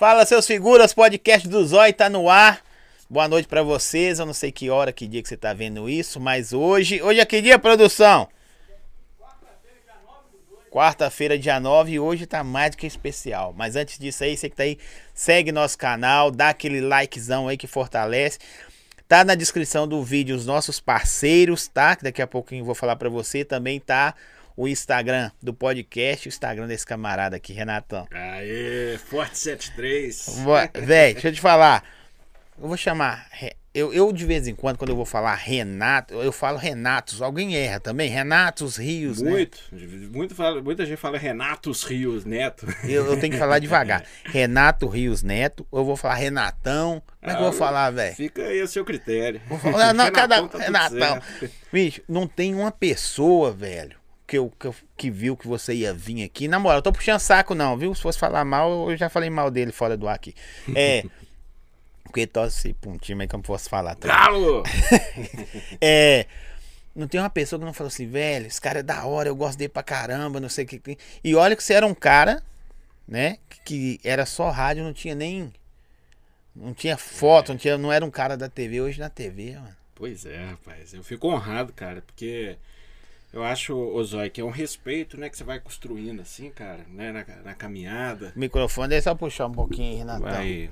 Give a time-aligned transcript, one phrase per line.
[0.00, 2.62] Fala, seus figuras, podcast do Zói tá no ar.
[3.10, 4.18] Boa noite pra vocês.
[4.18, 7.02] Eu não sei que hora, que dia que você tá vendo isso, mas hoje.
[7.02, 8.26] Hoje é que dia, produção?
[10.70, 13.52] Quarta-feira, dia 9, e hoje tá mais do que especial.
[13.54, 14.78] Mas antes disso aí, você que tá aí,
[15.12, 18.38] segue nosso canal, dá aquele likezão aí que fortalece.
[19.06, 21.94] Tá na descrição do vídeo os nossos parceiros, tá?
[21.94, 23.44] Que daqui a pouquinho eu vou falar pra você.
[23.44, 24.14] Também tá
[24.56, 28.06] o Instagram do podcast, o Instagram desse camarada aqui, Renatão.
[28.10, 30.44] Aê, Forte 73.
[30.74, 31.84] Véi, deixa eu te falar.
[32.60, 33.26] Eu vou chamar.
[33.72, 37.22] Eu, eu, de vez em quando, quando eu vou falar Renato, eu falo Renatos.
[37.22, 38.10] Alguém erra também?
[38.10, 39.86] Renatos Rios, muito, né?
[40.12, 42.66] Muito, muita gente fala Renatos Rios Neto.
[42.82, 44.04] Eu, eu tenho que falar devagar.
[44.26, 47.00] Renato Rios Neto, ou eu vou falar Renatão.
[47.20, 48.16] Como é que eu vou ah, falar, velho?
[48.16, 49.40] Fica aí o seu critério.
[49.48, 51.22] Vou falar, não, Renatão, cada, tá Renatão.
[51.72, 53.99] Bicho, não tem uma pessoa, velho,
[54.30, 56.46] que, eu, que, eu, que viu que você ia vir aqui.
[56.46, 57.92] Na moral, eu tô puxando saco, não, viu?
[57.96, 60.32] Se fosse falar mal, eu já falei mal dele fora do ar aqui.
[60.72, 61.02] É.
[62.04, 63.96] Porque torce pra um time aí que eu não posso falar.
[63.96, 64.06] Tá?
[64.06, 64.62] Galo!
[65.82, 66.26] é.
[66.94, 69.34] Não tem uma pessoa que não falou assim, velho, esse cara é da hora, eu
[69.34, 70.98] gosto dele pra caramba, não sei o que.
[71.24, 72.40] E olha que você era um cara,
[73.08, 73.38] né?
[73.64, 75.52] Que era só rádio, não tinha nem.
[76.54, 77.52] Não tinha foto, é.
[77.52, 79.76] não, tinha, não era um cara da TV, hoje na TV, mano.
[79.94, 80.94] Pois é, rapaz.
[80.94, 82.56] Eu fico honrado, cara, porque
[83.32, 87.12] eu acho, Ozói, que é um respeito, né, que você vai construindo assim, cara, né,
[87.12, 88.32] na, na caminhada.
[88.34, 90.30] O microfone, é só puxar um pouquinho, Renatão.
[90.30, 90.70] Vai.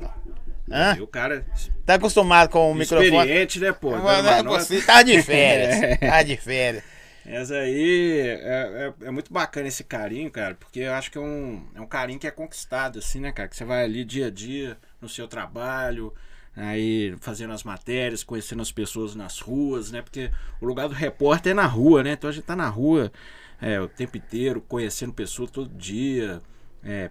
[0.70, 0.96] Hã?
[0.96, 1.46] E o cara.
[1.86, 3.08] Tá acostumado com o microfone.
[3.08, 3.92] Experiente, né, pô?
[3.92, 5.98] Não, tá de férias.
[6.00, 6.84] tá de férias.
[7.24, 11.20] Mas aí é, é, é, muito bacana esse carinho, cara, porque eu acho que é
[11.20, 13.48] um, é um carinho que é conquistado, assim, né, cara?
[13.48, 16.12] Que você vai ali dia a dia no seu trabalho,
[16.58, 20.02] aí fazendo as matérias, conhecendo as pessoas nas ruas, né?
[20.02, 22.12] Porque o lugar do repórter é na rua, né?
[22.12, 23.12] Então a gente tá na rua
[23.60, 26.42] é, o tempo inteiro, conhecendo pessoas todo dia,
[26.82, 27.10] é,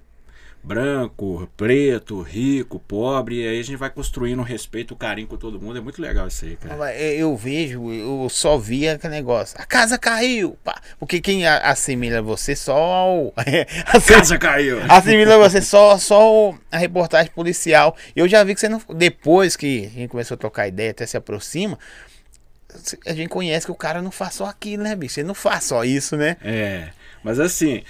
[0.64, 5.38] branco, preto, rico, pobre, e aí a gente vai construindo um respeito, um carinho com
[5.38, 5.78] todo mundo.
[5.78, 6.94] É muito legal isso aí, cara.
[6.94, 9.60] Eu vejo, eu só via aquele negócio.
[9.60, 10.58] A casa caiu!
[10.64, 10.82] Pá.
[11.00, 13.32] Porque quem assimila você só.
[13.88, 14.80] a casa caiu!
[14.90, 17.96] Assimila você só, só a reportagem policial.
[18.16, 18.82] Eu já vi que você não.
[18.96, 21.80] Depois que a gente começou a trocar ideia, até se aproxima.
[23.06, 25.20] A gente conhece que o cara não faz só aquilo, né, bicho?
[25.20, 26.36] Ele não faz só isso, né?
[26.44, 26.90] É.
[27.24, 27.84] Mas assim,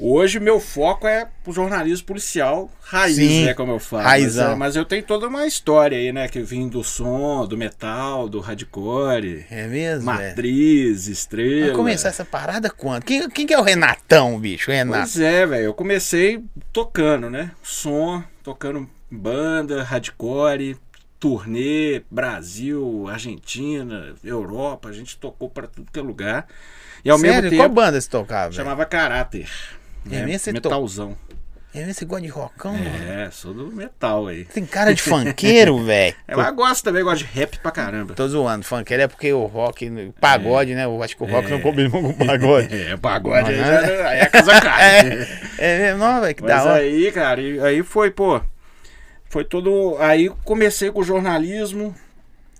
[0.00, 4.04] Hoje meu foco é o jornalismo policial raiz, Sim, né, como eu falo.
[4.04, 7.56] Mas, é, mas, eu tenho toda uma história aí, né, que vim do som, do
[7.56, 9.44] metal, do hardcore.
[9.50, 10.04] É mesmo?
[10.04, 11.10] Matriz, é.
[11.10, 11.66] estrela.
[11.66, 13.02] Vai começar essa parada quando?
[13.02, 14.70] Quem, quem que é o Renatão, bicho?
[14.70, 15.00] Renato.
[15.00, 15.64] Pois é, velho.
[15.64, 17.50] Eu comecei tocando, né?
[17.60, 20.76] Som, tocando banda, hardcore,
[21.18, 24.88] turnê, Brasil, Argentina, Europa.
[24.88, 26.46] A gente tocou para tudo que é lugar.
[27.04, 27.34] E ao Sério?
[27.34, 27.62] mesmo tempo.
[27.62, 28.52] Qual banda você tocava?
[28.52, 29.48] Chamava Caráter.
[30.10, 30.52] É, né?
[30.52, 31.16] Metalzão.
[31.74, 31.92] É?
[31.92, 32.74] Você gosta de rockão?
[32.74, 34.44] É, sou do metal aí.
[34.46, 36.14] Tem cara de funkeiro, velho.
[36.26, 38.14] Eu gosto também, gosto de rap pra caramba.
[38.14, 38.64] Tô zoando.
[38.64, 40.74] Funkeiro é porque o rock, pagode, é.
[40.74, 40.84] né?
[40.86, 41.50] Eu acho que o rock é.
[41.50, 42.68] não combina com o pagode.
[42.88, 45.08] É, pagode aí, já, aí a casa cai.
[45.08, 46.80] é, é mesmo, não, velho, que Mas da hora.
[46.80, 48.40] aí, cara, aí foi, pô,
[49.28, 49.96] foi todo...
[49.98, 51.94] Aí comecei com o jornalismo,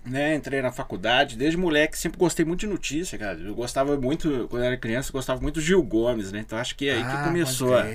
[0.09, 3.39] né, entrei na faculdade, desde moleque sempre gostei muito de notícia, cara.
[3.39, 6.39] Eu gostava muito, quando era criança, eu gostava muito do Gil Gomes, né?
[6.39, 7.85] Então acho que é aí ah, que começou a,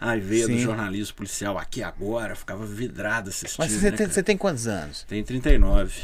[0.00, 3.58] a veia do jornalismo policial aqui agora, ficava vidrado assistindo.
[3.58, 5.04] Mas você, né, tem, você tem quantos anos?
[5.04, 6.00] Tem 39.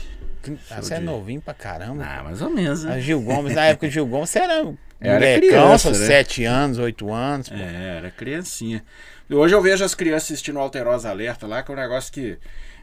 [0.71, 1.03] Ah, você é de...
[1.03, 2.05] é novinho pra caramba.
[2.05, 2.85] Ah, mais ou menos.
[2.85, 2.95] Né?
[2.95, 5.95] A Gil Gomes, na época do Gil Gomes, você era, era criança, né?
[5.95, 7.49] 7 anos, 8 anos.
[7.49, 7.55] Pô.
[7.55, 8.83] É, era criancinha.
[9.31, 12.39] E hoje eu vejo as crianças assistindo Alterosa Alerta lá, que é um negócio que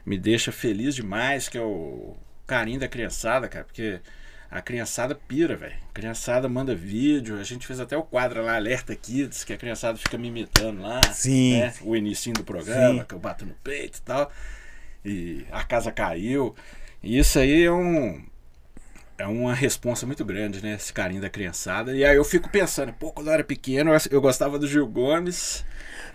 [0.06, 2.16] me deixa feliz demais, que é o
[2.50, 4.00] carinho da criançada, cara, porque
[4.50, 5.76] a criançada pira, velho.
[5.88, 7.38] A criançada manda vídeo.
[7.38, 10.82] A gente fez até o quadro lá, Alerta Kids, que a criançada fica me imitando
[10.82, 11.00] lá.
[11.12, 11.60] Sim.
[11.60, 11.72] Né?
[11.82, 13.04] O início do programa, Sim.
[13.08, 14.32] que eu bato no peito e tal.
[15.04, 16.56] E a casa caiu.
[17.00, 18.20] E isso aí é um.
[19.16, 20.74] É uma responsa muito grande, né?
[20.74, 21.94] Esse carinho da criançada.
[21.94, 25.64] E aí eu fico pensando, pô, quando eu era pequeno, eu gostava do Gil Gomes.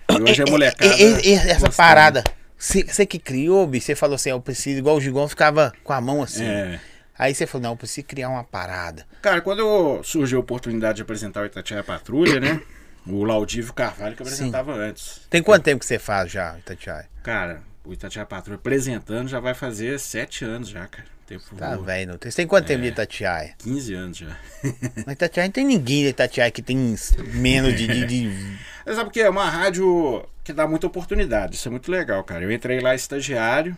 [0.09, 0.93] E hoje é molecada.
[1.49, 2.21] essa parada
[2.65, 6.01] você que criou, bicho, você falou assim, eu preciso, igual o Gigão ficava com a
[6.01, 6.45] mão assim.
[6.45, 6.79] É.
[7.17, 9.05] Aí você falou, não, eu preciso criar uma parada.
[9.21, 12.61] Cara, quando surgiu a oportunidade de apresentar o Itatiaia Patrulha, né?
[13.07, 14.79] O Laudívio Carvalho que apresentava Sim.
[14.79, 15.21] antes.
[15.29, 17.07] Tem quanto tempo que você faz já, Itatiaia?
[17.23, 21.14] Cara, o Itatiaia Patrulha apresentando já vai fazer sete anos já, cara.
[21.25, 22.29] Tempo tá velho, não tem.
[22.29, 23.55] Você tem quanto é, tempo de Itatiaia?
[23.57, 24.37] 15 anos já.
[25.05, 26.95] Mas Itatiaia não tem ninguém de Itatiaia que tem
[27.33, 27.87] menos de.
[27.87, 28.57] de, de...
[28.93, 29.19] Sabe que?
[29.19, 31.55] É uma rádio que dá muita oportunidade.
[31.55, 32.43] Isso é muito legal, cara.
[32.43, 33.75] Eu entrei lá estagiário.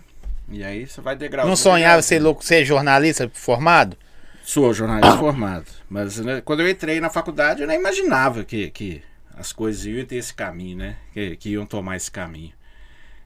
[0.50, 1.48] E aí você vai degrau.
[1.48, 3.98] Não sonhava ser louco, ser jornalista formado?
[4.44, 5.66] Sou jornalista formado.
[5.90, 9.02] Mas né, quando eu entrei na faculdade, eu nem imaginava que, que
[9.38, 10.96] as coisas iam ter esse caminho, né?
[11.14, 12.54] Que, que iam tomar esse caminho.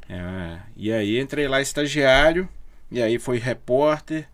[0.10, 2.50] É, e aí entrei lá estagiário,
[2.92, 4.28] e aí foi repórter,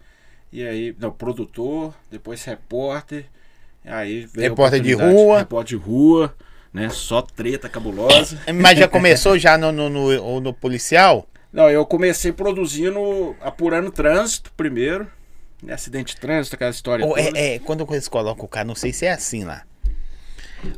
[0.51, 3.25] e aí, não, produtor, depois repórter,
[3.86, 5.39] aí Repórter de rua.
[5.39, 6.36] Repórter de rua,
[6.74, 6.89] né?
[6.89, 8.39] Só treta cabulosa.
[8.54, 11.27] Mas já começou já no, no, no, no policial?
[11.51, 15.07] Não, eu comecei produzindo, apurando trânsito primeiro.
[15.63, 17.19] né, Acidente de trânsito, aquela história toda.
[17.19, 19.63] é, é, quando eles colocam o cara, não sei se é assim lá.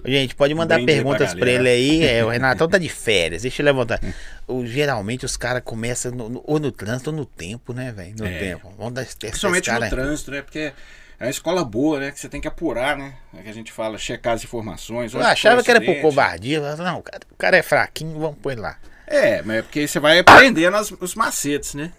[0.05, 2.03] Gente, pode mandar aí pra perguntas pra ele aí.
[2.09, 3.99] É, o Renatão tá de férias, deixa eu levantar.
[4.47, 8.15] O, geralmente os caras começam no- no- ou no trânsito ou no tempo, né, velho?
[8.17, 8.37] No É.
[8.39, 8.73] tempo.
[8.77, 9.85] Vamos dar Principalmente cara.
[9.85, 10.41] no trânsito, né?
[10.41, 10.73] Porque
[11.19, 12.11] é uma escola boa, né?
[12.11, 13.13] Que você tem que apurar, né?
[13.37, 15.13] É que a gente fala, checar as informações.
[15.13, 16.59] Eu achava o que era por covardia.
[16.61, 18.77] falava, Não, o cara, o cara é fraquinho, vamos pôr ele lá.
[19.07, 21.91] É, mas é porque você vai aprendendo as- os macetes, né?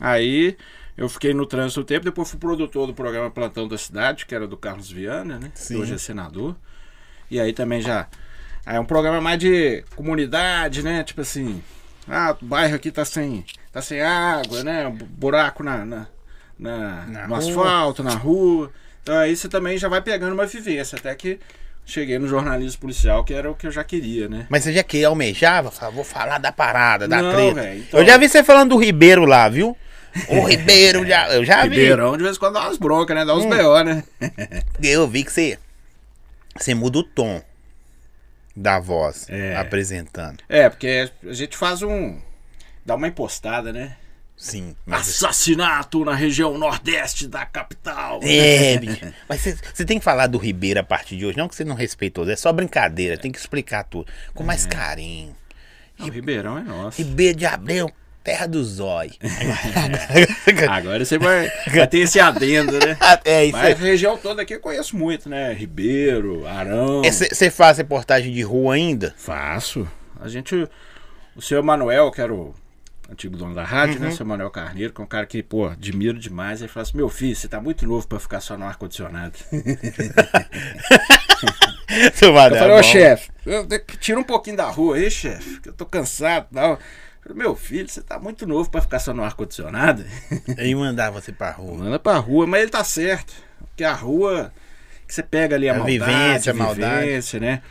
[0.00, 0.56] Aí
[0.96, 4.34] eu fiquei no trânsito um tempo, depois fui produtor do programa Plantão da Cidade, que
[4.34, 5.50] era do Carlos Viana, né?
[5.54, 5.74] Sim.
[5.74, 6.56] Que hoje é senador.
[7.30, 8.06] E aí também já.
[8.64, 11.02] Aí é um programa mais de comunidade, né?
[11.04, 11.62] Tipo assim,
[12.08, 14.88] ah, o bairro aqui tá sem, tá sem água, né?
[14.90, 16.06] Bu- Buraco na, na,
[16.58, 17.38] na- Na no rua.
[17.38, 18.70] asfalto, na rua.
[19.02, 21.38] Então aí você também já vai pegando uma vivência, até que
[21.84, 24.46] cheguei no jornalismo policial, que era o que eu já queria, né?
[24.50, 25.70] Mas você já que almejava?
[25.92, 27.54] Vou falar da parada, da Não, treta.
[27.62, 29.76] velho, então- Eu já vi você falando do Ribeiro lá, viu?
[30.28, 31.68] O Ribeiro, já, eu já vi.
[31.68, 33.24] Ribeirão de vez em quando dá umas broncas, né?
[33.24, 33.50] Dá uns Hum.
[33.50, 34.02] BO, né?
[34.82, 35.58] Eu vi que você,
[36.58, 37.42] você muda o tom
[38.54, 39.56] da voz É.
[39.56, 40.42] apresentando.
[40.48, 42.18] É, porque a gente faz um.
[42.84, 43.96] dá uma impostada, né?
[44.36, 44.76] Sim.
[44.90, 48.20] Assassinato na região nordeste da capital.
[48.22, 49.12] é, bicho.
[49.28, 49.40] Mas
[49.72, 51.38] você, tem que falar do Ribeiro a partir de hoje.
[51.38, 53.16] Não que você não respeitou, é só brincadeira.
[53.16, 54.10] Tem que explicar tudo.
[54.34, 55.34] Com mais carinho.
[55.98, 57.00] Não, Ribeirão é nosso.
[57.00, 57.90] Ribeiro de Abreu,
[58.26, 59.12] terra do zói.
[60.68, 62.98] Agora você vai, vai ter esse adendo, né?
[63.24, 65.52] é isso Mas a região toda aqui eu conheço muito, né?
[65.52, 67.02] Ribeiro, Arão.
[67.04, 69.14] Você faz reportagem de rua ainda?
[69.16, 69.88] Faço.
[70.20, 70.68] A gente.
[71.36, 72.52] O senhor Manuel, que era o
[73.08, 74.00] antigo dono da rádio, Uhum.
[74.02, 74.08] né?
[74.08, 76.60] O senhor Manuel Carneiro, que é um cara que, pô, admiro demais.
[76.60, 79.34] Ele fala assim: meu filho, você tá muito novo pra ficar só no ar-condicionado.
[81.88, 82.82] Eu falei, ô bom.
[82.82, 83.30] chefe,
[84.00, 86.78] tira um pouquinho da rua aí, chefe, que eu tô cansado e tal.
[87.26, 90.04] Falei, Meu filho, você tá muito novo pra ficar só no ar-condicionado.
[90.56, 91.78] Ele mandava você pra rua.
[91.78, 93.32] Manda pra rua, mas ele tá certo.
[93.68, 94.52] Porque a rua
[95.06, 97.04] que você pega ali a, A maldade, vivência, a a maldade.
[97.06, 97.62] vivência, né?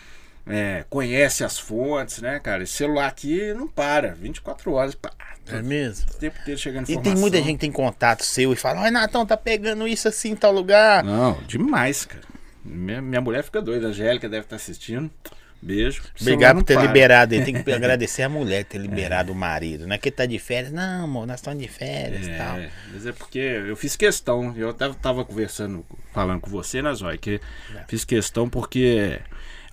[0.48, 2.64] É, conhece as fontes, né, cara?
[2.64, 5.10] Esse celular aqui não para, 24 horas, pá,
[5.48, 6.06] É mesmo?
[6.12, 8.84] o tempo inteiro chegando E tem muita gente que tem contato seu e fala, ó,
[8.84, 11.04] Renatão, tá pegando isso assim em tal lugar.
[11.04, 12.24] Não, demais, cara.
[12.64, 15.10] Minha, minha mulher fica doida, a Angélica deve estar assistindo.
[15.66, 16.04] Beijo.
[16.22, 16.86] Obrigado por ter para.
[16.86, 17.44] liberado ele.
[17.44, 19.88] Tem que agradecer a mulher ter liberado o marido.
[19.88, 20.72] Não é que ele tá de férias.
[20.72, 22.58] Não, amor, nós estamos de férias e tal.
[22.58, 25.84] É, mas é porque eu fiz questão, eu tava, tava conversando,
[26.14, 27.42] falando com você, né, Zói, que
[27.76, 27.84] É.
[27.88, 29.20] fiz questão porque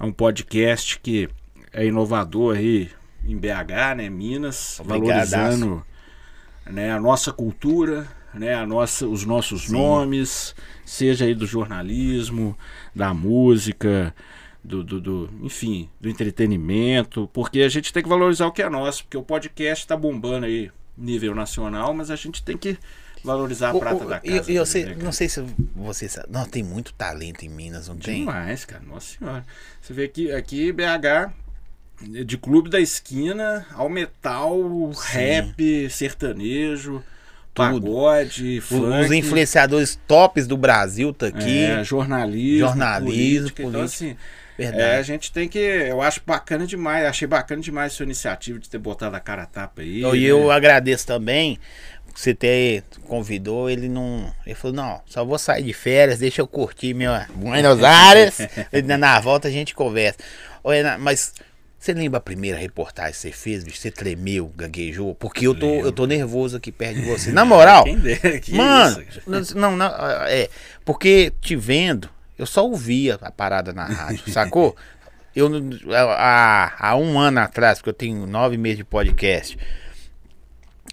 [0.00, 1.28] é um podcast que
[1.74, 2.90] é inovador aí
[3.24, 5.30] em BH, né, Minas, Obrigadaço.
[5.30, 5.86] valorizando
[6.66, 10.54] né, a nossa cultura, né, a nossa, os nossos nomes,
[10.86, 12.56] seja aí do jornalismo,
[12.96, 14.14] da música,
[14.64, 18.68] do, do, do- enfim, do entretenimento, porque a gente tem que valorizar o que é
[18.68, 22.76] nosso, porque o podcast tá bombando aí nível nacional, mas a gente tem que
[23.24, 24.50] valorizar a O- prata o- da casa.
[24.52, 25.42] e eu sei- né, não sei se
[25.74, 26.28] você sabe.
[26.30, 28.20] Não, tem muito talento em Minas, não tem?
[28.20, 28.82] Demais, cara.
[28.84, 29.44] Nossa senhora.
[29.80, 31.32] Você vê que aqui BH,
[32.24, 37.02] de clube da esquina ao metal, rap, sertanejo,
[37.54, 39.04] pagode, funk.
[39.04, 41.58] Os influenciadores tops do Brasil tá aqui.
[41.64, 43.06] é, jornalismo, Jornalismo,
[43.50, 43.62] política.
[43.62, 44.04] Então, política.
[44.06, 44.16] assim,
[44.56, 44.82] Verdade.
[44.82, 45.58] é, a gente tem que.
[45.58, 47.06] Eu acho bacana demais.
[47.06, 50.00] Achei bacana demais sua iniciativa de ter botado a cara a tapa aí.
[50.00, 50.18] E né?
[50.18, 51.58] eu agradeço também
[52.14, 54.32] você ter convidou, ele não.
[54.44, 58.38] Ele falou, não, só vou sair de férias, deixa eu curtir minha Buenos Aires.
[58.98, 60.18] Na volta a gente conversa.
[61.00, 61.32] Mas
[61.78, 63.78] você lembra a primeira reportagem que você fez, bicho?
[63.78, 65.14] Você tremeu, gaguejou?
[65.14, 67.32] Porque eu tô, eu tô nervoso aqui perto de você.
[67.32, 67.84] Na moral,
[68.42, 69.02] que mano,
[69.40, 69.90] isso, não, não,
[70.28, 70.48] é.
[70.84, 72.08] Porque te vendo,
[72.42, 74.76] eu só ouvia a parada na rádio, sacou?
[75.34, 75.48] Eu,
[76.18, 79.56] há, há um ano atrás, porque eu tenho nove meses de podcast,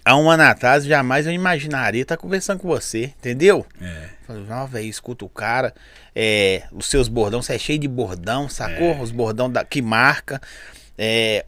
[0.02, 3.66] há um ano atrás, jamais eu imaginaria estar conversando com você, entendeu?
[3.82, 4.08] É.
[4.26, 5.74] Falei, não, velho, escuta o cara,
[6.16, 8.92] é, os seus bordão, você é cheio de bordão, sacou?
[8.94, 9.00] É.
[9.02, 10.40] Os bordão da, que marca,
[10.96, 11.44] é,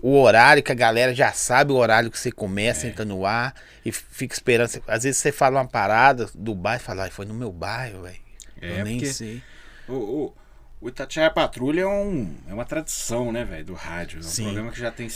[0.00, 2.90] o horário que a galera já sabe o horário que você começa, É.
[2.90, 4.70] entra no ar e fica esperando.
[4.86, 8.24] Às vezes você fala uma parada do bairro, fala, "Ai, foi no meu bairro, velho.
[8.60, 9.42] É, eu nem sei.
[9.88, 10.34] O, o,
[10.80, 14.18] o Itatiaia Patrulha é, um, é uma tradição, né, velho, do rádio.
[14.18, 14.44] É um Sim.
[14.44, 15.08] programa que já tem.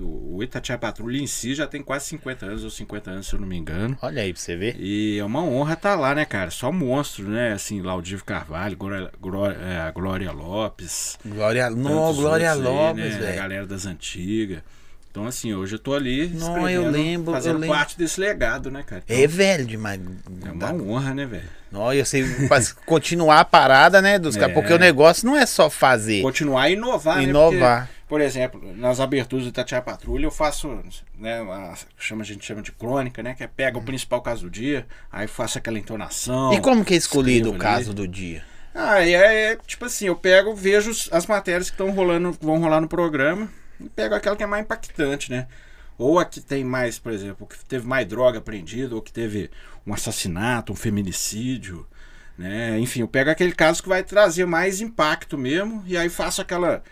[0.00, 3.40] O, Itatiaia Patrulha em si já tem quase 50 anos, ou 50 anos, se eu
[3.40, 3.98] não me engano.
[4.00, 4.76] Olha aí pra você ver.
[4.78, 6.50] E é uma honra estar lá, né, cara?
[6.50, 7.52] Só monstro, né?
[7.52, 11.18] Assim, Laudívio Carvalho, Glória, Glória, é, a Glória Lopes.
[11.26, 13.36] Glória, não, Glória aí, Lopes, né, A velho.
[13.36, 14.62] galera das antigas.
[15.18, 16.28] Então, assim, hoje eu tô ali.
[16.28, 17.74] Não, eu lembro, eu Fazendo lembro.
[17.76, 19.02] parte desse legado, né, cara?
[19.08, 20.00] É velho demais.
[20.46, 21.48] É uma honra, né, velho?
[21.72, 22.24] Não, eu sei
[22.86, 24.54] continuar a parada, né, dos caras, É.
[24.54, 27.24] porque o negócio não é só fazer, Continuar e inovar, né?
[27.24, 27.86] inovar.
[27.86, 30.68] Porque, por exemplo, nas aberturas do Tatiana Patrulha eu faço,
[31.18, 33.34] né, uma, chama, a gente chama de crônica, né?
[33.34, 36.52] Que é pega o principal caso do dia, aí faço aquela entonação.
[36.54, 37.60] E como que é escolhido o ali.
[37.60, 38.44] caso do dia?
[38.72, 42.80] Ah, é, é, tipo assim, eu pego, vejo as matérias que estão rolando, vão rolar
[42.80, 43.48] no programa
[43.80, 45.46] e pego aquela que é mais impactante, né?
[45.96, 49.50] Ou a que tem mais, por exemplo, que teve mais droga apreendida, ou que teve
[49.86, 51.86] um assassinato, um feminicídio,
[52.36, 52.78] né?
[52.78, 56.82] Enfim, eu pego aquele caso que vai trazer mais impacto mesmo e aí faço aquela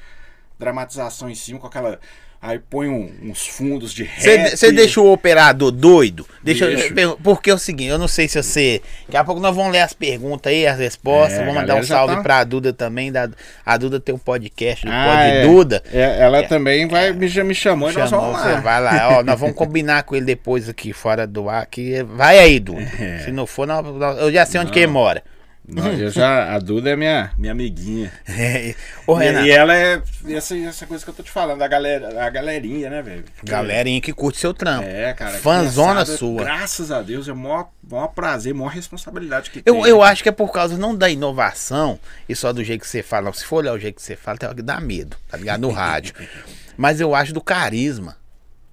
[0.59, 2.01] dramatização em cima com aquela
[2.41, 4.51] aí põe um- uns fundos de rap.
[4.57, 6.27] Você deixa o operador doido?
[6.43, 6.95] Deixa eu- Deixo.
[6.99, 8.81] eu- porque é o seguinte, eu não sei se você.
[9.07, 11.39] Daqui a pouco nós vamos ler as perguntas aí, as respostas.
[11.39, 13.11] É, vamos mandar um salve tá- pra Duda também.
[13.11, 13.29] Da,
[13.65, 15.43] a Duda tem um podcast do Ah, Pod é.
[15.47, 15.83] Duda.
[15.93, 16.43] É, ela É.
[16.43, 18.61] também vai me, já me chamou nós vamos você lá.
[18.61, 22.39] vai lá, ó, nós vamos combinar com ele depois aqui, fora do ar, que vai
[22.39, 22.77] aí, Duda.
[23.01, 23.19] É.
[23.25, 25.23] Se não for, nós- nós- eu já sei onde que ele mora.
[25.69, 28.13] Não, eu já, a Duda é minha, minha amiguinha.
[29.05, 32.25] Ô, E, e ela é essa, essa coisa que eu tô te falando, a, galera,
[32.25, 33.25] a galerinha, né, velho?
[33.43, 34.87] galerinha que curte seu trampo.
[34.87, 35.39] É, cara.
[35.39, 36.45] Criançada, sua.
[36.45, 39.75] Graças a Deus, é o maior, maior prazer, maior responsabilidade que tem.
[39.75, 42.89] Eu, eu acho que é por causa não da inovação e só do jeito que
[42.89, 43.33] você fala.
[43.33, 45.63] Se for olhar o jeito que você fala, tem hora que dá medo, tá ligado?
[45.63, 46.15] No rádio.
[46.77, 48.17] Mas eu acho do carisma.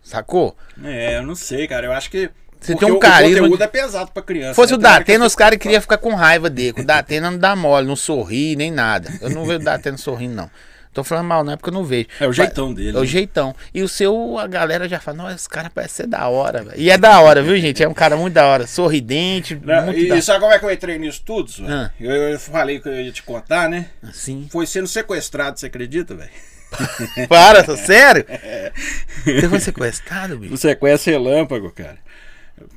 [0.04, 0.56] Sacou?
[0.84, 1.88] É, eu não sei, cara.
[1.88, 2.30] Eu acho que.
[2.64, 4.54] Você porque tem um carisma O conteúdo é pesado pra criança.
[4.54, 4.78] Se fosse né?
[4.78, 6.82] o Datena, os caras queriam ficar com raiva dele.
[6.82, 9.12] O Datena não dá mole, não sorri, nem nada.
[9.22, 10.50] Eu não vejo o Datena sorrindo, não.
[10.94, 12.08] Tô falando mal, não é porque eu não vejo.
[12.20, 13.08] É o jeitão dele, É o né?
[13.08, 13.56] jeitão.
[13.74, 16.80] E o seu, a galera já fala, não, esse cara parece ser da hora, velho.
[16.80, 17.82] E é da hora, viu, gente?
[17.82, 18.68] É um cara muito da hora.
[18.68, 21.52] Sorridente, Não, muito e da sabe como é que eu entrei nisso tudo?
[21.68, 21.90] Ah.
[22.00, 23.88] Eu, eu falei que eu ia te contar, né?
[24.08, 24.48] Assim.
[24.52, 26.30] Foi sendo sequestrado, você acredita, velho?
[27.28, 28.26] Para, tô sério?
[29.24, 30.54] Você foi sequestrado, bicho?
[30.54, 31.98] O sequestro relâmpago, cara.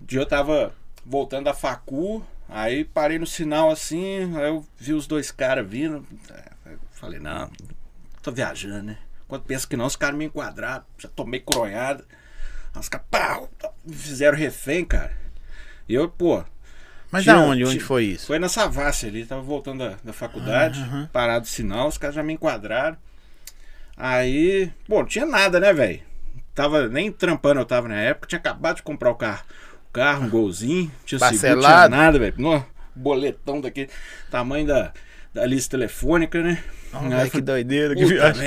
[0.01, 0.73] Um dia eu tava
[1.05, 6.05] voltando da facu, aí parei no sinal assim, aí eu vi os dois caras vindo.
[6.31, 7.51] é, Falei, não,
[8.23, 8.99] tô viajando, né?
[9.29, 12.05] Quando pensa que não, os caras me enquadraram, já tomei coronhada.
[12.79, 13.51] Os caras, pau,
[13.85, 15.17] me fizeram refém, cara.
[15.89, 16.45] E eu, pô,
[17.11, 17.65] Mas Tinha- aonde?
[17.65, 18.27] Onde tinha- foi isso?
[18.27, 20.81] foi na Savassi ali, tava voltando da, da faculdade,
[21.13, 22.97] parado o sinal, os caras já me enquadraram.
[23.97, 26.01] Aí, bom, não tinha nada, né, velho?
[26.55, 29.45] Tava nem trampando, eu tava na época, tinha acabado de comprar o carro.
[29.97, 31.97] Carro, um golzinho, tinha seguro, tinha Parcelado?
[31.97, 32.65] nada, velho.
[32.95, 33.89] Boletão daquele,
[34.31, 34.93] tamanho da,
[35.33, 36.63] da lista telefônica, né?
[36.93, 38.47] Ó, Aí eu que falei, doideira, que viagem.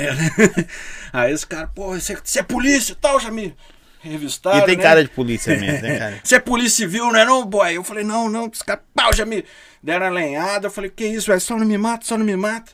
[1.12, 3.54] Aí os caras, pô, você, é polícia e tal, já me
[4.00, 4.60] revistaram.
[4.60, 4.82] E tem né?
[4.82, 6.20] cara de polícia mesmo, né, cara?
[6.24, 7.76] Você é polícia civil, não é não, boy?
[7.76, 9.44] Eu falei, não, não, os caras, pau, já me
[9.82, 10.68] deram a lenhada.
[10.68, 11.40] Eu falei, que isso, velho?
[11.40, 12.72] Só não me mata, só não me mata.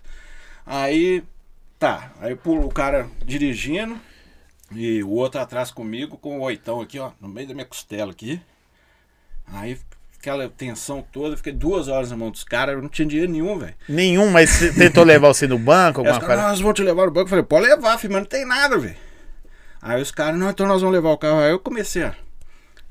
[0.64, 1.24] Aí,
[1.78, 2.12] tá.
[2.20, 3.98] Aí pula o cara dirigindo
[4.70, 8.12] e o outro atrás comigo com o oitão aqui, ó, no meio da minha costela
[8.12, 8.40] aqui.
[9.52, 9.78] Aí,
[10.18, 13.58] aquela tensão toda, fiquei duas horas na mão dos caras, eu não tinha dinheiro nenhum,
[13.58, 13.74] velho.
[13.88, 16.42] Nenhum, mas você tentou levar você no banco, alguma coisa?
[16.42, 17.26] nós vamos te levar no banco.
[17.26, 18.96] Eu falei, pode levar, filho, mas não tem nada, velho.
[19.80, 21.38] Aí os caras, não, então nós vamos levar o carro.
[21.38, 22.14] Aí eu comecei a.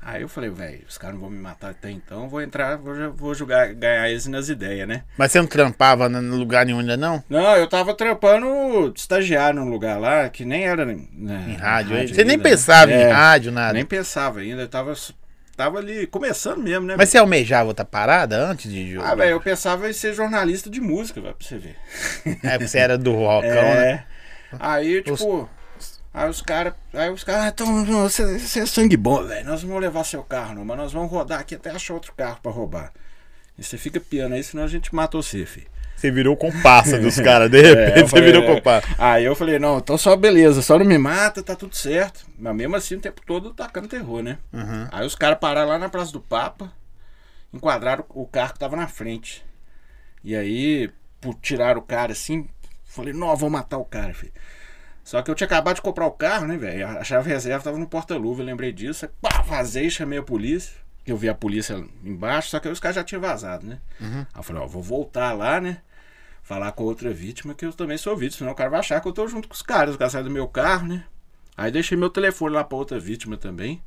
[0.00, 2.94] Aí eu falei, velho, os caras não vão me matar até então, vou entrar, vou,
[3.12, 5.02] vou jogar, ganhar eles nas ideias, né?
[5.18, 7.24] Mas você não trampava no lugar nenhum ainda, não?
[7.28, 10.84] Não, eu tava trampando estagiário num lugar lá, que nem era.
[10.86, 11.04] Né,
[11.48, 11.96] Em rádio.
[11.96, 12.06] aí.
[12.06, 13.72] Você nem pensava É, em rádio, nada.
[13.72, 14.94] Nem pensava ainda, eu tava,
[15.56, 16.94] tava ali começando mesmo, né?
[16.96, 19.12] Mas você almejava outra parada antes de jogar?
[19.12, 21.76] Ah, velho, eu pensava em ser jornalista de música, velho, pra você ver.
[22.44, 23.90] É, porque você era do rockão, né?
[23.90, 24.04] É.
[24.60, 25.48] Aí, tipo.
[26.12, 26.74] Aí os caras.
[26.92, 29.46] Aí os caras, ah, então, você, você é sangue bom, velho.
[29.46, 32.12] Nós não vamos levar seu carro, não, mas nós vamos rodar aqui até achar outro
[32.14, 32.92] carro pra roubar.
[33.58, 35.68] E você fica piando aí, senão a gente mata você, filho.
[35.96, 38.54] Você virou comparsa dos caras, de É, repente eu você falei, virou é.
[38.54, 38.88] comparsa.
[38.98, 42.26] Aí eu falei, não, então só beleza, só não me mata, tá tudo certo.
[42.38, 44.38] Mas mesmo assim o tempo todo tacando terror, né?
[44.52, 44.86] Uhum.
[44.92, 46.70] Aí os caras pararam lá na Praça do Papa,
[47.52, 49.44] enquadraram o carro que tava na frente.
[50.22, 52.46] E aí, por tirar o cara assim,
[52.84, 54.32] falei, não, vou matar o cara, filho.
[55.02, 56.88] Só que eu tinha acabado de comprar o carro, né, velho?
[56.88, 59.06] A chave reserva tava no porta-luva, eu lembrei disso.
[59.06, 60.74] Aí, pá, vazei, chamei a polícia.
[61.06, 63.78] Eu vi a polícia embaixo, só que os caras já tinham vazado, né?
[64.34, 65.80] Aí eu falei, ó, vou voltar lá, né?
[66.42, 69.00] Falar com a outra vítima, que eu também sou vítima, senão o cara vai achar
[69.00, 69.94] que eu tô junto com os caras.
[69.94, 71.04] O cara sai do meu carro, né?
[71.56, 73.82] Aí deixei meu telefone lá pra outra vítima também.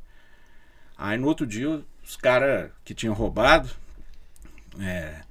[0.98, 3.70] Aí no outro dia, os caras que tinham roubado,
[4.80, 5.22] é,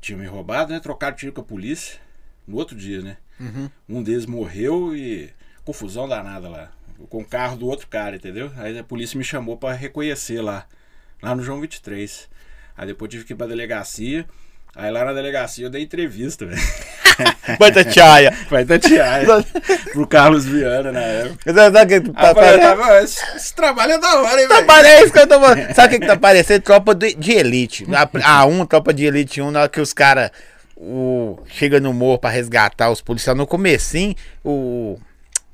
[0.00, 0.80] tinham me roubado, né?
[0.80, 1.98] Trocaram tiro com a polícia.
[2.46, 3.16] No outro dia, né?
[3.88, 5.30] Um deles morreu e
[5.64, 6.72] confusão danada lá.
[7.08, 8.50] Com o carro do outro cara, entendeu?
[8.56, 10.66] Aí a polícia me chamou pra reconhecer lá.
[11.22, 12.28] Lá no João 23.
[12.76, 14.24] Aí depois tive que ir pra delegacia.
[14.76, 16.60] Aí lá na delegacia eu dei entrevista, velho.
[17.58, 18.32] Baitatiaia.
[18.48, 19.22] Vai tatear.
[19.92, 21.52] pro Carlos Viana na época.
[21.52, 22.76] Tá falei, parecendo?
[22.82, 24.66] "Tá, esse, esse trabalho é da hora, hein, Tá velho?
[24.66, 25.66] pare- é isso que eu tô falando.
[25.74, 26.62] Sabe o que, que tá parecendo?
[26.62, 27.86] Tropa de, de elite.
[28.22, 30.30] A, a um, tropa de elite 1, na hora que os caras
[31.46, 33.36] chega no morro pra resgatar os policiais.
[33.36, 34.96] No comecinho, o.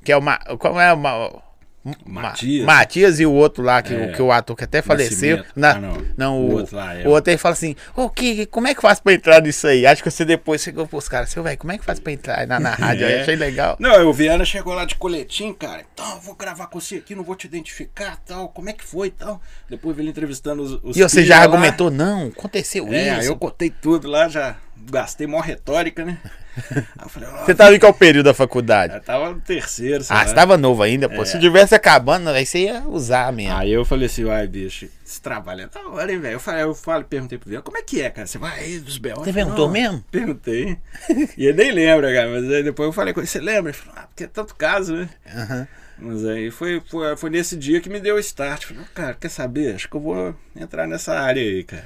[0.03, 0.21] Que é o.
[0.21, 1.41] Ma- Como é o.
[1.85, 2.65] Ma- Ma- Matias.
[2.65, 3.97] Matias e o outro lá, que, É.
[4.07, 5.43] o, que o ator que até faleceu.
[5.55, 5.97] Na- Ah, não.
[6.17, 7.07] não, O o, outro lá, é.
[7.07, 9.85] o outro aí fala assim: Ô, que, como é que faz pra entrar nisso aí?
[9.85, 12.47] Acho que você depois chegou pros caras, seu velho, como é que faz pra entrar
[12.47, 13.05] na, na rádio?
[13.05, 13.21] Aí É.
[13.21, 13.75] achei legal.
[13.79, 15.83] Não, o Viana chegou lá de coletinho, cara.
[15.93, 18.49] Então, eu vou gravar com você aqui, não vou te identificar, tal.
[18.49, 19.39] Como é que foi, tal.
[19.69, 21.43] Depois ele entrevistando os, os E você já lá.
[21.43, 23.27] argumentou, não, aconteceu É, isso.
[23.29, 24.55] eu contei tudo lá, já
[24.91, 26.17] gastei mó retórica, né?
[26.71, 28.93] Aí eu falei, Você tava em qual período da faculdade?
[28.93, 30.27] eu tava no terceiro, Ah, lá.
[30.27, 31.21] você tava novo ainda, pô.
[31.21, 31.25] É.
[31.25, 33.53] Se tivesse acabando, aí você ia usar mesmo.
[33.57, 36.33] Aí eu falei assim, uai, bicho, esse trabalho é da hora, hein, velho?
[36.35, 38.25] Eu falei, eu falei, perguntei pro Viana, como é que é, cara?
[38.25, 39.17] Você vai aí dos B.O.?
[39.23, 40.01] Você perguntou mesmo?
[40.09, 40.77] Perguntei.
[41.37, 42.29] e ele nem lembra, cara.
[42.29, 43.71] Mas aí depois eu falei com ele, você lembra?
[43.71, 45.09] Ele falou, ah, porque é tanto caso, né?
[45.35, 45.67] Aham.
[45.97, 48.65] Mas aí foi, foi, foi nesse dia que me deu o start.
[48.65, 49.75] Falei, cara, quer saber?
[49.75, 51.85] Acho que eu vou entrar nessa área aí, cara.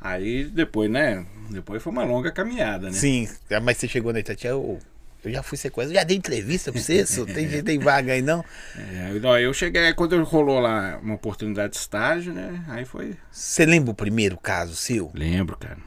[0.00, 1.24] Aí depois, né?
[1.50, 2.92] Depois foi uma longa caminhada, né?
[2.92, 3.28] Sim,
[3.62, 4.78] mas você chegou na Itatiaia, eu,
[5.24, 5.56] eu já fui
[5.90, 8.44] eu já dei entrevista pra você, só tem, gente- tem vaga aí não.
[8.76, 12.62] É, eu- não, eu cheguei, quando rolou lá uma oportunidade de estágio, né?
[12.68, 13.16] Aí foi.
[13.30, 15.10] Você lembra o primeiro caso seu?
[15.14, 15.78] Lembro, cara.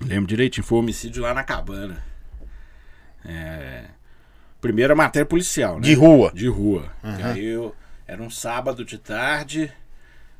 [0.00, 0.64] Lembro direitinho.
[0.64, 2.02] Foi um homicídio lá na cabana.
[3.24, 3.84] É.
[4.60, 5.82] Primeira matéria policial, né?
[5.82, 6.30] De rua.
[6.34, 6.90] De rua.
[7.02, 7.74] E Aí eu.
[8.06, 9.72] Era um sábado de tarde.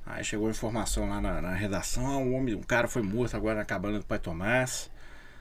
[0.04, 2.06] Aí chegou a informação lá na, na redação.
[2.06, 4.90] ah, Um, homem, um cara foi morto agora na cabana do Pai Tomás.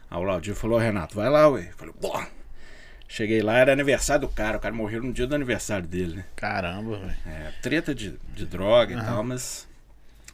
[0.10, 1.70] Aí o Laudinho falou, Renato, vai lá, ué.
[1.72, 2.24] Eu Falei, pô.
[3.08, 4.58] Cheguei lá, era aniversário do cara.
[4.58, 6.26] O cara morreu no dia do aniversário dele, né?
[6.36, 7.16] Caramba, velho.
[7.26, 9.68] É, treta de, de droga e tal, mas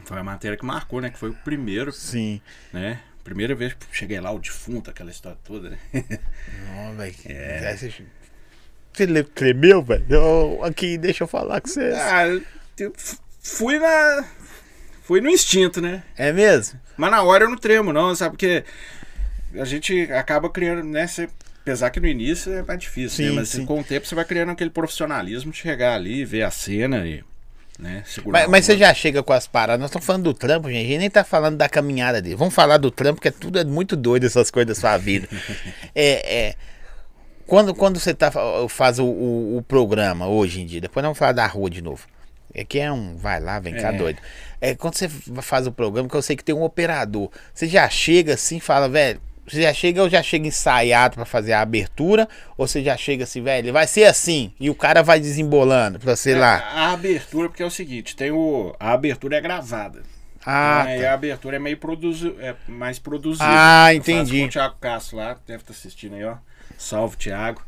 [0.05, 1.10] foi a matéria que marcou, né?
[1.10, 2.39] Que foi o primeiro, Sim.
[2.72, 3.00] né?
[3.24, 5.79] Primeira vez que cheguei lá, o defunto, aquela história toda, né?
[5.91, 7.15] Não, velho.
[7.25, 7.67] É.
[7.69, 10.63] Aí Você, tremeu, velho?
[10.63, 11.91] Aqui, deixa eu falar com você.
[11.96, 12.25] ah,
[12.77, 12.93] eu
[13.48, 14.25] fui na.
[15.04, 16.04] Fui no instinto, né?
[16.17, 16.80] É mesmo?
[16.98, 18.32] Mas na hora eu não tremo, não, sabe?
[18.32, 18.63] Porque
[19.58, 21.08] a gente acaba criando, né?
[21.08, 21.30] Você,
[21.62, 23.36] apesar que no início é mais difícil, Sim, né?
[23.39, 23.65] Mas sim.
[23.65, 27.24] com o tempo você vai criando aquele profissionalismo de chegar ali, ver a cena e.
[27.80, 29.80] Né, Mas, mas você já chega com as paradas.
[29.80, 30.84] Nós estamos falando do trampo, gente.
[30.84, 32.36] A gente nem tá falando da caminhada dele.
[32.36, 35.28] Vamos falar do trampo, que é tudo é muito doido essas coisas da sua vida.
[35.93, 36.56] é, é,
[37.45, 41.10] quando, quando você tá, fa- faz o, o, o programa hoje em dia, depois nós
[41.10, 42.08] vamos falar da rua de novo.
[42.60, 43.98] Aqui é um vai lá, vem cá, É.
[43.98, 44.20] doido.
[44.60, 45.08] É, quando você
[45.41, 48.89] faz o programa, que eu sei que tem um operador, você já chega assim fala,
[48.89, 49.22] velho.
[49.48, 52.28] Você já chega ou já chega ensaiado pra fazer a abertura?
[52.58, 56.17] Ou você já chega assim, velho, vai ser assim, e o cara vai desembolando pra
[56.17, 56.58] sei É, lá.
[56.74, 58.76] A abertura, porque é o seguinte, tem o.
[58.78, 60.04] A abertura é gravada.
[60.46, 61.12] Ah, Então, tá.
[61.12, 63.46] a abertura é meio produzi, é mais produzida.
[63.48, 64.41] Ah, entendi.
[64.41, 66.36] Com o Thiago Castro lá, deve estar assistindo aí, ó.
[66.78, 67.62] Salve, Thiago.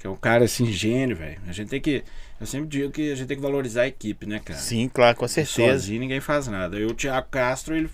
[0.00, 1.38] Que é um cara assim, gênio, velho.
[1.46, 2.02] A gente tem que.
[2.40, 4.58] Eu sempre digo que a gente tem que valorizar a equipe, né, cara?
[4.58, 5.72] Sim, claro, com certeza.
[5.72, 6.78] Sozinho ninguém faz nada.
[6.78, 7.88] E o Thiago Castro, ele,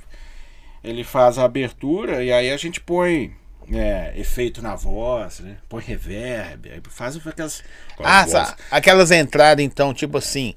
[0.82, 3.32] ele faz a abertura e aí a gente põe
[3.72, 5.56] é, efeito na voz, né?
[5.68, 7.62] Põe reverb, aí faz aquelas.
[8.00, 10.54] Ah, aquelas sa- aquelas entradas, então, tipo assim,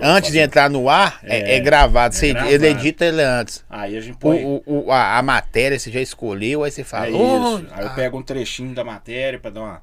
[0.00, 2.14] antes de entrar no ar, é, É, é gravado.
[2.14, 2.54] é Você, gravado.
[2.54, 3.62] Ele edita ele antes.
[3.68, 4.42] Aí a gente O, põe.
[4.44, 7.08] o- o- a, a matéria você já escolheu, aí você fala.
[7.08, 7.66] É "Oh, isso.
[7.70, 9.82] Aí eu ah, pego um trechinho da matéria pra dar uma.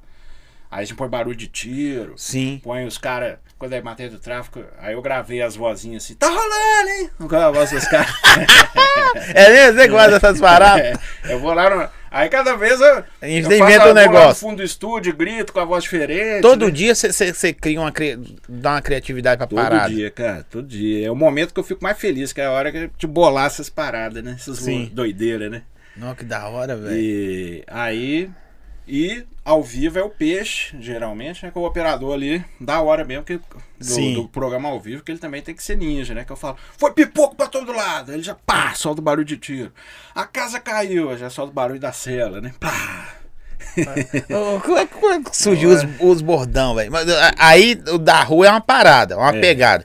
[0.68, 2.14] Aí a gente põe barulho de tiro.
[2.16, 2.60] Sim.
[2.64, 3.36] Põe os caras.
[3.64, 7.10] Quando é matéria do tráfico, aí eu gravei as vozinhas assim, tá rolando, hein?
[7.26, 8.12] Com a voz dos caras.
[9.34, 9.80] É mesmo?
[9.80, 10.98] Você gosta dessas paradas?
[11.24, 11.88] É, eu vou lá no.
[12.10, 13.02] Aí cada vez eu.
[13.22, 14.28] A gente eu inventa um negócio.
[14.28, 16.42] No fundo do estúdio, grito com a voz diferente.
[16.42, 16.70] Todo né?
[16.72, 17.90] dia você- cria uma.
[18.46, 19.88] dá uma criatividade pra Todo parada.
[19.88, 21.06] dia, cara, todo dia.
[21.06, 23.06] É o momento que eu fico mais feliz, que é a hora que eu te
[23.06, 24.36] bolar essas paradas, né?
[24.38, 24.90] Essas Sim.
[24.92, 25.62] doideiras, né?
[25.96, 26.94] Nossa, que da hora, velho.
[26.94, 28.30] E aí.
[28.86, 31.50] E ao vivo é o peixe, geralmente, né?
[31.50, 35.18] Com o operador ali, da hora mesmo, que, do, do programa ao vivo, que ele
[35.18, 36.22] também tem que ser ninja, né?
[36.24, 38.12] Que eu falo, foi pipoco pra todo lado.
[38.12, 39.72] Ele já pá, solta o barulho de tiro.
[40.14, 42.52] A casa caiu, já solta o barulho da cela, né?
[42.60, 43.14] Pá.
[44.62, 46.92] Como é, que- como é que surgiu os, os bordão, velho?
[47.38, 49.40] Aí o da rua é uma parada, uma É.
[49.40, 49.84] pegada.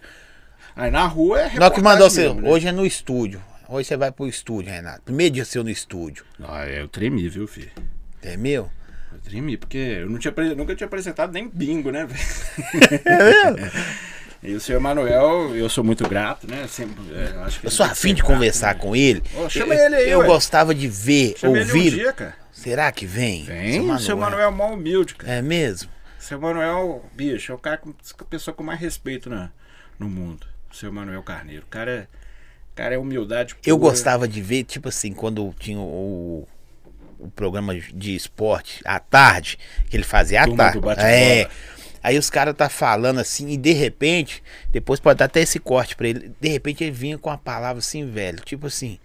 [0.76, 2.24] Aí na rua é Nós que mandou você.
[2.28, 2.50] mesmo, né?
[2.50, 3.42] Hoje é no estúdio.
[3.68, 5.02] Hoje você vai pro estúdio, Renato.
[5.04, 6.24] Primeiro dia seu no estúdio.
[6.44, 7.72] Ah, eu tremi, viu, filho?
[8.22, 8.38] É
[9.12, 12.08] Eu tremi, porque eu tinha, nunca tinha apresentado nem bingo, né?
[13.06, 13.18] É
[13.56, 13.72] mesmo?
[14.42, 16.66] E o senhor Emanuel, eu sou muito grato, né?
[16.68, 18.80] Sempre, é, eu acho que Eu sou afim de grato, conversar né?
[18.80, 19.22] com ele.
[19.36, 20.28] Ô, chama eu, ele aí, Eu ué.
[20.28, 21.94] gostava de ver, Chama ouvir.
[21.94, 22.36] um dia, cara.
[22.54, 23.44] Será que vem?
[23.44, 25.34] Vem, o seu Manuel é mó humilde, cara.
[25.34, 25.90] É mesmo?
[26.18, 29.52] Seu Manuel, bicho, é o cara com, a pessoa com mais respeito na,
[29.98, 30.48] no mundo.
[30.72, 31.64] Seu Manuel Carneiro.
[31.64, 32.02] O cara é,
[32.72, 33.56] o cara é humildade.
[33.66, 33.90] Eu pura.
[33.92, 36.48] gostava de ver, tipo assim, quando tinha o.
[37.20, 39.58] o programa de esporte à tarde,
[39.90, 41.02] que ele fazia à Turma tarde.
[41.04, 41.48] É.
[42.02, 45.96] Aí os caras tá falando assim, e de repente, depois pode dar até esse corte
[45.96, 46.32] pra ele.
[46.40, 48.98] De repente ele vinha com uma palavra assim, velho, tipo assim.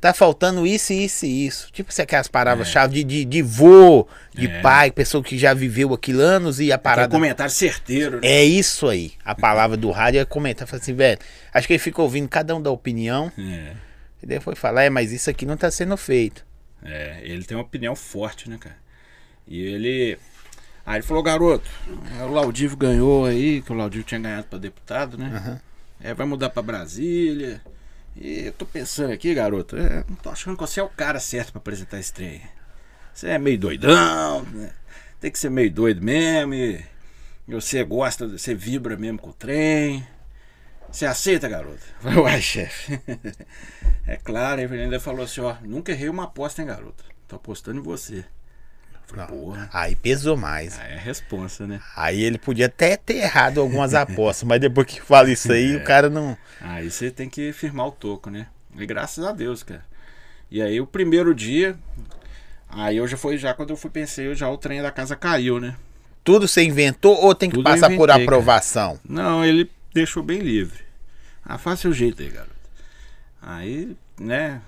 [0.00, 1.68] Tá faltando isso, isso e isso.
[1.72, 4.60] Tipo assim, aquelas palavras-chave de, de, de vô, de É.
[4.60, 7.08] pai, pessoa que já viveu aquilo anos e a parada.
[7.08, 8.20] comentário certeiro, né?
[8.22, 9.12] É isso aí.
[9.24, 11.18] A palavra do rádio é comentar, fala assim, velho.
[11.52, 13.32] Acho que ele fica ouvindo cada um da opinião.
[13.38, 13.72] É.
[14.22, 16.44] E depois falar, é, mas isso aqui não tá sendo feito.
[16.82, 18.76] É, ele tem uma opinião forte, né, cara?
[19.46, 20.18] E ele.
[20.84, 21.68] Aí ele falou, garoto,
[22.18, 25.60] é, o Laudívio ganhou aí, que o Laudívio tinha ganhado pra deputado, né?
[26.00, 27.60] É, vai mudar pra Brasília.
[28.14, 31.18] E eu tô pensando aqui, garoto, é, não tô achando que você é o cara
[31.18, 32.40] certo pra apresentar esse trem.
[33.12, 34.72] Você é meio doidão, né?
[35.20, 36.54] Tem que ser meio doido mesmo.
[36.54, 36.84] E
[37.48, 40.06] você gosta, você vibra mesmo com o trem.
[40.90, 41.80] Você aceita, garoto?
[42.04, 43.00] Eu uai, chefe.
[44.06, 47.04] É claro, ele ainda falou assim, ó, nunca errei uma aposta, hein, garoto?
[47.28, 48.18] Tô apostando em você.
[48.18, 48.24] Eu
[49.06, 49.70] Falei, porra.
[49.72, 50.78] Aí pesou mais.
[50.78, 51.80] Aí é a responsa, né?
[51.94, 55.76] Aí ele podia até ter errado algumas apostas, mas depois que fala isso aí, É.
[55.76, 56.36] o cara não.
[56.60, 58.46] Aí você tem que firmar o toco, né?
[58.76, 59.84] E graças a Deus, cara.
[60.50, 61.76] E aí o primeiro dia,
[62.68, 65.60] aí eu já foi já quando eu fui pensei, já o trem da casa caiu,
[65.60, 65.76] né?
[66.22, 68.98] Tudo você inventou ou tem que Tudo eu passar por inventei, aprovação?
[69.08, 70.84] Não, ele deixou bem livre.
[71.44, 72.54] Ah, faz seu jeito aí, garoto.
[73.40, 74.60] Aí, né?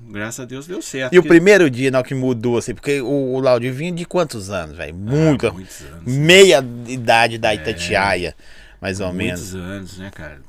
[0.00, 1.12] Graças a Deus deu certo.
[1.12, 4.50] E o primeiro dia, não, que mudou, assim, porque o, o Laudio vinha de quantos
[4.50, 4.94] anos, velho?
[4.94, 5.46] Muito.
[5.46, 6.02] Ah, muitos anos.
[6.06, 8.34] meia idade da Itatiaia,
[8.80, 9.52] mais ou menos.
[9.52, 10.40] Muitos anos, né, cara?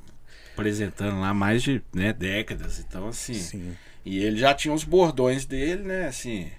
[0.54, 2.80] Apresentando lá mais de né, décadas.
[2.80, 3.34] Então, assim.
[3.34, 3.76] Sim.
[4.06, 6.08] E ele já tinha os bordões dele, né?
[6.08, 6.50] Assim.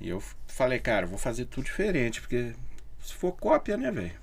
[0.00, 2.52] E eu falei, cara, vou fazer tudo diferente, porque
[3.02, 4.21] se for cópia, né, velho?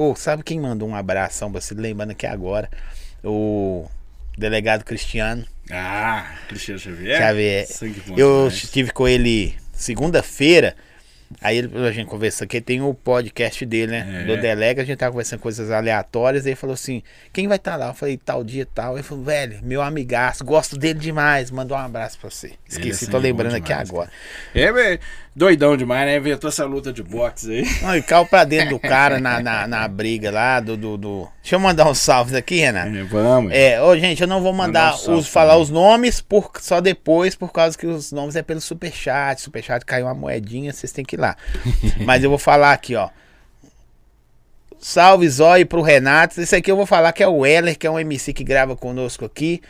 [0.00, 2.70] Ô, sabe quem mandou um abração pra você, lembrando aqui agora?
[3.24, 3.84] O
[4.38, 7.18] delegado Cristiano Ah, Cristiano Xavier.
[7.18, 7.66] Xavier.
[8.16, 8.54] Eu demais.
[8.54, 10.76] estive com ele segunda-feira.
[11.40, 14.22] Aí ele, a gente conversou aqui, tem o podcast dele, né?
[14.22, 14.24] É.
[14.24, 16.44] Do Delega, a gente tava conversando coisas aleatórias.
[16.46, 17.88] Aí ele falou assim: quem vai estar lá?
[17.88, 18.94] Eu falei, tal dia tal.
[18.94, 21.50] Ele falou, velho, meu amigaço, gosto dele demais.
[21.50, 22.52] Mandou um abraço pra você.
[22.68, 24.10] Esqueci, é tô sangue lembrando aqui agora.
[24.54, 24.98] É, velho.
[25.36, 26.16] Doidão demais, né?
[26.16, 27.64] Inventou essa luta de boxe aí.
[27.80, 31.28] Não, e caiu pra dentro do cara na, na, na briga lá, do, do, do-
[31.40, 32.88] Deixa eu mandar uns salves aqui, Renato.
[32.96, 33.52] É, vamos.
[33.52, 35.62] É, ô gente, eu não vou mandar Mandar um salve os, falar também.
[35.62, 39.40] os nomes por, só depois, por causa que os nomes é pelo superchat.
[39.40, 41.36] Superchat caiu uma moedinha, vocês têm que lá.
[42.04, 43.08] Mas eu vou falar aqui, ó.
[44.78, 46.40] Salve Zói pro Renato.
[46.40, 48.76] Esse aqui eu vou falar que é o Weller, que é um MC que grava
[48.76, 49.60] conosco aqui.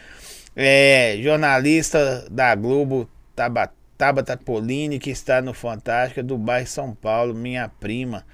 [0.54, 7.34] É, jornalista da Globo, Taba- Tabata Polini, que está no Fantástica do bairro São Paulo,
[7.34, 8.24] minha prima.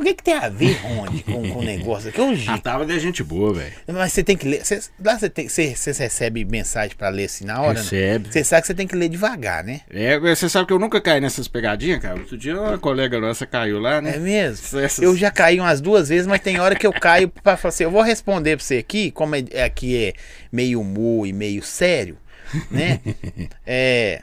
[0.00, 2.18] O que, que tem a ver, Ronde, com com o negócio aqui?
[2.20, 3.72] Ô, A Gi, tábua é gente boa, velho.
[3.86, 4.64] mas você tem que ler.
[4.64, 7.74] Cê, lá você, tem, você, você recebe mensagem pra ler assim na hora?
[7.74, 7.80] né?
[7.80, 8.32] Recebe.
[8.32, 9.82] Você sabe que você tem que ler devagar, né?
[9.90, 12.18] É, você sabe que eu nunca caí nessas pegadinhas, cara.
[12.18, 14.16] Outro dia uma colega nossa caiu lá, né?
[14.16, 14.78] É mesmo?
[14.80, 17.68] Essas- Eu já caí umas duas vezes, mas tem hora que eu caio pra falar
[17.68, 20.14] assim, eu vou responder pra você aqui, como é, é aqui é
[20.50, 22.16] meio humor e meio sério,
[22.70, 23.00] né?
[23.66, 24.22] é.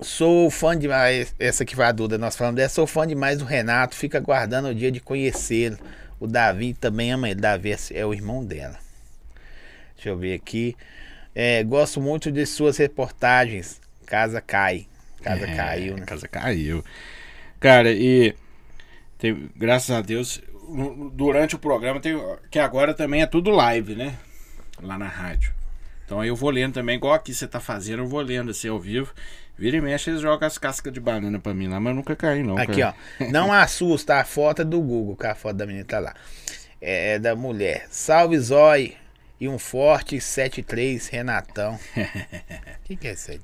[0.00, 3.44] Sou fã demais, essa que vai a Duda, nós falamos dessa, sou fã demais do
[3.44, 5.78] Renato, fica aguardando o dia de conhecê-lo.
[6.18, 8.76] O Davi também ama ele, Davi é- é o irmão dela.
[9.94, 10.76] Deixa eu ver aqui.
[11.34, 13.80] É, gosto muito de suas reportagens.
[14.04, 14.86] Casa cai.
[15.22, 16.04] Casa É, caiu, né?
[16.04, 16.84] Casa caiu.
[17.60, 18.34] Cara, e
[19.18, 20.40] tem- graças a Deus,
[21.12, 22.14] durante o programa, tem,
[22.50, 24.16] que agora também é tudo live, né?
[24.82, 25.52] Lá na rádio.
[26.04, 28.68] Então aí eu vou lendo também, igual aqui você tá fazendo, eu vou lendo assim
[28.68, 29.12] ao vivo.
[29.56, 32.42] Vira e mexe, eles jogam as cascas de banana pra mim lá, mas nunca caí,
[32.42, 32.58] não.
[32.58, 32.92] Aqui, ó.
[32.92, 33.30] cara.
[33.30, 36.14] Não assusta, a foto é do Google, que a foto da menina tá lá.
[36.80, 37.86] É, é da mulher.
[37.90, 38.96] Salve Zói
[39.40, 41.74] e um forte 73 Renatão.
[41.74, 41.78] O
[42.84, 43.40] que, que é 7?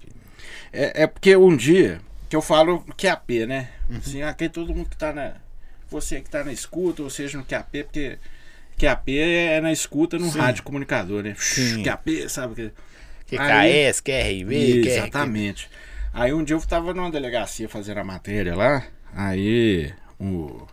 [0.73, 3.69] É, é porque um dia que eu falo QAP, né?
[3.97, 5.35] Assim, aqui todo mundo que tá na.
[5.89, 8.19] Você que tá na escuta, ou seja, no QAP, porque
[8.79, 10.39] QAP é na escuta no Sim.
[10.39, 11.35] rádio comunicador, né?
[11.37, 11.83] Sim.
[11.83, 12.55] QAP, sabe?
[12.55, 12.73] Que...
[13.37, 14.89] QKS, QRV, QR.
[14.89, 15.71] Exatamente.
[16.13, 20.67] Aí um dia eu tava numa delegacia fazendo a matéria lá, aí o...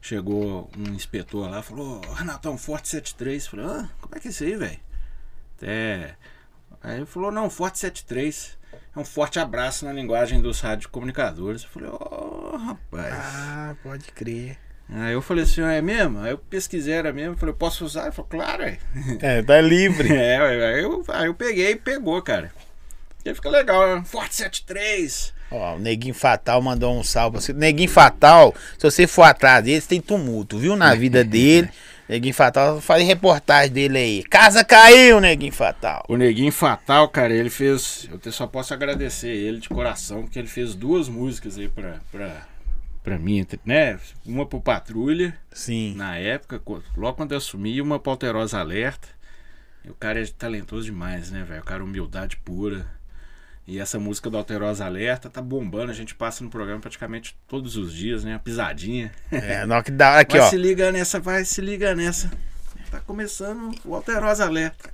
[0.00, 3.46] chegou um inspetor lá, falou, "Ô, Renatão, Forte 73.
[3.46, 4.80] Falei, ah, como é que é isso aí, velho?
[6.82, 8.58] Aí ele falou, não, Forte 73.
[8.94, 11.62] É um forte abraço na linguagem dos radiocomunicadores.
[11.62, 13.14] Eu falei, ô, rapaz.
[13.14, 14.58] Ah, pode crer.
[14.88, 16.18] Aí eu falei assim, é mesmo?
[16.18, 17.34] Aí eu pesquisei, era mesmo.
[17.34, 18.04] Eu falei, posso usar?
[18.04, 18.78] Ele falou, claro, é.
[19.20, 20.14] É, tá livre.
[20.14, 22.52] É, aí eu, aí eu peguei e pegou, cara.
[23.24, 24.04] E aí fica legal, né?
[24.04, 25.32] Forte 73.
[25.50, 27.52] Ó, o Neguinho Fatal mandou um salve pra você.
[27.52, 30.76] Neguinho Fatal, se você for atrás dele, tem tumulto, viu?
[30.76, 31.68] Na vida dele.
[32.08, 34.22] Neguinho Fatal, falei reportagem dele aí.
[34.24, 36.04] Casa caiu, Neguinho Fatal.
[36.06, 38.08] O Neguinho Fatal, cara, ele fez.
[38.22, 42.46] Eu só posso agradecer ele de coração, porque ele fez duas músicas aí pra, pra,
[43.02, 43.98] pra mim, né?
[44.26, 45.94] Uma pro Patrulha, Sim.
[45.96, 46.60] na época,
[46.94, 49.08] logo quando eu assumi, e uma pro Alterosa Alerta.
[49.82, 51.60] E o cara é talentoso demais, né, velho?
[51.62, 52.86] O cara é humildade pura.
[53.66, 57.76] E essa música do Alterosa Alerta tá bombando, a gente passa no programa praticamente todos
[57.76, 58.34] os dias, né?
[58.34, 59.10] A pisadinha.
[59.32, 60.50] É, não, que hora aqui, vai ó.
[60.50, 62.30] se liga nessa, vai se liga nessa.
[62.90, 64.90] Tá começando o Alterosa Alerta.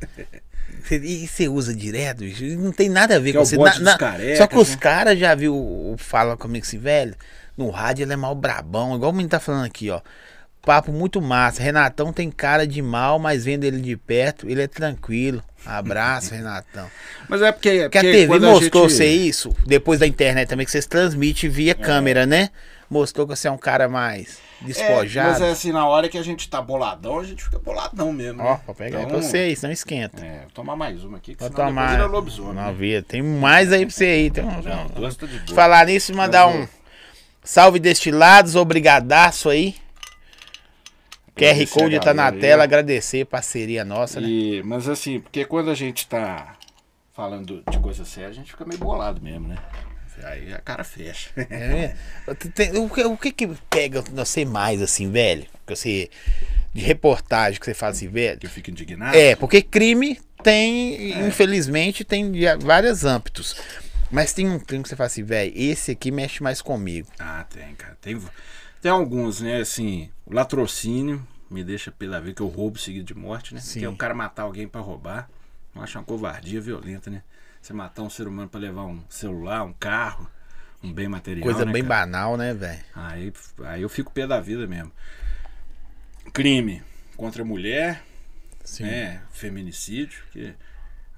[0.91, 2.45] E você usa direto, bicho?
[2.59, 3.57] Não tem nada a ver Que com é você.
[3.59, 4.77] Na- na- carecas, Só que os né?
[4.77, 7.15] caras já viu o Fala Comigo esse velho.
[7.57, 10.01] No rádio ele é mal brabão, igual o menino tá falando aqui, ó.
[10.63, 11.63] Papo muito massa.
[11.63, 15.43] Renatão tem cara de mal, mas vendo ele de perto, ele é tranquilo.
[15.65, 16.87] Abraço, Renatão.
[17.29, 17.83] Mas é porque.
[17.83, 20.73] Porque a porque TV quando a mostrou gente- você isso, depois da internet também, que
[20.73, 22.51] vocês transmitem via câmera, né?
[22.91, 25.31] Mostrou que você é um cara mais É, despojado.
[25.31, 28.43] mas é assim, na hora que a gente tá boladão, a gente fica boladão mesmo.
[28.43, 28.61] Ó, né?
[28.67, 30.25] vou pegar Então, pra vocês, não esquenta.
[30.27, 31.91] É, vou tomar mais uma aqui, que Vou depois tomar.
[31.93, 32.55] vira lobisomem.
[32.55, 33.03] Não, né?
[33.07, 34.33] Tem mais aí pra você aí.
[34.43, 35.55] Um, Não, de boa.
[35.55, 36.67] Falar nisso, mandar um
[37.45, 39.77] salve destilados, obrigadaço aí.
[41.41, 44.29] QR Code a tá na tela, agradecer parceria nossa, né?
[44.29, 46.57] E, mas assim, porque quando a gente tá
[47.13, 49.57] falando de coisa séria, a gente fica meio bolado mesmo, né?
[50.23, 51.31] Aí a cara fecha.
[51.51, 51.95] É.
[52.55, 55.47] Tem- O que, o que que pega você mais, assim, velho?
[55.67, 56.11] Que você.
[56.75, 58.39] De reportagem que você fala assim, velho.
[58.39, 59.17] que eu fico indignado.
[59.17, 63.57] É, porque crime tem, infelizmente, tem vários âmbitos.
[64.11, 67.09] Mas tem um crime que você fala assim, velho, esse aqui mexe mais comigo.
[67.19, 67.97] Ah, tem, cara.
[68.01, 68.21] Tem,
[68.83, 69.57] tem alguns, né?
[69.61, 73.61] Assim, o latrocínio me deixa pela ver que eu roubo seguido de morte, né?
[73.61, 73.81] Sim.
[73.81, 75.29] Que é o cara matar alguém pra roubar.
[75.75, 77.23] Eu acho uma covardia violenta, né?
[77.61, 80.31] Você matar um ser humano pra levar um celular, um carro,
[80.83, 81.43] um bem material.
[81.43, 82.07] Coisa né, bem cara?
[82.07, 82.81] banal, né, velho?
[82.95, 83.33] Aí,
[83.65, 84.93] aí eu fico pé da vida mesmo.
[86.33, 86.83] Crime
[87.17, 88.03] contra a mulher,
[88.65, 88.85] Sim.
[88.85, 89.23] né?
[89.31, 90.23] Feminicídio.
[90.33, 90.55] Que...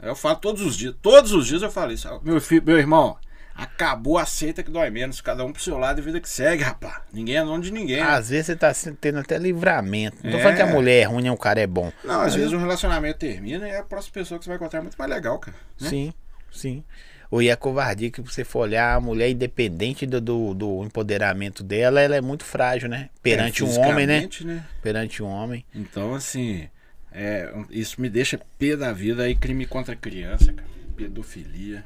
[0.01, 0.95] Eu falo todos os dias.
[1.01, 2.09] Todos os dias eu falo isso.
[2.25, 3.17] Meu, filho, meu irmão,
[3.55, 5.21] acabou a seita que dói menos.
[5.21, 7.03] Cada um pro seu lado e vida que segue, rapaz.
[7.13, 8.01] Ninguém é dono de ninguém.
[8.01, 10.19] Às vezes você tá tendo até livramento.
[10.23, 10.41] Não tô É.
[10.43, 11.93] falando que a mulher é ruim, o cara é bom.
[12.05, 14.83] Não, às vezes um relacionamento termina e a próxima pessoa que você vai encontrar é
[14.83, 15.57] muito mais legal, cara.
[15.81, 15.89] né?
[15.89, 16.13] Sim,
[16.51, 16.85] sim.
[17.31, 21.63] Ou e a covardia que você for olhar, a mulher, independente do, do, do empoderamento
[21.63, 23.09] dela, ela é muito frágil, né?
[23.23, 24.29] Perante É, um homem, né?
[24.43, 24.65] né?
[24.83, 25.65] Perante um homem.
[25.75, 26.69] Então, assim,
[27.11, 29.23] é, isso me deixa pé da vida.
[29.23, 30.69] Aí, crime contra criança, cara.
[30.95, 31.83] Pedofilia.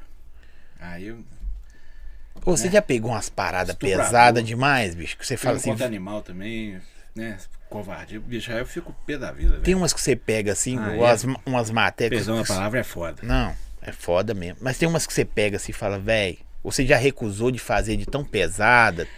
[0.80, 1.18] Aí eu
[2.44, 5.16] Você já pegou umas paradas pesadas demais, bicho?
[5.16, 5.70] Que você fala assim.
[5.82, 6.80] animal também,
[7.14, 7.38] né?
[7.68, 8.20] Covardia.
[8.20, 9.78] Bicho, aí eu fico pé da vida, Tem velho.
[9.78, 12.24] umas que você pega assim, Ah, umas, umas matérias.
[12.24, 13.22] Perdão, a palavra é foda.
[13.22, 14.58] Não, é foda mesmo.
[14.60, 17.96] Mas tem umas que você pega assim e fala, véi, você já recusou de fazer
[17.96, 19.08] de tão pesada?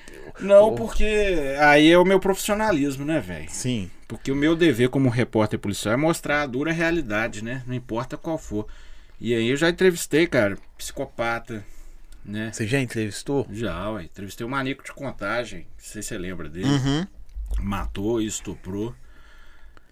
[0.41, 3.47] Não, Ou- porque aí é o meu profissionalismo, né, velho?
[3.51, 3.91] Sim.
[4.07, 7.63] Porque o meu dever como repórter policial é mostrar a dura realidade, né?
[7.67, 8.67] Não importa qual for.
[9.21, 11.63] E aí eu já entrevistei, cara, psicopata,
[12.29, 12.53] né?
[12.53, 13.47] Você já entrevistou?
[13.51, 14.05] Já, ué.
[14.05, 16.69] Entrevistei o Manico de Contagem, não sei se você lembra dele.
[16.69, 17.07] Uhum.
[17.61, 18.95] Matou e estuprou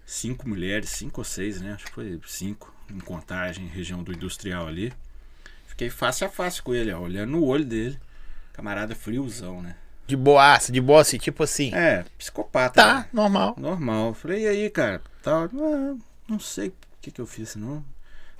[0.05, 1.73] cinco mulheres, cinco ou seis, né?
[1.73, 4.93] Acho que foi cinco, em Contagem, região do Industrial ali.
[5.65, 7.99] Fiquei face a face com ele, ó, olhando no olho dele.
[8.53, 9.75] Camarada friozão, né?
[10.05, 11.73] De boaça, de boa, assim, tipo assim.
[11.73, 12.81] É, psicopata.
[12.81, 13.09] Tá, né?
[13.11, 13.55] normal.
[13.57, 14.13] Normal.
[14.13, 15.01] Falei, e aí, cara?
[15.21, 15.95] Tal, ah,
[16.29, 17.83] não sei o que, que eu fiz, não.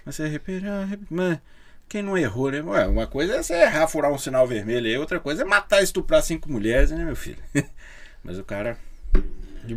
[0.06, 1.42] Mas você arrepende, ah, arrepende.
[1.90, 2.62] Quem não errou, né?
[2.62, 5.80] Ué, uma coisa é você errar, furar um sinal vermelho aí, outra coisa é matar
[5.80, 7.38] e estuprar cinco mulheres, né, meu filho?
[8.24, 8.78] Mas o cara.
[9.64, 9.76] De,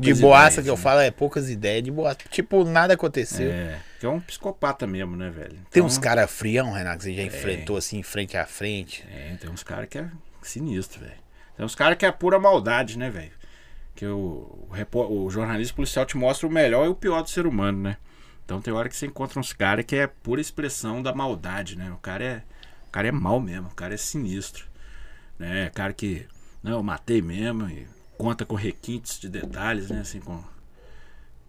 [0.00, 0.82] de boaça ideias, que eu né?
[0.82, 2.18] falo é poucas ideias, de boaça.
[2.30, 3.50] Tipo, nada aconteceu.
[3.50, 5.50] É, que é um psicopata mesmo, né, velho?
[5.50, 9.04] Tem Então, uns caras frião, Renato, que você já enfrentou assim, frente a frente.
[9.12, 10.08] É, tem uns caras que é
[10.42, 11.12] sinistro, velho.
[11.56, 13.32] Tem uns caras que é pura maldade, né, velho?
[13.94, 17.46] Que o, o, o jornalista policial te mostra o melhor e o pior do ser
[17.46, 17.96] humano, né?
[18.44, 21.90] Então tem hora que você encontra uns caras que é pura expressão da maldade, né?
[21.92, 22.42] O cara é,
[22.86, 24.66] o cara é mal mesmo, o cara é sinistro.
[25.38, 25.70] Né?
[25.74, 26.26] Cara que,
[26.62, 27.86] não, eu matei mesmo e
[28.18, 30.00] conta com requintes de detalhes, né?
[30.00, 30.42] Assim, com.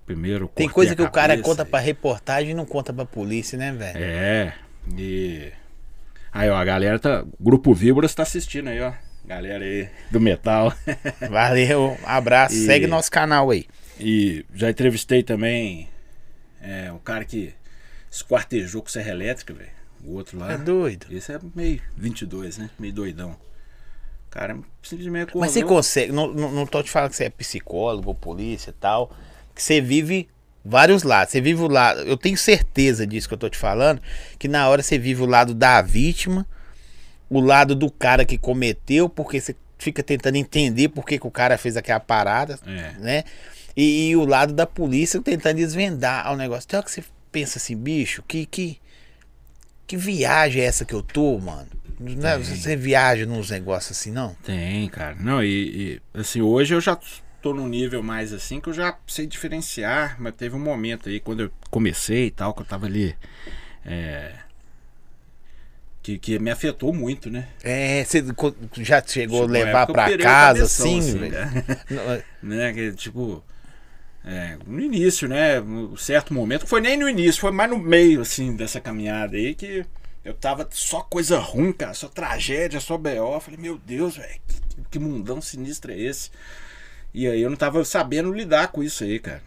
[0.05, 0.47] Primeiro.
[0.53, 3.71] Tem coisa que o cara conta e- pra reportagem e não conta pra polícia, né,
[3.71, 3.97] velho?
[3.97, 4.53] é,
[4.97, 5.51] e.
[6.31, 7.23] Aí, ó, a galera tá.
[7.39, 8.93] O Grupo Víboras tá assistindo aí, ó.
[9.25, 10.71] Galera aí do metal.
[11.29, 12.55] Valeu, abraço.
[12.55, 13.65] E- Segue nosso canal aí.
[13.99, 15.89] e já entrevistei também
[16.65, 17.53] é, um cara que
[18.11, 19.69] esquartejou com serra elétrica, velho.
[20.03, 20.53] O outro lá.
[20.53, 21.07] É doido.
[21.09, 22.69] Esse é meio 22, né?
[22.77, 23.31] Meio doidão.
[23.31, 27.25] O cara simplesmente Mas você acordou- consegue, não, não, não tô te falando que você
[27.25, 29.11] é psicólogo, polícia e tal,
[29.53, 30.27] que você vive
[30.63, 31.31] vários lados.
[31.31, 34.01] Você vive o lado, eu tenho certeza disso que eu tô te falando,
[34.37, 36.45] que na hora você vive o lado da vítima,
[37.29, 41.31] o lado do cara que cometeu, porque você fica tentando entender por que, que o
[41.31, 42.91] cara fez aquela parada, É.
[42.99, 43.23] né?
[43.75, 46.65] E, e o lado da polícia tentando desvendar o negócio.
[46.67, 48.79] Então é que você pensa assim, bicho, que, que,
[49.85, 51.67] que viagem é essa que eu tô, mano?
[52.23, 54.33] É- você viaja nos negócios assim, não?
[54.43, 55.15] Tem, cara.
[55.19, 56.97] Não, e, e, assim, hoje eu já
[57.41, 61.19] tô num nível mais assim que eu já sei diferenciar, mas teve um momento aí
[61.19, 63.15] quando eu comecei e tal, que eu tava ali.
[63.85, 64.33] é,
[66.01, 67.47] que, que me afetou muito, né?
[67.63, 68.23] É, você
[68.77, 71.35] já chegou a levar pra casa assim, assim, velho?
[72.11, 72.73] é- né?
[72.73, 73.43] Que, tipo,
[74.25, 75.61] é, no início, né?
[75.61, 79.53] Um certo momento, foi nem no início, foi mais no meio, assim, dessa caminhada aí
[79.55, 79.85] que
[80.23, 83.39] eu tava só coisa ruim, cara, só tragédia, só BO.
[83.39, 86.31] Falei, meu Deus, velho, que, que mundão sinistro é esse?
[87.13, 89.41] E aí eu não tava sabendo lidar com isso aí, cara.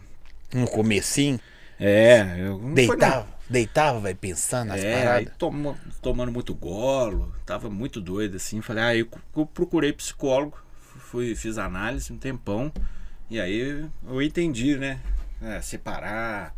[0.53, 1.39] No comecinho,
[1.79, 5.33] É, eu não deitava, deitava, vai pensando nas é, aí paradas.
[5.37, 8.61] tomo- tomando muito golo, tava muito doido assim.
[8.61, 10.57] Falei, ah, eu, eu procurei psicólogo,
[10.99, 12.71] fui, fiz análise um tempão,
[13.29, 14.99] e aí eu entendi, né?
[15.41, 16.53] É, separar,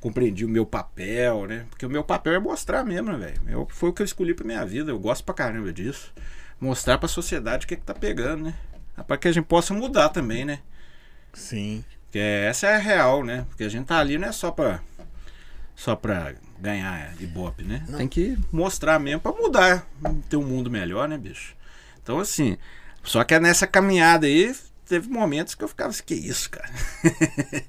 [0.00, 1.66] compreendi o meu papel, né?
[1.70, 3.66] Porque o meu papel é mostrar mesmo, né, velho?
[3.70, 6.12] Foi o que eu escolhi pra minha vida, eu gosto pra caramba disso.
[6.60, 8.54] Mostrar pra sociedade o que, é que tá pegando, né?
[9.06, 10.60] Pra que a gente possa mudar também, né?
[11.32, 11.84] Sim.
[12.04, 13.46] Porque essa é a real, né?
[13.48, 14.80] Porque a gente tá ali não é só pra,
[15.74, 17.84] só pra ganhar ibope, né?
[17.96, 19.86] Tem que mostrar mesmo pra mudar,
[20.28, 21.56] ter um mundo melhor, né, bicho?
[22.02, 22.56] Então, assim,
[23.02, 24.54] só que nessa caminhada aí,
[24.86, 26.70] teve momentos que eu ficava assim, que isso, cara?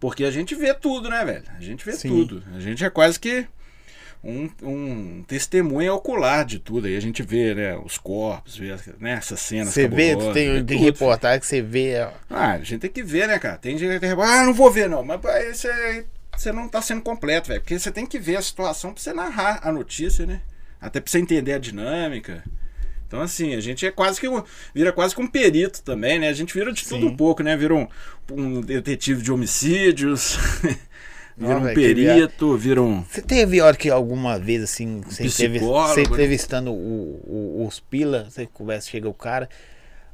[0.00, 1.44] Porque a gente vê tudo, né, velho?
[1.56, 2.08] A gente vê Sim.
[2.08, 2.42] tudo.
[2.54, 3.46] A gente é quase que
[4.22, 6.86] um, um testemunha ocular de tudo.
[6.86, 9.74] Aí a gente vê, né, os corpos, vê né, essas cenas.
[9.74, 12.00] Você vê, tem, tem reportagem que você vê.
[12.00, 13.58] ó, Ah, a gente tem que ver, né, cara?
[13.58, 16.80] Tem gente que tem ah, não vou ver não, mas aí você, você não tá
[16.82, 17.60] sendo completo, velho.
[17.60, 20.42] Porque você tem que ver a situação pra você narrar a notícia, né?
[20.80, 22.44] Até pra você entender a dinâmica.
[23.08, 24.42] Então, assim, a gente é quase que um,
[24.74, 26.28] vira quase que um perito também, né?
[26.28, 27.06] A gente vira de tudo Sim.
[27.06, 27.56] um pouco, né?
[27.56, 27.88] Vira um,
[28.30, 30.36] um detetive de homicídios,
[31.36, 33.02] vira Não, um velho, que perito, vira um.
[33.02, 36.06] Você teve hora que alguma vez, assim, você, Psicólogo, você né?
[36.06, 39.48] entrevistando o- o- os pila, você conversa, chega o cara,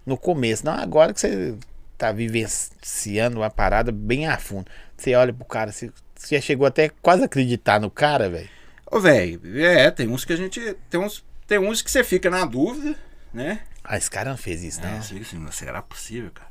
[0.06, 1.54] no começo, não agora que você
[1.98, 4.66] tá vivenciando uma parada bem a fundo.
[4.96, 8.48] Você olha pro cara, você, você já chegou até quase acreditar no cara, velho.
[8.90, 10.76] Ô, velho, é, tem uns que a gente.
[10.88, 12.96] Tem uns, tem uns que você fica na dúvida,
[13.32, 13.60] né?
[13.82, 14.98] Ah, esse cara não fez isso, É, não.
[14.98, 16.48] assim, "Mas será possível, cara?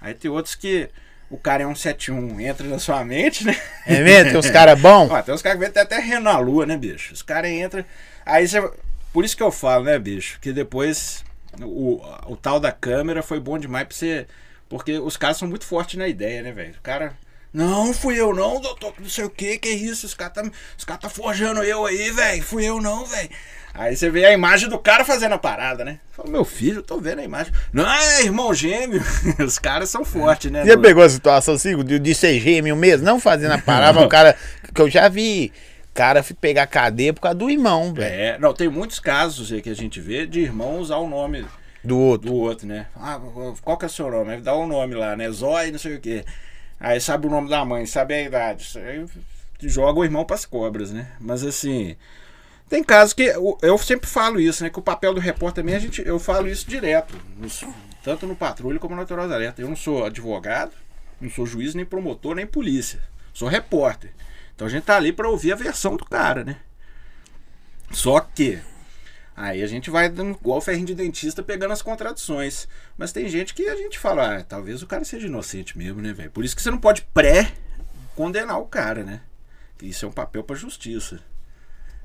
[0.00, 0.88] Aí tem outros que
[1.30, 3.56] o cara é um 71, entra na sua mente, né?
[3.86, 4.30] É mesmo?
[4.30, 5.08] Tem uns caras bons?
[5.24, 7.12] Tem uns caras que vêm até rendo na lua, né, bicho?
[7.14, 7.84] Os caras entram.
[8.24, 8.60] Aí você.
[9.12, 10.38] Por isso que eu falo, né, bicho?
[10.40, 11.24] Que depois
[11.60, 14.26] o, o tal da câmera foi bom demais pra você.
[14.68, 16.74] Porque os caras são muito fortes na ideia, né, velho?
[16.78, 17.14] O cara.
[17.52, 20.06] Não, fui eu não, doutor, não sei o que, que é isso?
[20.06, 20.42] Os caras tá,
[20.78, 22.42] os cara tá forjando eu aí, velho.
[22.42, 23.28] Fui eu não, velho.
[23.74, 25.98] Aí você vê a imagem do cara fazendo a parada, né?
[26.12, 27.52] Fala, meu filho, eu tô vendo a imagem.
[27.72, 29.02] Não, é irmão gêmeo.
[29.40, 30.64] Os caras são fortes, né?
[30.66, 34.00] Já No- pegou a situação assim, de, de ser gêmeo mesmo, não fazendo a parada,
[34.00, 34.36] o cara,
[34.74, 35.50] que eu já vi,
[35.94, 39.70] cara pegar cadeia por causa do irmão, velho, É, não, tem muitos casos aí que
[39.70, 41.46] a gente vê de irmão usar o nome
[41.82, 42.28] do outro.
[42.30, 42.86] do outro, né?
[42.94, 43.18] Ah,
[43.62, 44.36] qual que é o seu nome?
[44.42, 45.30] Dá o nome lá, né?
[45.30, 46.24] Zói, não sei o quê.
[46.78, 48.68] Aí sabe o nome da mãe, sabe a idade.
[48.76, 49.04] Aí
[49.62, 51.06] joga o irmão pras cobras, né?
[51.20, 51.96] Mas assim,
[52.68, 54.70] tem casos que eu, sempre falo isso, né?
[54.70, 57.14] Que o papel do repórter também, a gente, eu falo isso direto.
[57.36, 57.64] nos-
[58.02, 59.62] tanto no patrulho como na Autoridade Alerta.
[59.62, 60.72] Eu não sou advogado,
[61.20, 63.00] não sou juiz, nem promotor, nem polícia.
[63.32, 64.12] Sou repórter.
[64.54, 66.56] Então a gente tá ali pra ouvir a versão do cara, né?
[67.90, 68.58] Só que
[69.34, 72.68] Aí a gente vai dando igual ferrinho de dentista pegando as contradições.
[72.98, 76.12] Mas tem gente que a gente fala, ah, talvez o cara seja inocente mesmo, né,
[76.12, 76.30] velho?
[76.30, 79.22] Por isso que você não pode pré-condenar o cara, né?
[79.80, 81.18] Isso é um papel pra justiça.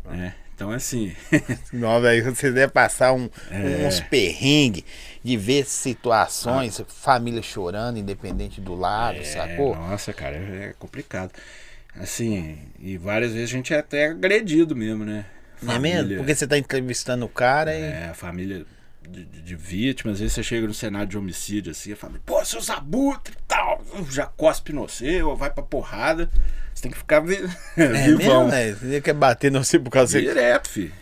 [0.06, 0.36] né?
[0.58, 1.16] Então, assim.
[1.72, 3.86] Não, velho, você deve passar um- É.
[3.88, 4.84] uns perrengues
[5.24, 9.76] de ver situações, família chorando, independente do lado, é, sacou?
[9.76, 11.32] nossa, cara, é complicado.
[11.96, 15.26] Assim, e várias vezes a gente é até agredido mesmo, né?
[15.62, 15.98] Não é mesmo?
[16.00, 17.82] Família- Porque você tá entrevistando o cara e.
[17.82, 18.66] É, a família
[19.08, 22.44] de, de- vítimas, às vezes você chega no cenário de homicídio assim, a família, pô,
[22.46, 24.82] seus abutres e tal, já cospe no
[25.24, 26.30] ou vai pra porrada.
[26.74, 27.36] Você tem que ficar vi
[27.76, 28.46] É vivão.
[28.46, 28.78] mesmo, velho?
[28.78, 30.26] Você quer bater no você por causa que.
[30.26, 30.94] Direto, filho.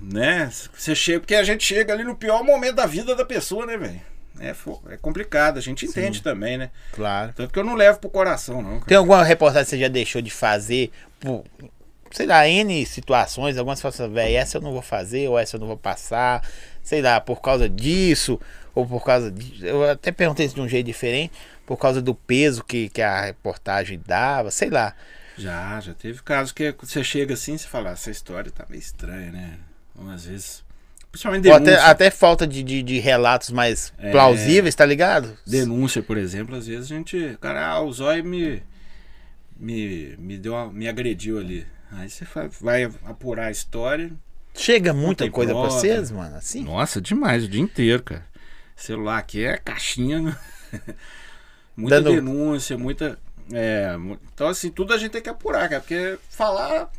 [0.00, 0.50] Né?
[0.76, 3.76] Você chega, porque a gente chega ali no pior momento da vida da pessoa, né,
[3.76, 4.00] velho?
[4.40, 4.54] É,
[4.90, 6.70] é complicado, a gente entende também, né?
[6.92, 7.32] Claro.
[7.36, 8.72] Tanto que eu não levo pro coração, não.
[8.74, 8.86] cara.
[8.86, 11.44] Tem alguma reportagem que você já deixou de fazer por,
[12.10, 15.56] sei lá, N situações, algumas fala assim, velho, essa eu não vou fazer, ou essa
[15.56, 16.42] eu não vou passar,
[16.82, 18.40] sei lá, por causa disso,
[18.74, 19.66] ou por causa de.
[19.66, 21.32] Eu até perguntei isso de um jeito diferente,
[21.66, 24.94] por causa do peso que, que a reportagem dava, sei lá.
[25.38, 28.80] Já, já teve casos que você chega assim e fala, "Ah, essa história tá meio
[28.80, 29.58] estranha, né?
[29.96, 30.62] Ou às vezes
[31.10, 31.86] principalmente Ou até, denúncia.
[31.90, 34.10] até falta de, de, de relatos mais É.
[34.10, 35.36] plausíveis, tá ligado?
[35.46, 37.36] Denúncia, por exemplo, às vezes a gente.
[37.40, 38.62] Cara, ah, o zóio me.
[39.56, 41.66] Me, me, deu uma- me agrediu ali.
[41.90, 42.26] Aí você
[42.60, 44.10] vai apurar a história.
[44.54, 45.76] Chega muita coisa pra prova.
[45.78, 46.62] vocês, mano, assim?
[46.62, 48.26] Nossa, demais, o dia inteiro, cara.
[48.76, 50.20] Celular aqui é caixinha.
[50.20, 50.36] né?
[51.76, 53.18] muita Dando- denúncia, muita.
[53.52, 53.94] é,
[54.32, 55.80] então, assim, tudo a gente tem que apurar, cara.
[55.80, 56.90] Porque falar,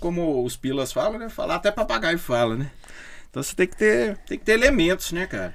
[0.00, 1.28] como os pilas falam, né?
[1.28, 2.70] Falar até papagaio fala, né?
[3.30, 5.54] Então você tem que ter, tem que ter elementos, né, cara?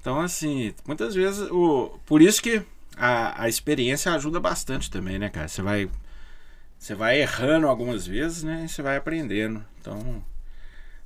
[0.00, 1.40] Então, assim, muitas vezes.
[1.50, 2.62] O, por isso que
[2.96, 5.48] a, a experiência ajuda bastante também, né, cara?
[5.48, 5.90] Você vai.
[6.78, 8.62] Você vai errando algumas vezes, né?
[8.64, 9.64] E você vai aprendendo.
[9.80, 10.22] Então.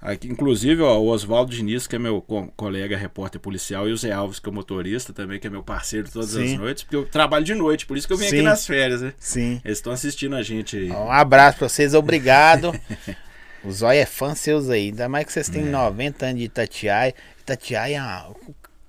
[0.05, 3.96] Aqui, inclusive, ó, o Oswaldo Diniz, que é meu co- colega repórter policial, e o
[3.96, 6.57] Zé Alves, que é o motorista também, que é meu parceiro todas as Sim.
[6.59, 8.42] noites, porque eu trabalho de noite, por isso que eu vim aqui Sim.
[8.42, 9.14] nas férias, né?
[9.16, 9.61] Sim.
[9.64, 10.90] Eles estão assistindo a gente aí.
[10.90, 12.72] Um abraço pra vocês, obrigado.
[13.62, 15.53] o Zóio é fã seus aí, ainda mais que vocês É.
[15.53, 17.14] têm 90 anos de Itatiaia.
[17.40, 18.36] Itatiaia é uma,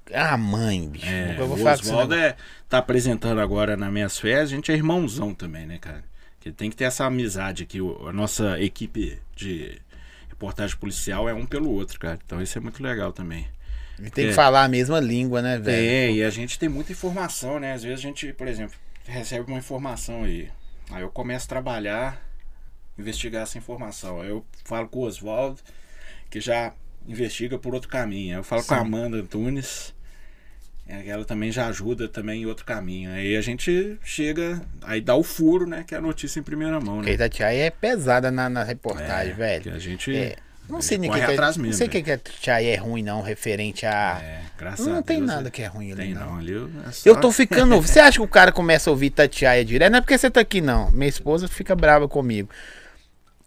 [0.09, 1.05] é uma mãe, bicho.
[1.05, 2.35] É, eu vou o Oswaldo é,
[2.67, 6.03] tá apresentando agora nas minhas férias, a gente é irmãozão também, né, cara?
[6.39, 7.77] Que tem que ter essa amizade aqui.
[8.07, 9.79] A nossa equipe de
[10.33, 12.19] reportagem policial é um pelo outro, cara.
[12.25, 13.47] Então isso é muito legal também.
[13.97, 14.33] Ele tem que é.
[14.33, 15.87] falar a mesma língua, né, velho?
[15.87, 17.73] É, e a gente tem muita informação, né?
[17.73, 18.75] Às vezes a gente, por exemplo,
[19.05, 20.49] recebe uma informação aí.
[20.91, 22.21] Aí eu começo a trabalhar,
[22.97, 24.21] investigar essa informação.
[24.21, 25.61] Aí eu falo com o Oswaldo,
[26.29, 26.73] que já
[27.07, 28.33] investiga por outro caminho.
[28.33, 28.83] Aí eu falo com a Sim.
[28.83, 29.93] Amanda Antunes,
[30.87, 33.11] ela também já ajuda também em outro caminho.
[33.11, 35.83] Aí a gente chega, aí dá o furo, né?
[35.87, 37.15] Que é a notícia em primeira mão, Porque a né?
[37.15, 39.63] Itatiaia é pesada na, na reportagem, É, velho.
[39.63, 40.35] que a gente É,
[40.69, 41.77] Não sei nem corre que que atrás é, não mesmo.
[41.77, 41.91] sei o né?
[41.93, 44.19] que que a Itatiaia é ruim, não, referente a.
[44.21, 45.51] É, graças não a tem Deus, nada é.
[45.51, 46.25] que é ruim ali, Tem não.
[46.33, 46.53] não, ali
[46.87, 47.79] é só- Eu tô ficando.
[47.81, 49.91] Você acha que o cara começa a ouvir Itatiaia direto?
[49.91, 50.91] Não é porque você tá aqui, não.
[50.91, 52.49] Minha esposa fica brava comigo.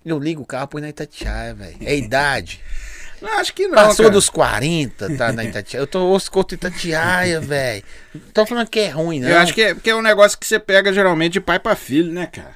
[0.05, 1.77] Eu ligo o carro, põe na Itatiaia, velho.
[1.81, 2.61] É idade.
[3.21, 3.75] Não, acho que não.
[3.75, 4.15] Passou cara.
[4.15, 5.83] dos 40, tá na Itatiaia.
[5.83, 7.83] Eu tô contra Itatiaia, velho.
[8.35, 9.29] Tô falando que é ruim, não.
[9.29, 11.75] Eu acho que é, porque é um negócio que você pega geralmente de pai pra
[11.75, 12.55] filho, né, cara?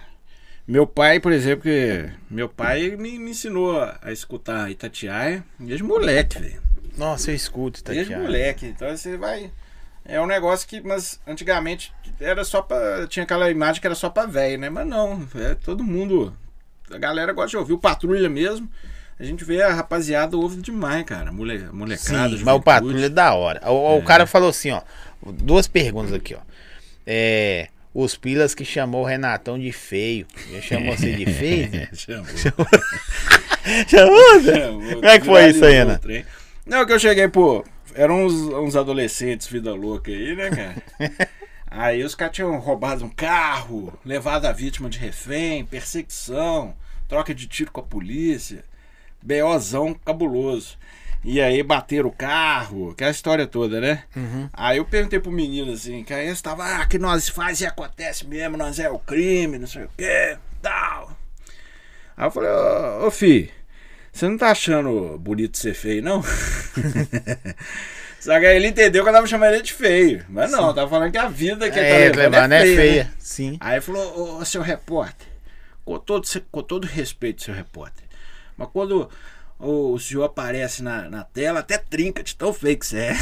[0.66, 6.38] Meu pai, por exemplo, que meu pai me, me ensinou a escutar Itatiaia desde moleque,
[6.38, 6.62] velho.
[6.96, 8.22] Nossa, eu escuto Desde Itatiaia.
[8.22, 8.66] moleque.
[8.66, 9.50] Então você vai.
[10.04, 13.06] É um negócio que, mas antigamente era só pra.
[13.06, 14.68] Tinha aquela imagem que era só pra velho, né?
[14.70, 16.36] Mas não, é todo mundo.
[16.90, 17.72] A galera gosta de ouvir.
[17.72, 18.68] O Patrulha mesmo.
[19.20, 21.30] A gente vê a rapaziada ouve demais, cara.
[21.30, 23.60] Mole, Sim, molecada, mas o patrulha é da hora.
[23.70, 24.80] O, o cara falou assim, ó.
[25.22, 26.40] Duas perguntas aqui, ó.
[27.06, 27.68] É.
[27.92, 30.26] Os pilas que chamou o Renatão de feio.
[30.48, 31.68] Ele chamou você de feio?
[31.74, 32.24] É, chamou.
[33.86, 34.68] chamou, Zé?
[34.68, 36.00] Como Como é que foi isso aí, Ana?
[36.64, 37.62] Não, que eu cheguei, pô,
[37.94, 41.28] eram uns, uns adolescentes, vida louca aí, né, cara?
[41.70, 46.74] aí os caras tinham roubado um carro, levado a vítima de refém, perseguição,
[47.06, 48.64] troca de tiro com a polícia,
[49.22, 50.78] BOzão cabuloso.
[51.22, 54.04] E aí bateram o carro, que é a história toda, né?
[54.16, 54.48] Uhum.
[54.52, 57.66] Aí eu perguntei pro menino assim, que aí eles estavam, ah, que nós faz e
[57.66, 61.14] acontece mesmo, nós é o crime, não sei o quê, tal.
[62.16, 63.50] Aí eu falei, ô, ô fi,
[64.10, 66.22] você não tá achando bonito ser feio, não?
[68.20, 70.24] Só que aí ele entendeu que eu tava chamando ele de feio.
[70.28, 72.60] Mas não, eu tava falando que a vida que ele tá É, levando levando é
[72.62, 72.76] feia.
[72.76, 73.04] feia.
[73.04, 73.10] né?
[73.18, 73.56] Sim.
[73.60, 75.26] Aí ele falou, ô, ô, seu repórter,
[75.84, 78.04] com todo, com todo respeito, seu repórter,
[78.60, 79.08] mas quando
[79.58, 83.16] o, o senhor aparece na, na tela, até trinca de tão feio que você é.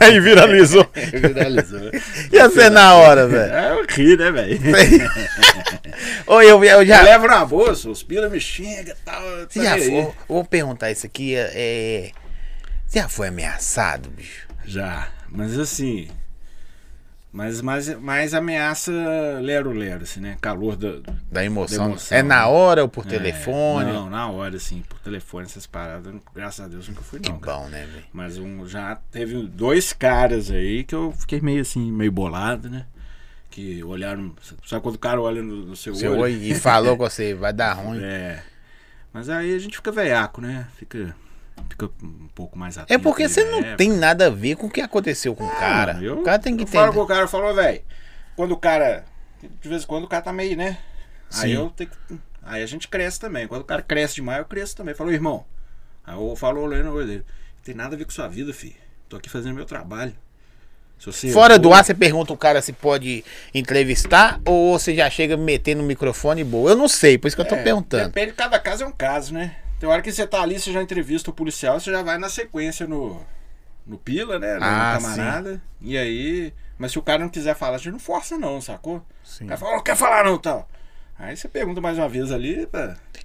[0.00, 0.88] Aí viralizou.
[1.12, 1.90] Viralizou.
[2.32, 3.52] Ia ser na hora, velho.
[3.52, 4.58] É, eu ri, né, velho?
[6.26, 7.00] Ô, eu, eu já.
[7.00, 9.22] Eu levo na bolsa, os pila me xingam e tal.
[9.46, 11.34] Você já foi, vou perguntar isso aqui.
[11.34, 12.10] É, é,
[12.86, 14.48] você já foi ameaçado, bicho?
[14.64, 16.08] Já, mas assim.
[17.32, 18.92] Mas mais, mais ameaça
[19.40, 20.36] lero-lero, assim, né?
[20.40, 21.00] Calor da.
[21.30, 21.78] Da emoção.
[21.86, 23.90] Da emoção, é na hora ou por É, telefone?
[23.90, 26.14] Não, na hora, assim, por telefone, essas paradas.
[26.34, 27.38] Graças a Deus nunca fui, Que não.
[27.38, 27.56] cara.
[27.58, 28.04] bom, né, velho?
[28.12, 32.84] Mas um, já teve dois caras aí que eu fiquei meio assim, meio bolado, né?
[33.50, 34.34] Que olharam.
[34.66, 36.20] Sabe quando o cara olha no, no seu, Seu olho?
[36.22, 37.98] olho e falou com você, vai dar ruim.
[38.02, 38.42] É.
[39.10, 40.66] Mas aí a gente fica veiaco, né?
[40.76, 41.14] Fica,
[41.68, 42.92] fica um pouco mais atento.
[42.92, 43.76] É porque você não época.
[43.76, 45.98] tem nada a ver com o que aconteceu com o cara.
[46.02, 47.82] eu- o cara tem que eu falo com o cara, falou, velho,
[48.36, 49.04] quando o cara.
[49.60, 50.78] De vez em quando o cara tá meio, né?
[51.34, 51.54] Aí Sim.
[51.54, 52.18] eu tenho que.
[52.44, 53.46] Aí a gente cresce também.
[53.48, 54.94] Quando o cara cresce demais, eu cresço também.
[54.94, 55.44] Falou, irmão.
[56.06, 57.24] Aí eu falo olhando no olho dele.
[57.56, 58.74] Não tem nada a ver com sua vida, filho.
[59.08, 60.12] Tô aqui fazendo meu trabalho.
[61.32, 65.82] Fora do ar, você pergunta o cara se pode entrevistar ou você já chega metendo
[65.82, 66.70] no microfone e boa.
[66.70, 68.04] Eu não sei, por isso que eu tô É, perguntando.
[68.06, 69.56] Depende, cada caso é um caso, né?
[69.82, 72.28] Tem hora que você tá ali, você já entrevista o policial, você já vai na
[72.28, 73.20] sequência no,
[73.84, 74.54] no Pila, né?
[74.54, 75.60] No Ah, camarada.
[75.80, 76.54] E aí.
[76.78, 79.04] Mas se o cara não quiser falar, a gente não força, não, sacou?
[79.24, 79.42] Sim.
[79.42, 80.68] O cara fala, não quer falar não, tal.
[81.18, 82.66] Aí você pergunta mais uma vez ali.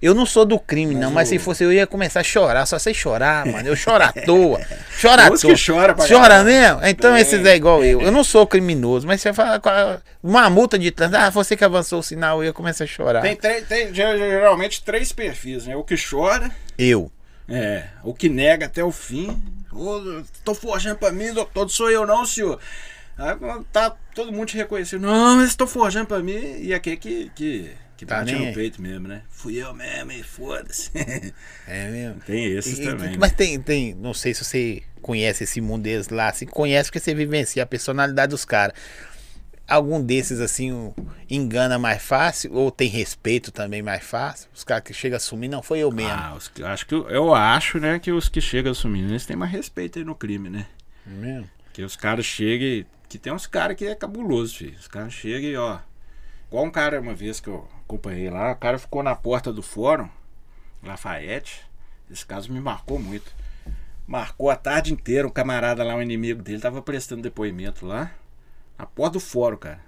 [0.00, 2.22] Eu não sou do crime, Mas não, mas o- se fosse eu ia começar a
[2.22, 3.66] chorar, só sei chorar, mano.
[3.66, 4.60] Eu choro à toa.
[4.96, 5.38] Choro à toa.
[5.38, 6.80] que chora pra Chora mesmo?
[6.86, 7.22] Então Tem.
[7.22, 8.00] esses é igual eu.
[8.00, 11.64] Eu não sou criminoso, mas você fala qual- uma multa de trânsito, ah, você que
[11.64, 13.20] avançou o sinal, eu ia começar a chorar.
[13.22, 15.74] Tem, tem ger- geralmente três perfis, né?
[15.74, 17.10] O que chora, Eu.
[17.48, 19.42] é, o que nega até o fim.
[20.44, 22.60] Tô forjando pra mim, doutor, não sou eu não, senhor.
[23.18, 23.34] Aí
[23.72, 25.02] tá todo mundo te reconhecendo.
[25.02, 26.38] Não, mas tô forjando pra mim.
[26.60, 28.54] E aquele que, que, que Tá bate no aí.
[28.54, 29.22] peito mesmo, né?
[29.28, 30.90] Fui eu mesmo e foda-se.
[31.66, 32.20] É mesmo.
[32.24, 33.10] tem esses E- também.
[33.10, 33.16] né?
[33.18, 37.00] Mas tem, tem, não sei se você conhece esse mundo deles lá, assim, conhece porque
[37.00, 38.74] você vivencia a personalidade dos caras.
[39.66, 40.94] Algum desses, assim,
[41.28, 44.48] engana mais fácil ou tem respeito também mais fácil?
[44.54, 46.12] Os caras que chegam a assumir, não, foi eu mesmo.
[46.12, 49.52] Ah, os acho que, eu acho, né, que os que chegam assumindo, eles têm mais
[49.52, 50.66] respeito aí no crime, né?
[51.06, 51.50] É mesmo?
[51.74, 52.86] Que os caras chegam e.
[53.08, 54.76] Que tem uns caras que é cabuloso, filho.
[54.78, 55.78] Os caras chegam e, ó.
[56.48, 59.62] Igual um cara uma vez que eu acompanhei lá, o cara ficou na porta do
[59.62, 60.08] fórum,
[60.82, 61.62] Lafayette.
[62.10, 63.32] Esse caso me marcou muito.
[64.06, 68.10] Marcou a tarde inteira, um camarada lá, um inimigo dele, tava prestando depoimento lá.
[68.78, 69.80] Na porta do fórum, cara.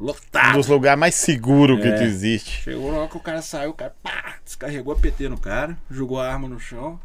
[0.00, 0.54] Um Lotado.
[0.56, 1.98] dos lugares mais seguros que É.
[1.98, 2.62] que existe.
[2.62, 6.20] Chegou hora que o cara saiu, o cara pá, descarregou a PT no cara, jogou
[6.20, 7.00] a arma no chão,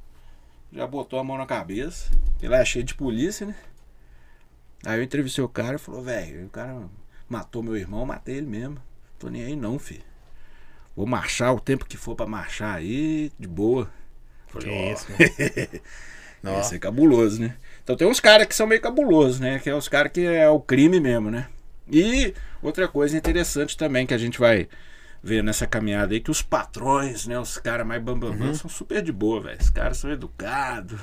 [0.71, 2.09] já botou a mão na cabeça.
[2.41, 3.55] Ele é cheio de polícia, né?
[4.85, 6.89] Aí eu entrevistei o cara e falou, velho, o cara
[7.29, 8.77] matou meu irmão, matei ele mesmo.
[9.19, 10.03] Tô nem aí não, filho.
[10.95, 13.89] Vou marchar o tempo que for pra marchar aí, de boa.
[14.47, 15.07] Falei, ó, isso,
[16.43, 16.59] Não.
[16.59, 17.55] esse é cabuloso, né?
[17.83, 19.59] Então tem uns caras que são meio cabulosos, né?
[19.59, 21.47] Que é os caras que é o crime mesmo, né?
[21.89, 24.67] E outra coisa interessante também que a gente vai
[25.23, 27.37] ver nessa caminhada aí, que os patrões, né?
[27.39, 28.53] Os caras mais bambambam Uhum.
[28.55, 29.59] são super de boa, velho.
[29.59, 30.99] Os caras são educados.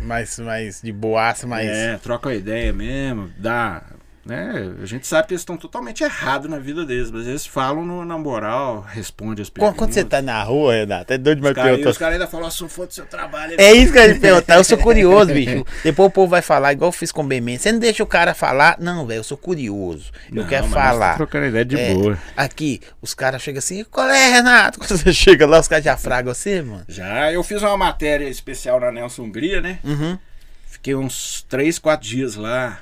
[0.00, 1.68] Mais, mais de boaça, mais.
[1.68, 3.82] É, troca a ideia mesmo, dá.
[4.24, 4.74] Né?
[4.82, 8.04] A gente sabe que eles estão totalmente errados na vida deles, mas eles falam no-
[8.04, 9.78] na moral, respondem as perguntas.
[9.78, 11.90] quando você tá na rua, Renato, é doido demais caras perguntar.
[11.90, 13.54] os caras ainda falam, sou fã do seu trabalho.
[13.58, 14.56] É isso que eu ia perguntar.
[14.56, 15.64] Eu sou curioso, bicho.
[15.82, 17.62] Depois o povo vai falar, igual eu fiz com o Mendes.
[17.62, 18.76] Você não deixa o cara falar?
[18.78, 20.12] Não, velho, eu sou curioso.
[20.30, 21.14] Eu Não, quero nós tá falar.
[21.16, 22.18] trocando ideia de É, boa.
[22.36, 24.78] Aqui, os caras chegam assim, qual é, Renato?
[24.80, 26.84] Quando você chega lá, os caras já fragam você, mano.
[26.88, 29.78] Já, eu fiz uma matéria especial na Nelson Hungria, né?
[29.82, 30.18] Uhum.
[30.66, 32.80] Fiquei uns 3, 4 dias lá.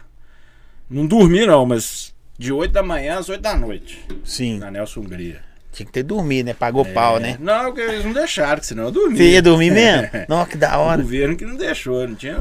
[0.89, 4.59] Não dormi não, mas de 8 da manhã às 8 da noite, Sim.
[4.59, 5.41] na Nelson Hungria.
[5.72, 6.55] Tinha que ter dormido, né?
[6.55, 7.36] Pagou pau, né?
[7.39, 9.16] Não, porque eles não deixaram, senão eu dormia.
[9.18, 10.09] Você ia dormir mesmo?
[10.28, 11.03] Nossa, que da O hora.
[11.03, 12.36] governo que não deixou, não tinha...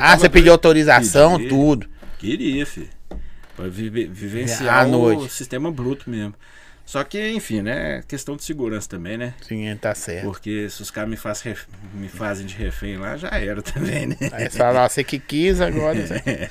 [0.00, 1.86] Ah, você pediu autorização, tudo.
[2.18, 2.88] Queria, filho.
[3.56, 5.32] Pra À vivenciar o noite.
[5.32, 6.34] sistema bruto mesmo.
[6.84, 8.02] Só que, enfim, né?
[8.08, 9.34] Questão de segurança também, né?
[9.46, 10.24] Sim, é, tá certo.
[10.24, 14.06] Porque se os caras me, faz ref- me fazem de refém lá, já era também,
[14.08, 14.16] né?
[14.32, 15.96] Aí você fala, você que quis agora.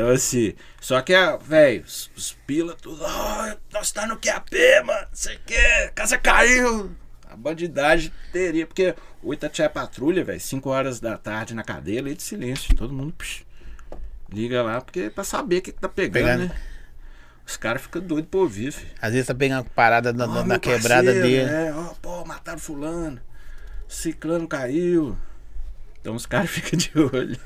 [0.00, 4.52] Então, assim, só que, velho, os, os pila tudo, ó, nós tá no QAP,
[4.84, 6.94] mano, não sei o que, casa caiu.
[7.28, 12.14] A bandidagem teria, porque o Itatiaia Patrulha, velho, 5 horas da tarde na cadeia, lei
[12.14, 13.44] de silêncio, todo mundo psh,
[14.32, 16.48] liga lá, porque é pra saber o que, que tá pegando, Pegando.
[16.48, 16.56] né?
[17.44, 18.92] Os caras ficam doidos pra ouvir, filho.
[19.02, 21.50] Às vezes tá pegando parada na, Ó, na- quebrada parceiro, dele.
[21.50, 23.20] É, ó, pô, mataram fulano,
[23.88, 25.18] ciclano caiu.
[26.00, 27.36] Então os caras ficam de olho.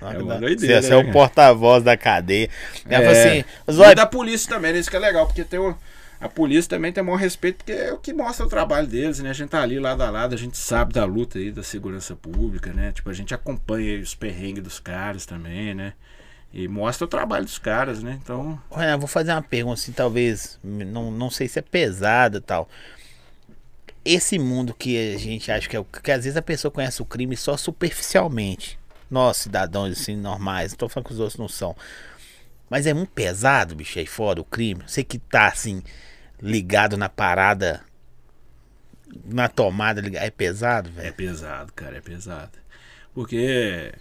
[0.00, 2.48] Ó, É uma da- doideira, Você é o né, porta-voz da cadeia.
[2.88, 4.78] Ela falou assim, E Zói, da polícia também, né?
[4.78, 5.76] isso que é legal, porque tem o,
[6.20, 9.18] a polícia também tem o maior respeito, porque é o que mostra o trabalho deles,
[9.20, 9.30] né?
[9.30, 12.16] A gente tá ali lado a lado, a gente sabe da luta aí da segurança
[12.16, 12.92] pública, né?
[12.92, 15.92] Tipo, a gente acompanha os perrengues dos caras também, né?
[16.52, 18.18] E mostra o trabalho dos caras, né?
[18.22, 22.40] Então, Olha, vou fazer uma pergunta assim, talvez, não, não sei se é pesada e
[22.40, 22.68] tal.
[24.04, 27.02] Esse mundo que a gente acha que é o que às vezes a pessoa conhece
[27.02, 28.78] o crime só superficialmente.
[29.10, 31.74] Nós, cidadãos assim, normais, não tô falando que os outros não são.
[32.68, 34.82] Mas é muito pesado, bicho, aí fora o crime.
[34.86, 35.82] Você que tá assim,
[36.40, 37.82] ligado na parada,
[39.24, 41.14] na tomada, é pesado, é velho.
[41.14, 42.58] pesado, cara, é pesado.
[43.14, 43.92] Porque,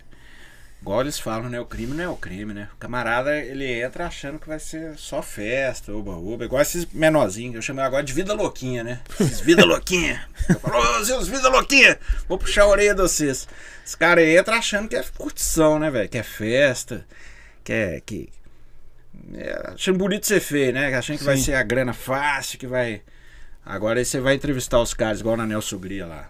[0.87, 1.59] igual eles falam, né?
[1.59, 2.69] O crime não é o crime, né?
[2.73, 6.45] O camarada, ele entra achando que vai ser só festa, oba-oba.
[6.45, 9.01] Igual esses menorzinhos, que eu chamo agora de vida louquinha, né?
[9.19, 10.25] Esses vida louquinha.
[10.47, 13.49] Eu falo, ô, seus vida louquinha, vou puxar a orelha de vocês.
[13.85, 16.07] Os caras entram achando que é curtição, né, velho?
[16.07, 17.05] Que é festa,
[17.65, 18.01] que é...
[18.05, 18.29] Que...
[19.33, 20.95] é, achando bonito ser feio, né?
[20.95, 21.43] Achando que vai Sim.
[21.43, 23.01] ser a grana fácil, que vai...
[23.65, 26.29] Agora aí você vai entrevistar os caras, igual na Nelson Gria lá.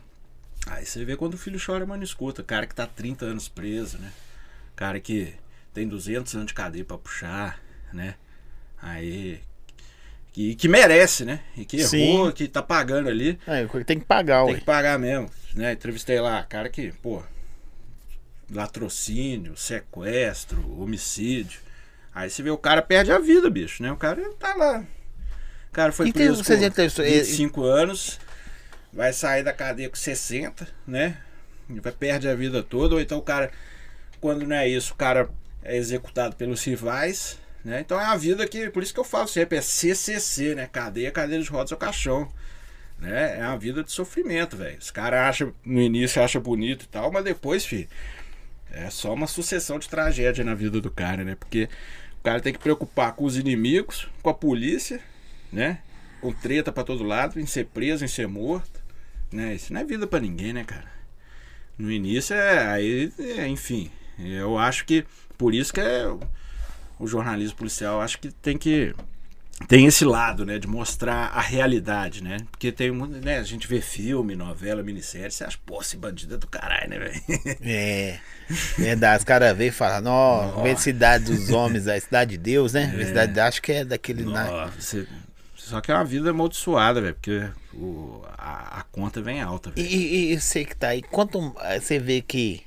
[0.66, 2.42] Aí você vê quando o filho chora, mano, escuta.
[2.42, 4.12] Cara que tá 30 anos preso, né?
[4.78, 5.34] Cara que
[5.74, 7.60] tem 200 anos de cadeia pra puxar,
[7.92, 8.16] né?
[8.82, 9.42] Aí.
[10.32, 11.42] Que, que merece, né?
[11.58, 12.32] E que errou, Sim.
[12.32, 13.38] que tá pagando ali.
[13.48, 14.60] É, tem que pagar, Tem ué.
[14.60, 15.74] que pagar mesmo, né?
[15.74, 17.24] Entrevistei lá, cara que, pô,
[18.52, 21.60] latrocínio, sequestro, homicídio.
[22.14, 23.92] Aí você vê o cara perde a vida, bicho, né?
[23.92, 24.86] O cara tá lá.
[25.72, 28.20] cara foi E tem- preso por entrevistou- 25 anos,
[28.92, 31.18] vai sair da cadeia com 60, né?
[31.70, 33.52] E vai perde a vida toda, ou então o cara,
[34.20, 35.30] quando não é isso, o cara
[35.64, 37.82] é executado pelos rivais, né?
[37.82, 40.68] Então é a vida que, por isso que eu falo sempre, é CCC, né?
[40.68, 42.32] Cadeia, cadeira de rodas ou caixão.
[43.00, 43.40] Né?
[43.40, 44.78] É uma vida de sofrimento, velho.
[44.80, 47.88] Os caras acham, no início acha bonito e tal, mas depois, filho,
[48.72, 51.36] é só uma sucessão de tragédia na vida do cara, né?
[51.36, 51.70] Porque
[52.20, 55.00] o cara tem que preocupar com os inimigos, com a polícia,
[55.52, 55.80] né?
[56.22, 58.82] Com treta pra todo lado, em ser preso, em ser morto,
[59.32, 59.54] né?
[59.54, 60.92] Isso não é vida pra ninguém, né, cara?
[61.78, 65.06] No início é aí, é, enfim, eu acho que
[65.38, 68.94] por isso que é o- jornalismo policial, acho que tem que
[69.68, 72.38] tem esse lado, né, de mostrar a realidade, né?
[72.52, 76.36] Porque tem muito, né, a gente vê filme, novela, minissérie, você acha, pô, esse bandido
[76.36, 77.22] é do caralho, né, velho?
[77.62, 78.20] É.
[78.78, 79.18] Verdade.
[79.20, 82.94] Os caras veem e falam, não, vem cidade dos homens, a cidade de Deus, né?
[83.02, 84.24] A cidade, acho que é daquele.
[84.24, 85.08] na- Nossa, você-
[85.56, 89.82] Só que é uma vida amaldiçoada, velho, porque o, a, a conta vem alta, E,
[89.82, 92.62] e, e você que tá aí, quanto eh, você vê que,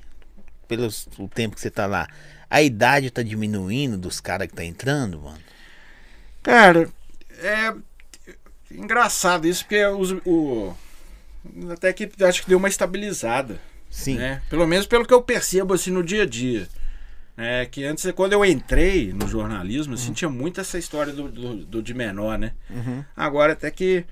[0.71, 2.07] pelo o tempo que você tá lá,
[2.49, 5.41] a idade tá diminuindo dos caras que tá entrando, mano?
[6.43, 6.89] Cara,
[7.39, 7.75] é
[8.71, 10.73] engraçado isso, porque os, o.
[11.73, 13.61] Até que acho que deu uma estabilizada.
[13.91, 14.17] Sim.
[14.17, 14.41] né?
[14.49, 16.69] Pelo menos pelo que eu percebo assim no dia a dia.
[17.37, 21.57] É, que antes, quando eu entrei no jornalismo, assim, tinha muito essa história do, do,
[21.57, 22.53] do de menor, né?
[22.69, 23.03] Uhum.
[23.17, 24.05] Agora até que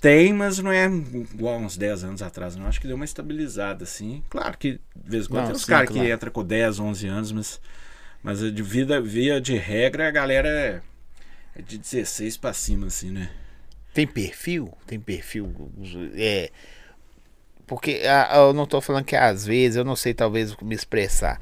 [0.00, 2.66] tem, mas não é igual uns 10 anos atrás, não.
[2.66, 4.22] Acho que deu uma estabilizada, assim.
[4.28, 6.06] Claro que de vez em quando Não, tem uns caras claro.
[6.06, 7.60] que entram com 10, 11 anos, mas,
[8.22, 10.80] mas de vida, via de regra, a galera é,
[11.56, 13.30] é de 16 pra cima, assim, né?
[13.92, 14.72] Tem perfil?
[14.86, 15.52] Tem perfil?
[16.14, 16.50] É.
[17.66, 21.40] Porque ah, eu não tô falando que às vezes, eu não sei talvez me expressar.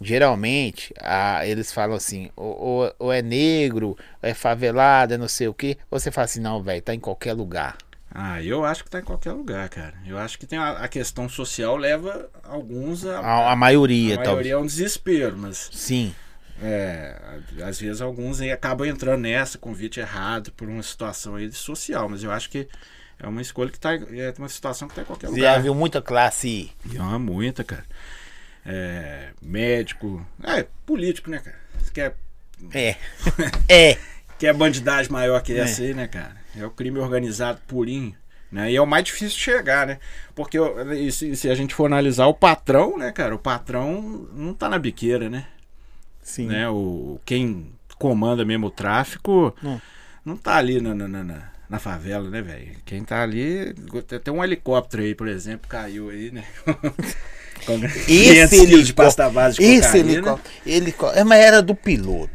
[0.00, 5.48] Geralmente, ah, eles falam assim, ou, ou- ou é negro, é favelado, é não sei
[5.48, 5.78] o que.
[5.90, 7.76] Ou você fala assim, não, velho, tá em qualquer lugar.
[8.10, 9.94] Ah, eu acho que tá em qualquer lugar, cara.
[10.06, 14.18] Eu acho que tem a, a questão social leva alguns a, A, a maioria, a
[14.18, 14.26] talvez.
[14.26, 16.14] maioria é um desespero, mas Sim.
[16.62, 17.16] é,
[17.62, 22.08] a- às vezes alguns aí acabam entrando nessa convite errado por uma situação aí social,
[22.08, 22.68] mas eu acho que
[23.18, 25.62] é uma escolha que tá é uma situação que tá em qualquer Você já lugar.
[25.62, 26.70] viu muita classe.
[26.84, 27.84] Uma muita, cara.
[28.66, 31.56] É, médico, é político, né, cara?
[31.78, 32.16] Você quer
[32.74, 32.96] É.
[33.68, 33.98] é.
[34.38, 35.58] que é bandidagem maior que É.
[35.60, 36.36] essa aí, né, cara?
[36.58, 38.14] É o crime organizado purinho.
[38.50, 38.72] Né?
[38.72, 39.98] E é o mais difícil de chegar, né?
[40.34, 40.56] Porque
[41.10, 43.34] se, se a gente for analisar o patrão, né, cara?
[43.34, 45.46] O patrão não tá na biqueira, né?
[46.22, 46.46] Sim.
[46.48, 46.68] né?
[46.68, 49.80] O, quem comanda mesmo o tráfico Hum.
[50.24, 52.76] não tá ali na, na, na, na- favela, né, velho?
[52.84, 53.74] Quem tá ali.
[54.22, 56.44] Tem um helicóptero aí, por exemplo, caiu aí, né?
[57.60, 60.54] 500 quilos de pasta base de Esse helicóptero.
[60.66, 61.20] helicóptero.
[61.20, 62.30] É, mas era do piloto.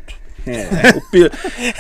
[0.48, 1.32] É, o, pi-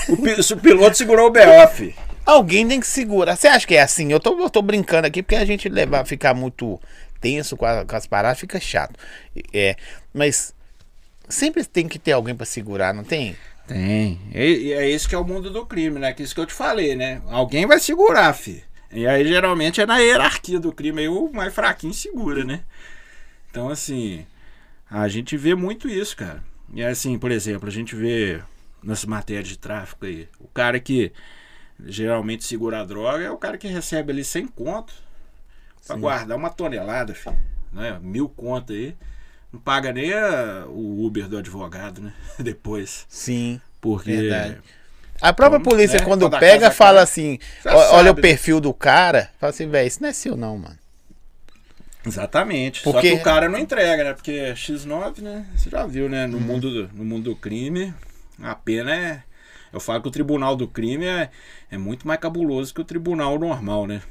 [0.09, 1.95] o o piloto segurou o BOF.
[2.25, 3.35] Alguém tem que segurar.
[3.35, 4.11] Você acha que é assim?
[4.11, 6.79] Eu tô, eu tô brincando aqui porque a gente levar, ficar muito
[7.19, 8.93] tenso com, a- com as paradas fica chato.
[9.53, 9.75] É,
[10.13, 10.53] mas
[11.27, 13.35] sempre tem que ter alguém pra segurar, não tem?
[13.67, 14.19] Tem.
[14.33, 16.13] E, e é isso que é o mundo do crime, né?
[16.13, 17.21] Que isso que eu te falei, né?
[17.29, 18.63] Alguém vai segurar, fi.
[18.93, 22.59] E aí geralmente é na hierarquia do crime, aí o mais fraquinho segura, né?
[23.51, 24.25] Então, assim,
[24.89, 26.43] a gente vê muito isso, cara.
[26.73, 28.41] E assim, por exemplo, a gente vê
[28.81, 31.11] nas matérias de tráfico aí, o cara que
[31.85, 34.93] geralmente segura a droga é o cara que recebe ali 100 conto
[35.85, 36.01] pra Sim.
[36.01, 37.37] guardar uma tonelada, filho.
[37.73, 37.99] Né?
[38.01, 38.95] Mil conto aí.
[39.51, 42.13] Não paga nem a- o Uber do advogado, né?
[42.39, 43.05] Depois.
[43.09, 43.59] Sim.
[43.81, 44.11] Porque.
[44.15, 44.57] Verdade.
[45.21, 48.21] A própria Então, polícia, né, quando quando pega, fala cai, assim: olha sabe, o né?
[48.21, 49.29] perfil do cara.
[49.39, 50.77] Fala assim, velho, isso não é seu, não, mano.
[52.05, 52.81] Exatamente.
[52.81, 54.13] Porque- Só que o cara não entrega, né?
[54.13, 55.45] Porque X9, né?
[55.55, 56.25] Você já viu, né?
[56.25, 56.31] Uhum.
[56.31, 57.93] No, mundo, do, no mundo do crime,
[58.41, 59.23] a pena é.
[59.71, 61.29] Eu falo que o tribunal do crime é,
[61.71, 64.01] é muito mais cabuloso que o tribunal normal, né?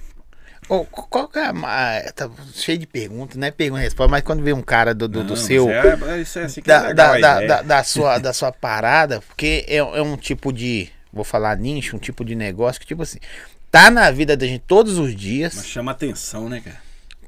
[0.69, 2.13] Ô, qual que é a.
[2.15, 5.09] Tá cheio de perguntas, não é pergunta e resposta, mas quando vem um cara do,
[5.09, 5.67] do, do Não, seu.
[5.67, 8.53] mas É, isso é assim que é da, legal da, da, da sua, da sua
[8.53, 12.87] parada, porque é, é um tipo de, vou falar nicho, um tipo de negócio que,
[12.87, 13.19] tipo assim,
[13.71, 16.79] tá na vida da gente todos os dias, Mas chama atenção, né, cara?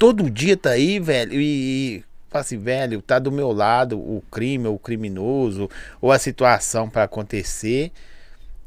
[0.02, 4.20] Todo dia tá aí, velho, e, e fala assim, velho, tá do meu lado o
[4.32, 7.92] crime, ou o criminoso, ou a situação pra acontecer,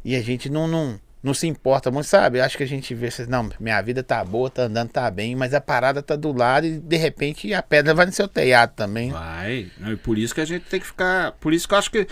[0.02, 2.40] e a gente não, não, não se importa muito, sabe?
[2.40, 5.54] Acho que a gente vê, não, minha vida tá boa, tá andando, tá bem, mas
[5.54, 9.12] a parada tá do lado e de repente a pedra vai no seu telhado também.
[9.12, 9.70] Vai.
[9.86, 11.34] E por isso que a gente tem que ficar.
[11.34, 12.08] Por isso que eu acho que.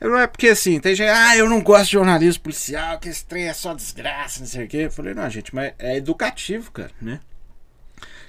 [0.00, 3.22] Não é porque assim, tem gente, ah, eu não gosto de jornalismo policial, que esse
[3.22, 4.76] trem é só desgraça, não sei o quê.
[4.78, 7.20] Eu falei, não, gente, mas é educativo, cara, né?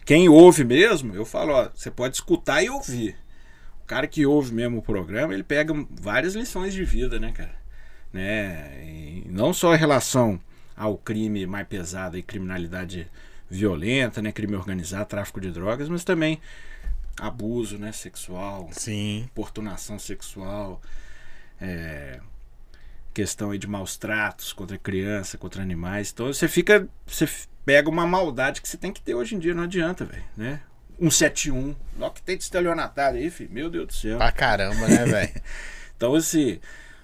[0.06, 3.16] Quem ouve mesmo, eu falo, ó, você pode escutar e ouvir.
[3.84, 7.56] O cara que ouve mesmo o programa, ele pega várias lições de vida, né, cara?
[8.12, 8.84] Né?
[8.86, 10.40] E não só em relação
[10.76, 13.08] ao crime mais pesado e criminalidade
[13.50, 16.40] violenta, né, crime organizado, tráfico de drogas, mas também
[17.20, 19.20] abuso, né, sexual, Sim.
[19.26, 20.82] importunação sexual,
[21.62, 22.20] é,
[23.14, 26.12] questão aí de maus tratos contra criança, contra animais.
[26.14, 27.28] Então você fica, você
[27.66, 30.60] pega uma maldade que você tem que ter hoje em dia, não adianta, velho, né?
[31.00, 34.18] 171, olha o que tem de estelionatário aí, filho, meu Deus do céu.
[34.18, 35.32] Pra caramba, né, velho?
[35.96, 36.60] Então esse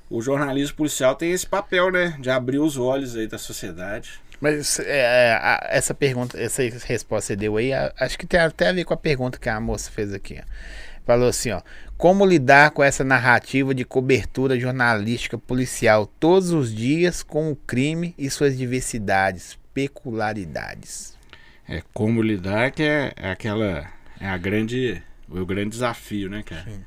[0.09, 4.19] o jornalismo policial tem esse papel, né, de abrir os olhos aí da sociedade.
[4.41, 8.39] Mas é, a- essa pergunta, essa resposta que você deu aí, a- acho que tem
[8.39, 10.39] até a ver com a pergunta que a moça fez aqui.
[10.41, 10.43] ó.
[11.09, 11.63] Falou assim, ó.
[11.97, 18.13] Como lidar com essa narrativa de cobertura jornalística policial todos os dias com o crime
[18.15, 21.17] e suas diversidades, peculiaridades?
[21.67, 23.91] É como lidar que é, é aquela
[24.21, 26.65] é a grande o grande desafio, né, cara?
[26.65, 26.85] Sim.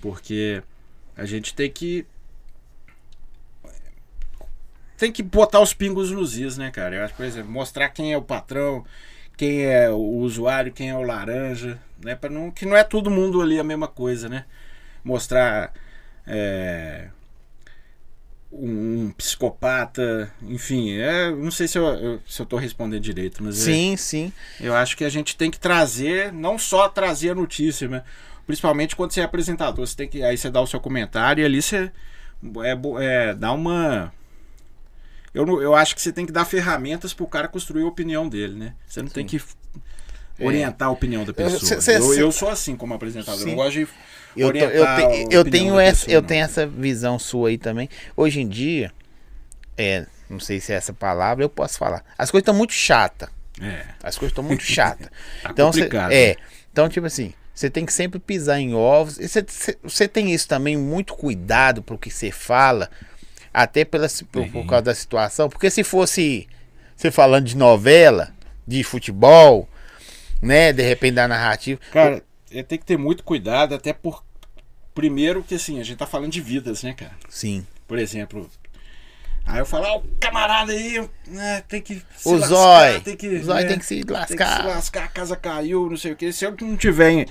[0.00, 0.60] Porque
[1.16, 2.04] a gente tem que
[4.96, 6.96] tem que botar os pingos nos is, né, cara?
[6.96, 8.84] Eu acho, por exemplo, mostrar quem é o patrão,
[9.36, 12.14] quem é o usuário, quem é o laranja, né?
[12.14, 14.44] Para não que não é todo mundo ali a mesma coisa, né?
[15.04, 15.72] Mostrar
[16.26, 17.08] é,
[18.52, 23.42] um, um psicopata, enfim, é, não sei se eu, eu- se eu tô respondendo direito,
[23.42, 24.32] mas é- Sim, sim.
[24.60, 28.02] eu acho que a gente tem que trazer, não só trazer a notícia, né?
[28.46, 31.44] Principalmente quando você é apresentador, você tem que aí você dá o seu comentário e
[31.44, 31.90] ali você
[32.64, 32.78] é,
[33.30, 34.12] é dá uma
[35.34, 38.28] eu, não- eu acho que você tem que dar ferramentas pro cara construir a opinião
[38.28, 38.74] dele, né?
[38.86, 39.40] Você não tem que
[40.40, 41.60] orientar a opinião da pessoa.
[41.60, 43.50] cê- cê- eu, cê- eu sou assim como apresentador, eu Sim.
[43.50, 43.88] não gosto de Eu,
[44.52, 46.28] tô- eu, orientar te- eu tenho essa, pessoa, eu não.
[46.28, 47.88] tenho essa visão sua aí também.
[48.16, 48.90] Hoje em dia,
[49.76, 52.02] é, não sei se é essa palavra, eu posso falar.
[52.16, 53.28] As coisas estão muito chatas.
[53.60, 55.08] É, As coisas estão muito chatas.
[55.42, 55.70] tá Então,
[56.10, 56.36] é.
[56.72, 59.18] Então, tipo assim, você tem que sempre pisar em ovos.
[59.84, 62.90] Você- tem isso também, muito cuidado pro que você fala,
[63.52, 65.48] até pela, por, por causa da situação.
[65.48, 66.48] Porque se fosse
[66.96, 68.32] você falando de novela,
[68.66, 69.68] de futebol,
[70.40, 70.72] né?
[70.72, 71.80] De repente da narrativa.
[71.92, 74.24] Cara, é, tem que ter muito cuidado, até por
[74.94, 77.12] primeiro que assim, a gente tá falando de vidas, né, cara?
[77.28, 77.66] Sim.
[77.88, 78.48] Por exemplo,
[79.46, 83.00] aí eu falo, ah, o camarada aí né, tem que se O lascar, Zói.
[83.00, 84.66] tem que, O Zói né, tem que se tem que se lascar.
[84.66, 86.32] lascar, a casa caiu, não sei o que.
[86.32, 87.26] Se eu não tiver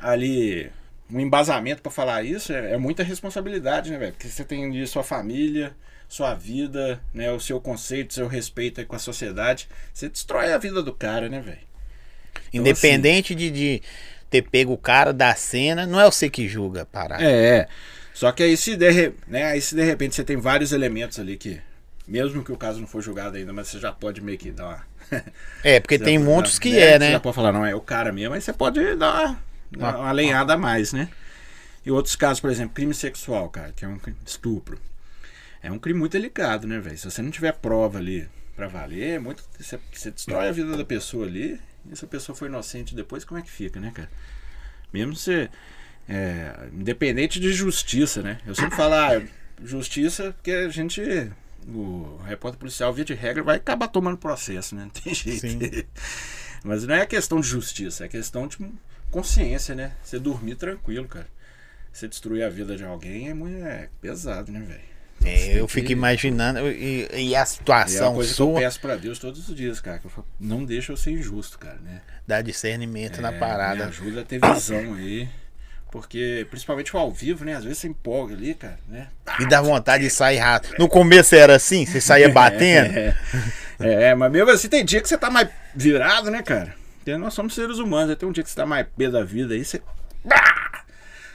[0.00, 0.70] ali
[1.12, 4.12] um embasamento pra falar isso, é, é muita responsabilidade, né, velho?
[4.12, 5.74] Porque você tem ali sua família,
[6.08, 9.68] sua vida, né, o seu conceito, seu respeito aí com a sociedade.
[9.92, 11.70] Você destrói a vida do cara, né, velho?
[12.52, 13.82] Independente de, de
[14.28, 17.22] ter pego o cara da cena, não é você que julga, parar.
[17.22, 17.68] É, é.
[18.12, 21.36] Só que aí se, de, né, aí se de repente você tem vários elementos ali
[21.36, 21.60] que,
[22.06, 24.66] mesmo que o caso não for julgado ainda, mas você já pode meio que dar
[24.66, 24.90] uma.
[25.62, 27.10] É, porque Você tem muitos que é, Você né?
[27.12, 30.10] já pode falar, não, é o cara mesmo, aí você pode dar uma, dar uma
[30.10, 31.08] alinhada a mais, né?
[31.84, 34.78] E outros casos, por exemplo, crime sexual, cara, que é um crime- estupro.
[35.62, 36.96] É um crime muito delicado, né, velho?
[36.98, 39.42] Se você não tiver prova ali pra valer, é muito.
[39.58, 41.60] Você, você destrói a vida da pessoa ali,
[41.90, 44.10] e se a pessoa for inocente depois, como é que fica, né, cara?
[44.92, 45.48] Mesmo você.
[46.08, 48.38] é, independente de justiça, né?
[48.46, 49.22] Eu sempre falo, ah,
[49.62, 51.00] justiça, porque a gente.
[51.68, 54.82] O repórter policial, via de regra, vai acabar tomando processo, né?
[54.84, 55.40] Não tem jeito.
[55.46, 55.58] Sim.
[56.64, 58.56] Mas não é questão de justiça, é questão de
[59.10, 59.92] consciência, né?
[60.02, 61.26] Você dormir tranquilo, cara.
[61.92, 64.90] Você destruir a vida de alguém é muito é pesado, né, velho?
[65.22, 68.46] É, eu que- fico imaginando e, e a E é uma situação coisa que eu
[68.46, 69.98] sua peço pra Deus todos os dias, cara.
[69.98, 72.00] Que falo, não deixa eu ser injusto, cara, né?
[72.26, 73.86] dá discernimento na É, Me parada.
[73.86, 75.28] ajuda a ter visão aí.
[75.90, 77.56] Porque, principalmente o ao vivo, né?
[77.56, 79.08] Às vezes você empolga ali, cara, né?
[79.40, 80.76] E dá vontade de sair rápido.
[80.78, 82.96] No começo era assim, você saía batendo.
[82.96, 83.14] É,
[83.80, 86.76] é, mas mesmo assim tem dia que você tá mais virado, né, cara?
[87.18, 89.54] Nós somos seres humanos, aí tem um dia que você tá mais pé da vida
[89.54, 89.80] aí, você.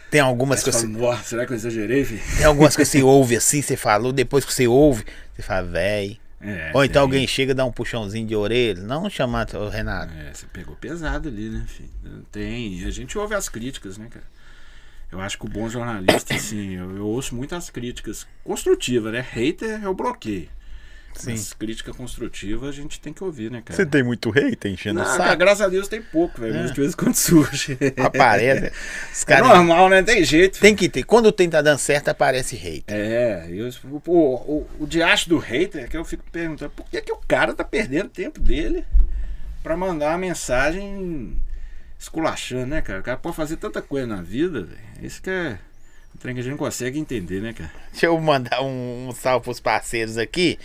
[0.09, 2.21] Tem algumas que você fala, será que eu exagerei, filho?
[2.37, 5.03] tem algumas que você ouve assim, você falou, depois que você ouve,
[5.35, 6.19] você fala, véi.
[6.39, 7.01] É, Ou então tem.
[7.01, 8.81] alguém chega e dá um puxãozinho de orelha.
[8.83, 10.13] Não chamar o Renato.
[10.13, 11.89] É, você pegou pesado ali, né, filho?
[12.31, 12.81] Tem.
[12.81, 14.25] E a gente ouve as críticas, né, cara?
[15.11, 19.21] Eu acho que o bom jornalista, assim, eu, eu ouço muitas críticas construtivas, né?
[19.27, 20.49] Hater eu bloqueio.
[21.15, 21.31] Sim.
[21.31, 23.85] Mas crítica construtiva a gente tem que ouvir, né, cara?
[23.85, 25.37] tem muito rei, tá enchendo Não, o cara, saco.
[25.37, 26.55] graças a Deus tem pouco, velho.
[26.57, 26.63] É.
[26.65, 27.77] de vez em quando surge.
[27.97, 28.71] Aparece.
[29.13, 29.47] Os É caras.
[29.47, 30.03] normal, né?
[30.03, 30.59] Tem jeito.
[30.59, 31.03] Tem que ter.
[31.03, 32.83] Quando tem tá dando certo, aparece rei.
[32.87, 37.01] É, eu, o, o, o diacho do hater é que eu fico perguntando por que,
[37.01, 38.83] que o cara tá perdendo tempo dele
[39.63, 41.35] pra mandar uma mensagem
[41.99, 42.99] esculachando, né, cara?
[42.99, 44.79] O cara pode fazer tanta coisa na vida, velho.
[45.01, 45.57] Isso que é.
[46.13, 47.71] Um trem que a gente não consegue entender, né, cara?
[47.91, 50.57] Deixa eu mandar um, um salve pros parceiros aqui.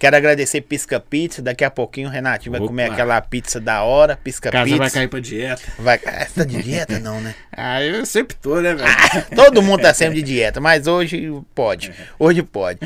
[0.00, 1.42] Quero agradecer Pisca Pizza.
[1.42, 2.68] Daqui a pouquinho o Renatinho vai Opa.
[2.68, 4.16] comer aquela pizza da hora.
[4.16, 4.78] Pisca Casa Pizza.
[4.78, 5.62] vai cair pra dieta.
[5.78, 6.00] Vai...
[6.06, 7.34] Ah, você tá de dieta, não, né?
[7.54, 8.90] Ah, eu sempre tô, né, velho?
[9.36, 11.92] Todo mundo tá sempre de dieta, mas hoje pode.
[12.18, 12.78] Hoje pode.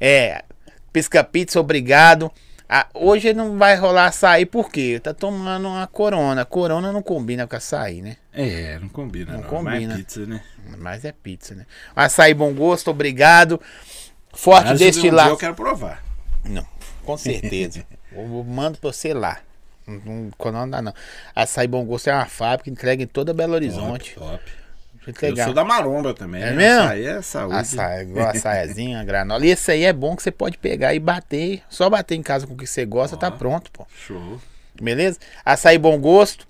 [0.00, 0.42] É.
[0.90, 2.32] Pisca Pizza, obrigado.
[2.66, 4.98] Ah, hoje não vai rolar açaí por quê?
[4.98, 6.46] Tá tomando uma corona.
[6.46, 8.16] Corona não combina com açaí, né?
[8.32, 9.46] É, não combina, Não não.
[9.46, 9.88] combina.
[9.88, 10.40] Mas é pizza, né?
[10.78, 11.66] Mas é pizza, né?
[11.94, 13.60] Açaí bom gosto, obrigado.
[14.32, 15.28] Forte Mas destilar.
[15.28, 16.02] Eu quero provar.
[16.44, 16.66] Não,
[17.04, 17.84] com certeza.
[18.12, 19.40] eu, mando pra você lá.
[19.86, 20.94] Não, não, dá, não.
[21.34, 24.14] Açaí bom gosto é uma fábrica entrega em toda Belo Horizonte.
[24.14, 24.52] Top, top.
[25.20, 26.42] Eu sou da maromba também.
[26.42, 26.56] É né?
[26.56, 26.82] mesmo?
[26.84, 27.56] Açaí é saúde.
[27.56, 29.44] Açaí, igual açaiazinho, a granola.
[29.44, 31.62] E esse aí é bom que você pode pegar e bater.
[31.68, 33.30] Só bater em casa com o que você gosta, tá Ó.
[33.32, 33.84] pronto, pô.
[34.06, 34.40] Show.
[34.80, 35.18] Beleza?
[35.44, 36.46] Açaí bom gosto.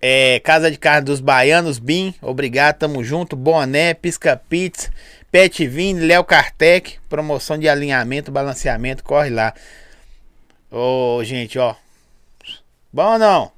[0.00, 3.34] É, Casa de Carne dos Baianos, Bim, obrigado, tamo junto.
[3.34, 4.90] Boné, Pisca Pizza,
[5.38, 9.54] Pet Vini, Léo Kartek, promoção de alinhamento, balanceamento, corre lá.
[10.68, 11.76] Ô, gente, ó.
[12.92, 13.52] Bom ou não?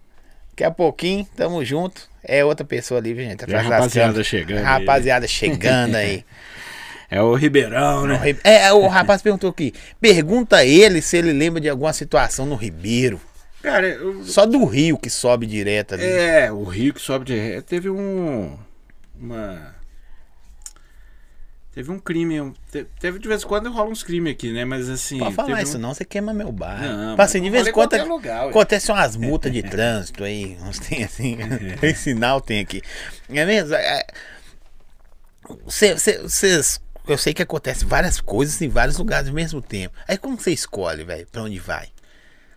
[0.51, 2.07] Daqui a pouquinho, tamo junto.
[2.23, 3.45] É outra pessoa ali, gente.
[3.45, 4.63] Atrás das rapaziada chegando aí.
[4.63, 6.23] Rapaziada chegando aí.
[7.13, 8.21] É o Ribeirão, né?
[8.45, 9.75] É, o rapaz perguntou aqui.
[10.01, 13.21] Pergunta a ele se ele lembra de alguma situação no Ribeiro.
[13.61, 16.05] Cara, eu, Só do Rio que sobe direto ali.
[16.05, 17.61] É, o Rio que sobe ré.
[17.63, 18.57] Teve um.
[19.19, 19.80] Uma.
[21.73, 22.53] Teve um crime.
[22.73, 24.65] te- Teve de vez em quando rola uns crimes aqui, né?
[24.65, 25.19] Mas assim.
[25.19, 26.81] Pode falar isso um- não, você queima meu bar.
[26.83, 28.51] Não, assim, de vez em quando lugar, ué.
[28.51, 30.57] acontecem umas multas de trânsito aí.
[30.63, 31.39] Uns tem assim.
[31.81, 32.83] tem sinal, tem aqui.
[33.29, 33.75] É mesmo?
[33.75, 34.05] É,
[35.69, 39.95] cê- cê- cês- eu sei que acontece várias coisas em vários lugares ao mesmo tempo.
[40.09, 41.89] Aí como você escolhe, velho, pra onde vai?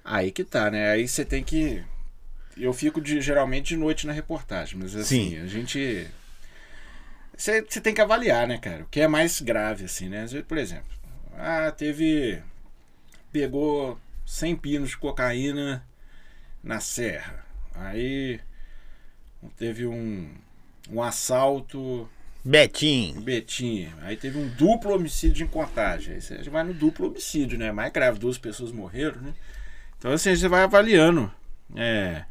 [0.03, 0.89] Aí que tá, né?
[0.91, 1.83] Aí você tem que.
[2.57, 5.39] Eu fico de- geralmente de noite na reportagem, mas assim, Sim.
[5.41, 6.07] a gente.
[7.43, 8.83] Você tem que avaliar, né, cara?
[8.83, 10.21] O que é mais grave, assim, né?
[10.21, 10.85] Às vezes, por exemplo,
[11.35, 12.41] ah, teve.
[13.33, 15.85] Pegou 100 pinos de cocaína
[16.63, 17.45] na serra.
[17.75, 18.39] Aí
[19.57, 20.33] teve um,
[20.89, 22.09] um assalto
[22.45, 23.19] Betinho.
[23.19, 23.89] Betim.
[24.03, 26.15] Aí teve um duplo homicídio em contagem.
[26.15, 27.73] Aí você vai no duplo homicídio, né?
[27.73, 29.33] Mais grave, duas pessoas morreram, né?
[29.97, 31.29] Então assim, você vai avaliando.
[31.75, 32.23] É,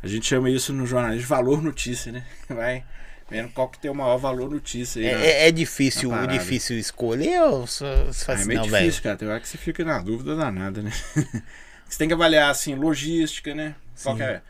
[0.00, 2.24] a gente chama isso no jornalismo de valor notícia, né?
[2.48, 2.84] Vai
[3.30, 5.08] vendo qual que tem o maior valor notícia aí.
[5.08, 5.26] É, né?
[5.26, 8.84] é- é difícil, na difícil escolher ou só, só Ah, assim, é meio não, velho?
[8.84, 9.16] difícil, cara.
[9.16, 10.92] Tem hora que você fica na dúvida danada, né?
[11.88, 13.74] você tem que avaliar, assim, logística, né?
[14.02, 14.22] Qual Sim.
[14.22, 14.42] é...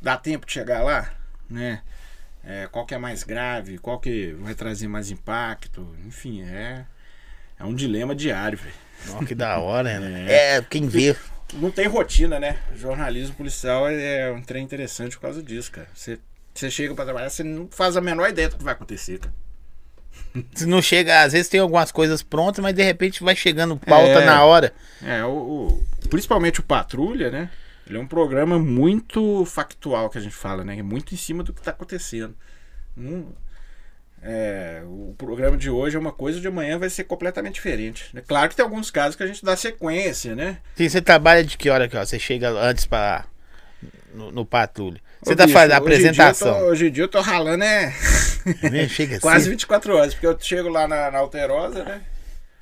[0.00, 1.12] Dá tempo de chegar lá,
[1.48, 1.82] né?
[2.42, 5.86] É, qual que é mais grave, qual que vai trazer mais impacto.
[6.06, 6.84] Enfim, é...
[7.58, 9.26] É um dilema diário, velho.
[9.26, 10.26] Que da hora, né?
[10.56, 11.14] É, quem vê.
[11.54, 12.58] Não tem rotina, né?
[12.74, 15.88] Jornalismo policial é é um trem interessante por causa disso, cara.
[15.94, 16.18] Você,
[16.54, 19.34] você chega pra trabalhar, você não faz a menor ideia do que vai acontecer, cara.
[20.54, 24.20] Se não chega, às vezes tem algumas coisas prontas, mas de repente vai chegando pauta
[24.20, 24.24] É.
[24.24, 24.72] na hora.
[25.02, 27.50] É, o, o- principalmente o Patrulha, né?
[27.86, 30.78] Ele é um programa muito factual que a gente fala, né?
[30.78, 32.34] É muito em cima do que tá acontecendo.
[32.96, 33.28] Não-
[34.22, 38.10] é, o programa de hoje é uma coisa, de amanhã vai ser completamente diferente.
[38.14, 40.58] É claro que tem alguns casos que a gente dá sequência, né?
[40.76, 42.04] Sim, você trabalha de que hora que ó?
[42.04, 43.24] Você chega antes para
[44.14, 45.00] no, no patrulho.
[45.22, 46.66] Você Ô, tá bicho, fazendo a hoje dia eu tô- apresentação.
[46.68, 47.94] Hoje em dia eu tô ralando, é
[48.62, 48.88] É?
[48.88, 49.20] Chega assim.
[49.22, 52.00] quase 24 horas, porque eu chego lá na, na Alterosa, né?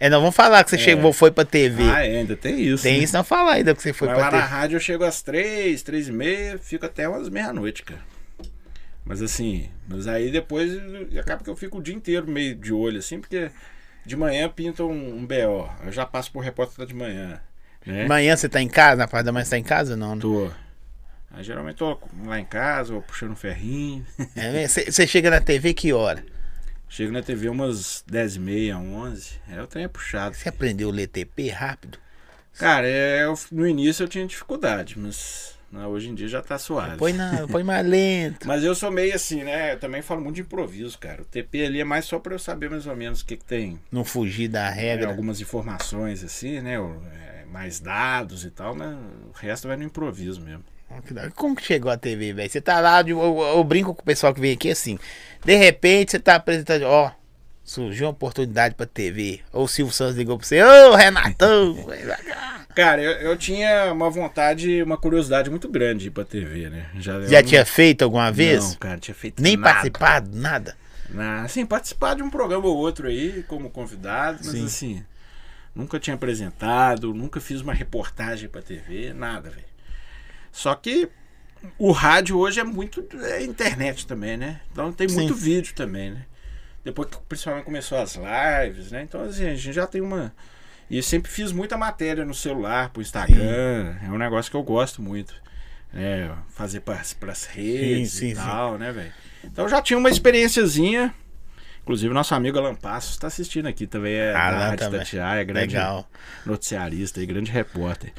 [0.00, 1.82] É, não vamos falar que você chegou, foi pra TV.
[1.82, 2.82] Ah, é, ainda tem isso.
[2.84, 3.04] Tem né?
[3.04, 4.52] isso, não falar ainda que você foi Mas pra lá na TV.
[4.54, 8.00] rádio eu chego às três, três e meia, fico até umas meia-noite, cara.
[9.04, 10.70] Mas assim, mas aí depois
[11.18, 13.50] acaba que eu fico o dia inteiro meio de olho, assim, porque
[14.04, 15.68] de manhã pinta um, um BO.
[15.84, 17.40] Eu já passo por repórter de manhã.
[17.86, 18.04] Né?
[18.04, 18.96] Amanhã você tá em casa?
[18.96, 20.14] Na parte da manhã você tá em casa ou não?
[20.14, 20.20] né?
[20.20, 20.50] Tô.
[21.30, 24.04] Aí geralmente tô lá em casa, ou puxando um ferrinho.
[24.34, 24.66] É?
[24.66, 26.24] Você você chega na TV que hora?
[26.88, 29.32] Chego na TV umas 10 e meia, 11.
[29.50, 30.34] É o trem é puxado.
[30.34, 31.98] Você aprendeu a ler TP rápido?
[32.58, 36.58] Cara, é, eu- no início eu tinha dificuldade, mas né, hoje em dia já tá
[36.58, 36.96] suave.
[36.96, 38.44] Põe, na, põe mais lento.
[38.48, 39.74] Mas eu sou meio assim, né?
[39.74, 41.20] Eu também falo muito de improviso, cara.
[41.20, 43.44] O TP ali é mais só pra eu saber mais ou menos o que, que
[43.44, 43.78] tem.
[43.92, 45.08] Não fugir da né, regra.
[45.08, 46.76] algumas informações, assim, né?
[46.76, 50.64] é, mais dados e tal, mas o resto vai no improviso mesmo.
[51.34, 52.50] Como que chegou a TV, velho?
[52.50, 54.98] Você tá lá, eu, eu- brinco com o pessoal que vem aqui assim.
[55.44, 57.10] De repente você tá apresentando, ó,
[57.64, 59.40] surgiu uma oportunidade pra TV.
[59.52, 61.74] Ou o Silvio Santos ligou pra você, ô Renatão!
[61.86, 66.68] vem pra cá." Cara, eu, eu tinha uma vontade, uma curiosidade muito grande pra TV,
[66.70, 66.86] né?
[67.00, 68.70] Já, Já eu tinha feito alguma vez?
[68.70, 69.70] Não, cara, tinha feito Nem nada.
[69.74, 70.76] participado, nada.
[71.10, 74.64] Na, assim, participar de um programa ou outro aí, como convidado, mas Sim.
[74.66, 75.04] assim,
[75.74, 79.64] nunca tinha apresentado, nunca fiz uma reportagem pra TV, nada, velho.
[80.58, 81.08] Só que
[81.78, 84.60] o rádio hoje é muito é internet também, né?
[84.72, 85.14] Então tem Sim.
[85.14, 86.26] muito vídeo também, né?
[86.84, 89.02] Depois que principalmente começou as lives, né?
[89.04, 90.34] Então assim, a gente já tem uma.
[90.90, 93.98] E eu sempre fiz muita matéria no celular, pro Instagram.
[94.02, 95.32] É um negócio que eu gosto muito.
[95.92, 96.36] né?
[96.48, 98.34] fazer pras, pras redes sim, e sim.
[98.34, 99.12] tal, né, velho?
[99.44, 101.14] Então eu já tinha uma experiênciazinha.
[101.88, 104.12] Inclusive, nosso amigo Alan Passos está assistindo aqui também.
[104.12, 105.00] É da Rádio também.
[105.00, 106.06] Tatiaia, é grande Legal.
[106.44, 108.12] noticiarista e grande repórter.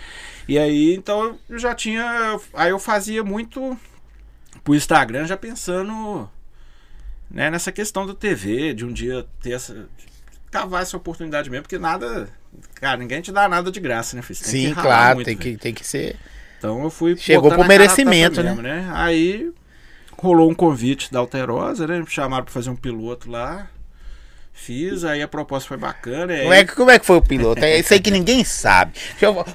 [0.47, 2.39] E aí, então, eu já tinha.
[2.55, 3.77] Aí eu fazia muito
[4.63, 6.27] pro Instagram já pensando
[7.29, 9.87] né, nessa questão da TV, de um dia ter essa.
[10.49, 12.27] cavar essa oportunidade mesmo, porque nada.
[12.73, 15.51] Cara, ninguém te dá nada de graça, né, tem Sim, claro, muito, tem velho.
[15.51, 16.15] que, tem que ser.
[16.57, 17.15] Então eu fui.
[17.15, 18.89] Chegou pro merecimento, tapa mesmo, né?
[18.95, 19.53] Aí
[20.21, 21.99] rolou um convite da Alterosa, né?
[21.99, 23.67] Me chamaram pra fazer um piloto lá.
[24.53, 26.37] Fiz, aí a proposta foi bacana.
[26.37, 27.63] Como é, que- como é que foi o piloto?
[27.63, 28.91] É isso aí que ninguém sabe.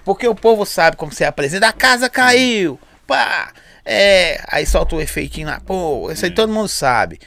[0.04, 1.68] Porque o povo sabe como você apresenta.
[1.68, 2.78] A casa caiu.
[3.06, 3.52] Pá.
[3.84, 5.60] É, aí solta o efeitinho lá.
[5.60, 7.18] Pô, isso aí todo mundo sabe.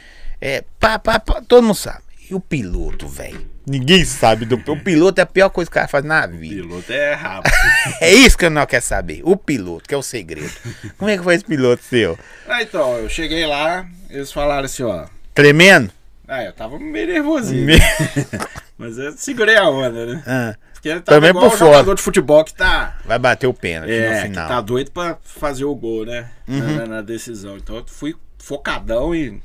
[0.42, 2.02] É, pá, pá, pá, todo mundo sabe.
[2.30, 3.46] E o piloto, velho?
[3.68, 6.62] Ninguém sabe do O piloto é a pior coisa que o cara faz na vida.
[6.64, 7.54] Piloto é rápido.
[8.00, 9.22] É isso que eu não quero saber.
[9.24, 10.52] O piloto, que é o segredo.
[10.98, 12.18] Como é que foi esse piloto seu?
[12.48, 15.06] ah, então, eu cheguei lá, eles falaram assim, ó.
[15.34, 15.92] Tremendo?
[16.28, 17.66] Ah, eu tava meio nervosinho.
[17.66, 17.80] Me-
[18.78, 20.24] Mas eu segurei a onda, né?
[20.28, 21.72] Ah, Porque ele tava Também igual por o fora.
[21.72, 22.98] jogador de futebol que tá.
[23.06, 24.44] vai bater o pênalti É, no final.
[24.44, 24.50] Uhum.
[24.56, 26.30] tá doido pra fazer o gol, né?
[26.48, 27.58] Na, na- na decisão.
[27.58, 29.42] Então eu fui focadão e.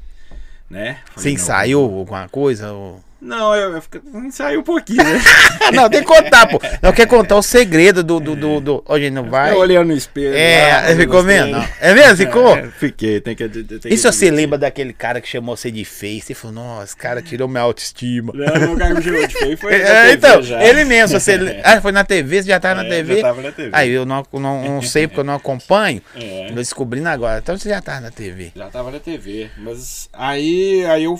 [0.70, 0.98] Né?
[1.06, 2.72] Você Falei, não, ensaiou alguma coisa?
[2.72, 5.20] ou- Não, eu, eu ensaiei um pouquinho, né?
[5.72, 6.60] Não, tem que contar, pô.
[6.82, 8.18] Não quer contar o segredo do.
[8.18, 8.84] do, do, do...
[8.84, 9.52] Hoje não vai.
[9.52, 10.34] Eu olhando no espelho.
[10.34, 11.64] É, lá, ficou treinos.
[11.80, 12.16] É mesmo?
[12.16, 12.56] Ficou?
[12.56, 13.48] É, fiquei, tem que.
[13.48, 16.20] Tem que E se você lembra daquele cara que chamou você de feio?
[16.20, 18.32] Você falou, nossa, cara tirou minha autoestima.
[18.34, 19.70] Não, o cara me chamou de feio foi.
[19.78, 20.64] na É, então, já.
[20.64, 21.38] ele mesmo, você.
[21.62, 23.16] Ah, foi na TV, você já tava na É, TV?
[23.16, 23.70] já tava na TV.
[23.72, 26.02] Aí eu não, não, não sei porque eu não acompanho.
[26.16, 26.46] É.
[26.48, 27.38] Tô descobrindo agora.
[27.38, 28.50] Então você já tava na TV.
[28.56, 29.48] Já tava na TV.
[29.58, 31.16] Mas aí, aí eu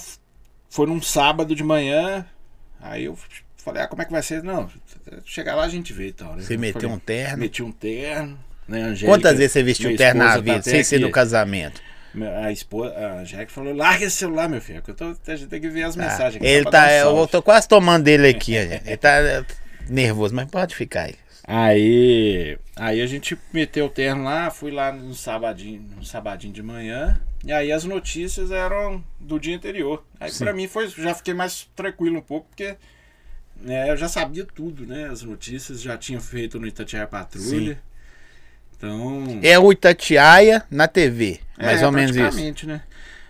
[0.73, 2.25] foi num sábado de manhã.
[2.81, 3.17] Aí eu
[3.59, 4.43] falei, ah, como é que vai ser?
[4.43, 4.71] Não,
[5.25, 6.35] chegar lá a gente vê então.
[6.35, 6.43] Né?
[6.43, 7.39] Você meteu Falei, um terno.
[7.39, 8.39] Meti um terno.
[8.67, 11.83] Né, Angélica, Quantas vezes você vestiu terno na tá vida, até sem ser no casamento?
[12.43, 14.81] A esposa, a Angélica falou, larga esse celular, meu filho.
[14.81, 16.37] que eu tô, a gente tem que ver as Ah, mensagens.
[16.37, 16.87] aqui, ele tá.
[16.87, 18.55] um Eu salve." tô quase tomando dele aqui.
[18.55, 19.45] Ele tá é,
[19.91, 21.15] nervoso, mas pode ficar aí.
[21.45, 26.63] Aí, aí a gente meteu o terno lá, fui lá no sabadinho, no sabadinho de
[26.63, 30.05] manhã, e aí as notícias eram do dia anterior.
[30.21, 30.45] Aí Sim.
[30.45, 32.77] pra mim foi, já fiquei mais tranquilo um pouco, porque
[33.57, 35.09] né, eu já sabia tudo, né?
[35.09, 37.75] As notícias já tinha feito no Itatiaia Patrulha.
[37.75, 37.79] Sim.
[38.77, 41.41] Então, É o Itatiaia na TV.
[41.57, 42.67] Mais é, ou menos isso.
[42.67, 42.83] né?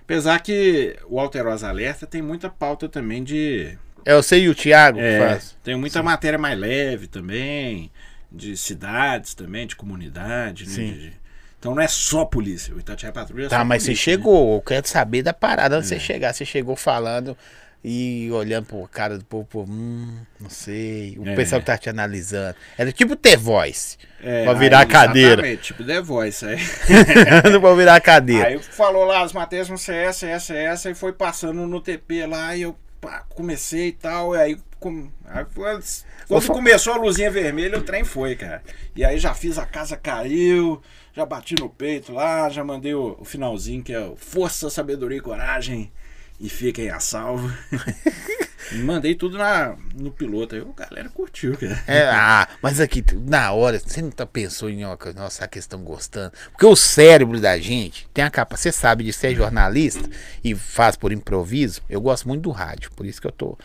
[0.03, 4.99] Apesar que o Alterosa Alerta tem muita pauta também de É você e o Thiago
[4.99, 5.57] que é, faz.
[5.63, 7.91] tem muita matéria mais leve também,
[8.31, 10.73] de cidades também, de comunidade, né?
[10.75, 10.93] Sim.
[10.93, 11.22] de-
[11.63, 14.17] então não é só polícia, o Itatiaia Patrulha é Tá, mas você polícia, né?
[14.17, 14.55] chegou.
[14.57, 15.99] Eu quero saber da parada antes de É.
[16.01, 16.33] você chegar.
[16.33, 17.39] Você chegou falando
[17.85, 21.17] e olhando pro cara do povo, pô, hum, não sei.
[21.21, 21.37] O É.
[21.37, 22.57] pessoal que tá te analisando.
[22.77, 23.97] Era tipo The Voice.
[24.21, 25.57] É, pra virar aí, a cadeira.
[25.57, 26.45] Tipo The Voice.
[26.45, 26.57] Aí,
[27.61, 28.49] pra virar a cadeira.
[28.49, 32.57] aí falou lá as matérias no CS, CS, CS, e foi passando no TP lá,
[32.57, 37.79] e eu pá, comecei e tal, e aí, com- aí quando começou a luzinha vermelha,
[37.79, 38.63] o trem foi, cara.
[38.97, 40.81] E aí já fiz a casa caiu,
[41.15, 45.19] já bati no peito lá, já mandei o, o finalzinho que é o Força, Sabedoria
[45.19, 45.93] e Coragem,
[46.41, 47.53] e fiquem a salvo.
[48.85, 51.83] Mandei tudo na, no piloto, aí a galera curtiu, cara.
[51.87, 55.83] É, ah, mas aqui, na hora, você não tá pensou em, ó, nossa, a questão
[55.83, 56.33] gostando.
[56.51, 60.09] Porque o cérebro da gente tem a capa, você sabe de ser jornalista
[60.43, 61.83] e faz por improviso.
[61.89, 63.59] Eu gosto muito do rádio, por isso que eu tô.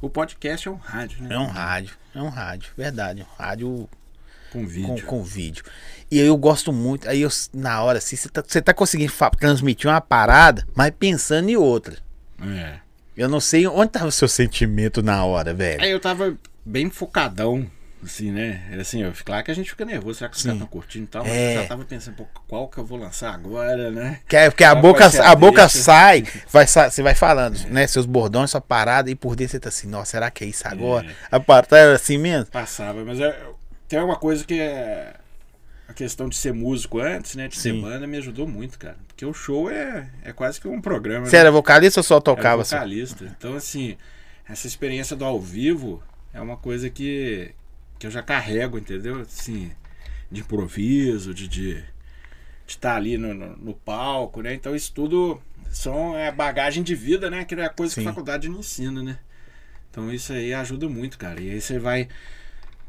[0.00, 1.34] O podcast é um rádio, né?
[1.34, 3.22] É um rádio, é um rádio, verdade.
[3.22, 3.88] Um rádio
[4.52, 5.06] Com com, vídeo.
[5.06, 5.64] com vídeo.
[6.10, 7.08] E eu gosto muito.
[7.08, 11.48] Aí eu, na hora, assim, você tá, você tá conseguindo transmitir uma parada, mas pensando
[11.48, 11.96] em outra.
[12.40, 12.74] É.
[13.16, 15.82] Eu não sei onde tava o seu sentimento na hora, velho.
[15.82, 17.66] Aí eu tava bem focadão,
[18.04, 18.60] assim, né?
[18.78, 21.08] Assim, eu, claro que a gente fica nervoso, será que os caras estão curtindo e
[21.08, 21.24] tal?
[21.24, 21.56] Mas É.
[21.56, 24.20] eu já tava pensando, pô, qual que eu vou lançar agora, né?
[24.28, 27.86] Que é- porque a Qual boca, a a boca sai, vai, você vai falando, né?
[27.86, 30.68] Seus bordões, sua parada, e por dentro você tá assim, nossa, será que é isso
[30.68, 31.06] agora?
[31.32, 32.46] A parada era assim mesmo?
[32.50, 33.36] Passava, mas é,
[33.88, 35.14] tem uma coisa que é.
[35.88, 37.46] A questão de ser músico antes, né?
[37.48, 37.80] De ser Sim.
[37.80, 38.96] banda me ajudou muito, cara.
[39.06, 41.26] Porque o show é, é quase que um programa.
[41.26, 41.40] Você né?
[41.40, 42.74] era vocalista ou só Era tocava assim?
[42.74, 43.24] vocalista.
[43.38, 43.96] Então, assim,
[44.48, 46.02] essa experiência do ao vivo
[46.34, 47.52] é uma coisa que,
[47.98, 49.20] que eu já carrego, entendeu?
[49.20, 49.70] Assim,
[50.30, 51.84] de improviso, de estar de,
[52.66, 54.54] de tá ali no, no, no palco, né?
[54.54, 57.44] Então, isso tudo são, é bagagem de vida, né?
[57.44, 58.02] Que é coisa Sim.
[58.02, 59.18] que a faculdade não ensina, né?
[59.90, 61.40] Então, isso aí ajuda muito, cara.
[61.40, 62.08] E aí você vai.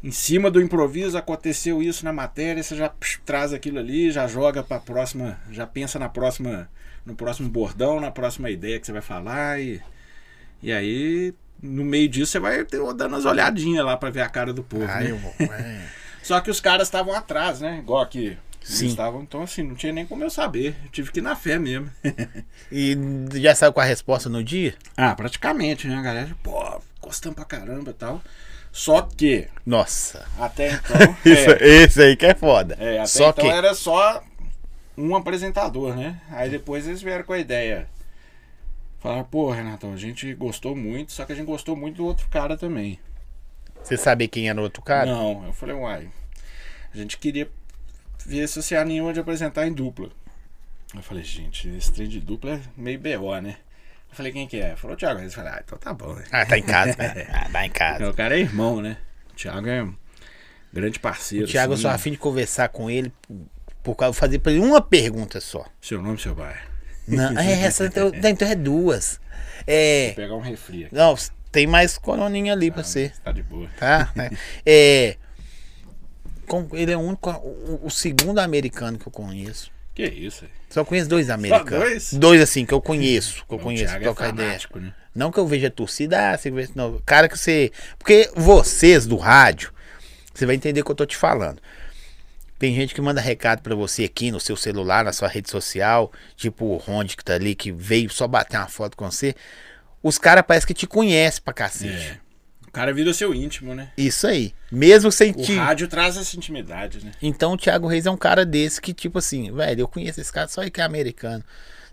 [0.08, 4.26] Em cima do improviso aconteceu isso na matéria, você já psh, traz aquilo ali, já
[4.26, 6.70] joga para próxima, já pensa na próxima,
[7.06, 9.82] no próximo bordão, na próxima ideia que você vai falar e
[10.64, 14.30] e aí no meio disso você vai ter- dando as olhadinhas lá para ver a
[14.30, 15.12] cara do povo, Ah, né?
[15.12, 15.34] eu vou.
[15.54, 15.82] é.
[16.24, 17.80] Só que os caras estavam atrás, né?
[17.80, 18.38] Igual aqui.
[18.64, 18.80] Sim.
[18.84, 20.76] Eles estavam, então assim, não tinha nem como eu saber.
[20.86, 21.90] Eu tive que ir na fé mesmo.
[22.72, 22.98] E
[23.36, 24.74] já saiu com a resposta no dia?
[24.96, 25.96] ah, praticamente, né?
[25.96, 28.22] A galera, pô, gostando pra caramba e tal.
[28.78, 30.24] Só que, Nossa.
[30.38, 31.18] até então.
[31.26, 32.78] Isso, é, esse aí que é foda.
[32.80, 33.50] é, até Só então que.
[33.50, 34.24] era só
[34.96, 36.22] um apresentador, né?
[36.30, 37.90] Aí depois eles vieram com a ideia.
[39.00, 42.28] Falaram, pô, Renatão, a gente gostou muito, só que a gente gostou muito do outro
[42.30, 43.00] cara também.
[43.82, 45.08] Você sabia quem era o outro cara?
[45.12, 46.10] Não, eu falei, uai,
[46.94, 47.50] a gente queria
[48.28, 50.12] ver se você anima de apresentar em dupla.
[50.94, 53.58] Eu falei, gente, esse trem de dupla é meio BO, né?
[54.10, 54.76] Eu falei, quem que é?
[54.76, 55.20] Falou, Thiago.
[55.20, 56.24] Ele falou, ah, então tá bom, né?
[56.32, 57.28] Ah, tá em casa, né?
[57.32, 58.10] Ah, tá em casa.
[58.10, 58.98] O cara é irmão, né?
[59.32, 59.96] O Thiago é um
[60.74, 61.46] grande parceiro.
[61.46, 61.96] O Thiago, eu assim, só né?
[61.96, 63.12] afim de conversar com ele
[63.84, 65.66] por, causa fazer pra ele uma pergunta só.
[65.82, 66.60] Seu nome, seu bairro.
[67.08, 69.20] Não, é essa, então, então é duas.
[69.66, 70.12] É.
[70.16, 70.96] Pegar um refri aqui.
[70.96, 71.16] Não,
[71.52, 73.12] tem mais coroninha ali pra você.
[73.24, 73.70] Tá de boa.
[73.78, 74.12] Tá?
[74.66, 75.16] É.
[76.48, 79.72] com- ele é o único, o, o segundo americano que eu conheço.
[79.94, 80.52] Que isso, aí?
[80.70, 82.14] Só conheço dois americanos.
[82.14, 82.42] dois?
[82.42, 84.48] assim, que eu conheço, que eu O conheço, Thiago é trocar ideia.
[84.50, 84.94] fanático, né?
[85.16, 87.02] Não que eu veja a torcida, ah, você vê, não.
[87.06, 87.72] Cara que você.
[87.98, 89.72] Porque vocês do rádio,
[90.34, 91.60] você vai entender o que eu tô te falando.
[92.60, 96.12] Tem gente que manda recado pra você aqui no seu celular, na sua rede social,
[96.36, 99.36] tipo o Ronde que tá ali, que veio só bater uma foto com você.
[100.04, 101.94] Os caras parecem que te conhecem pra cacete.
[101.94, 102.27] É.
[102.68, 103.90] O cara vira seu íntimo, né?
[103.98, 104.54] Isso aí.
[104.72, 107.12] Mesmo sem O rádio traz essa intimidade, né?
[107.22, 110.32] Então o Thiago Reis é um cara desse que, tipo assim, velho, eu conheço esse
[110.32, 111.44] cara só ele que é americano.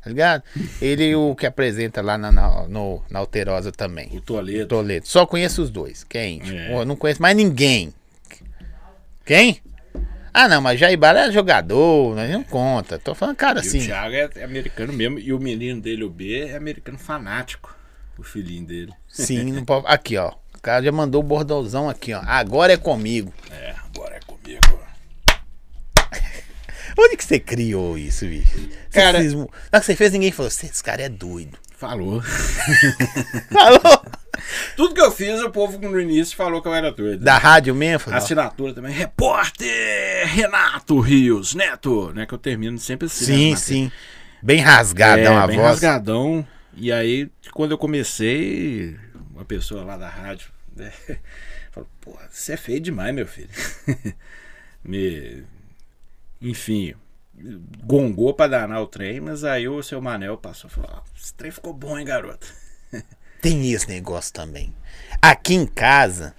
[0.02, 0.42] Tá ligado?
[0.82, 4.10] Ele é o que apresenta lá na, na, no, na Alterosa também.
[4.12, 4.66] O Toledo.
[4.66, 5.08] Toledo.
[5.08, 6.04] Só conheço os dois.
[6.04, 6.42] Quem?
[6.44, 6.68] É.
[6.68, 7.94] Pô, não conheço mais ninguém.
[9.24, 9.62] Quem?
[10.34, 12.28] Ah, não, mas Jaibara é jogador, né?
[12.28, 12.98] não conta.
[12.98, 13.78] Tô falando cara E o assim.
[13.78, 15.18] Thiago é é americano mesmo.
[15.18, 17.74] E o menino dele, o B, é americano fanático.
[18.18, 18.92] O filhinho dele.
[19.08, 19.86] Sim, não pode.
[19.86, 20.32] Aqui, ó.
[20.64, 22.22] O cara já mandou o bordãozão aqui, ó.
[22.24, 23.34] Agora é comigo.
[23.50, 24.80] É, agora é comigo.
[26.98, 28.48] Onde que você criou isso, bicho?
[28.88, 31.58] Você Cara- fez, na hora que você fez, ninguém falou, "Cê- esse cara é doido.
[31.76, 32.22] Falou.
[33.52, 34.06] Falou?
[34.74, 37.22] Tudo que eu fiz, o povo no início falou que eu era doido.
[37.22, 37.98] Da rádio mesmo?
[37.98, 38.90] Falou, Assinatura também.
[38.94, 42.10] Repórter Renato Rios Neto.
[42.14, 43.24] Né, que eu termino sempre assim.
[43.26, 43.92] Sim, né, sim.
[44.42, 45.68] Bem rasgadão é, a bem voz.
[45.68, 46.46] rasgadão.
[46.74, 48.96] E aí, quando eu comecei,
[49.34, 50.92] uma pessoa lá da rádio né,
[51.70, 53.50] falou: Pô, você é feio demais, meu filho.
[54.84, 55.44] Me...
[56.40, 56.94] Enfim,
[57.84, 61.34] gongou pra danar o trem, mas aí o seu Manel passou e falou: ah, Esse
[61.34, 62.52] trem ficou bom, hein, garoto?
[63.40, 64.74] Tem esse negócio também.
[65.20, 66.34] Aqui em casa,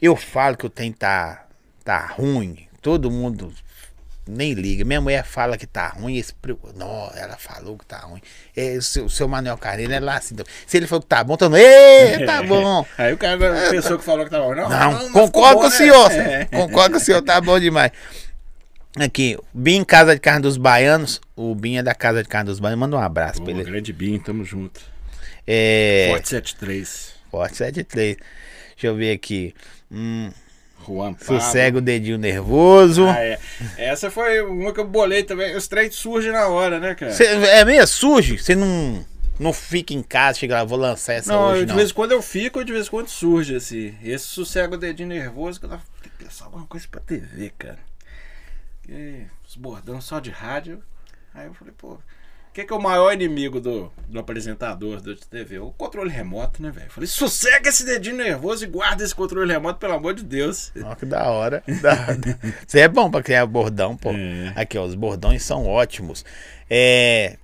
[0.00, 1.46] eu falo que o trem tá,
[1.84, 2.66] tá ruim.
[2.82, 3.52] Todo mundo
[4.26, 4.84] nem liga.
[4.84, 6.16] Minha mulher fala que tá ruim.
[6.16, 6.32] Esse,
[6.74, 8.20] não, ela falou que tá ruim.
[8.56, 10.34] É, o, seu, o seu Manuel Carneiro é lá assim.
[10.34, 12.86] então, Se ele falou que tá bom, então, Ê, tá bom.
[12.96, 15.66] Aí o cara, a pessoa que falou que tava bom, não, Não, ficou concordo com
[15.66, 15.76] o né?
[15.76, 16.12] senhor.
[16.12, 16.44] É.
[16.50, 17.90] Concordo com o senhor, tá bom demais.
[18.96, 21.20] Aqui, Bim Casa de Carne dos Baianos.
[21.34, 22.80] O Bim é da Casa de Carne dos Baianos.
[22.80, 23.64] Manda um abraço pra ele.
[23.64, 24.80] grande Bim, tamo junto.
[25.46, 26.08] É.
[26.12, 27.12] Forte 73.
[27.30, 28.16] Forte 73.
[28.16, 29.52] Deixa eu ver aqui.
[29.90, 30.30] Hum,
[30.86, 31.40] Juan Pablo.
[31.40, 33.06] sossega o dedinho nervoso.
[33.06, 33.38] Ah, é.
[33.76, 35.56] Essa foi uma que eu bolei também.
[35.56, 37.12] Os trens surgem na hora, né, cara?
[37.12, 38.38] Cê, é meio surge?
[38.38, 39.04] Você não,
[39.38, 41.76] não fica em casa, chega lá, vou lançar essa não, hoje, de não.
[41.76, 43.94] vez em quando eu fico, de vez em quando surge assim.
[44.02, 47.52] Esse sossega o dedinho nervoso que eu tava tem que pensar alguma coisa pra TV,
[47.58, 47.78] cara.
[48.88, 50.82] E os bordão só de rádio.
[51.34, 51.98] Aí eu falei, pô,
[52.54, 55.58] o que, que é o maior inimigo do, do apresentador da TV?
[55.58, 56.88] O controle remoto, né, velho?
[56.88, 60.70] Falei, sossega esse dedinho nervoso e guarda esse controle remoto, pelo amor de Deus.
[60.84, 61.64] Ó, que da hora.
[62.64, 64.12] Você é bom pra criar bordão, pô.
[64.12, 64.52] É.
[64.54, 66.24] Aqui, ó, os bordões são ótimos.
[66.70, 67.38] É.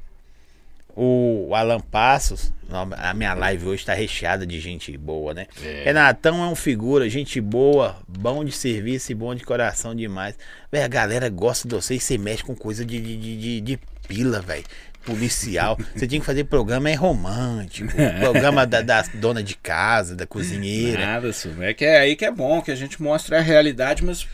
[0.94, 2.52] O Alan Passos,
[2.96, 5.46] a minha live hoje tá recheada de gente boa, né?
[5.60, 5.82] É.
[5.86, 10.36] Renatão é um figura, gente boa, bom de serviço e bom de coração demais.
[10.70, 13.78] Véi, a galera gosta de você e você mexe com coisa de, de, de- de
[14.06, 14.64] pila, velho.
[15.04, 15.78] Policial.
[15.94, 17.90] Você tinha que fazer programa é romântico.
[18.20, 21.04] Programa da, da dona de casa, da cozinheira.
[21.06, 21.50] Nada, isso.
[21.60, 24.26] É que é aí que é bom, que a gente mostra a realidade, mas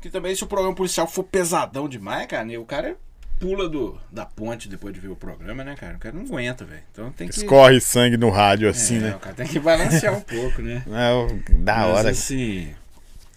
[0.00, 2.96] que também se o programa policial for pesadão demais, cara, o cara
[3.38, 5.94] pula do, da ponte depois de ver o programa, né, cara?
[5.94, 6.82] O cara não aguenta, velho.
[6.92, 7.34] Então tem que.
[7.36, 9.14] Escorre sangue no rádio assim, É, né?
[9.14, 10.82] O cara tem que balancear um pouco, né?
[10.90, 12.10] É, o- da mas, hora.
[12.10, 12.74] assim.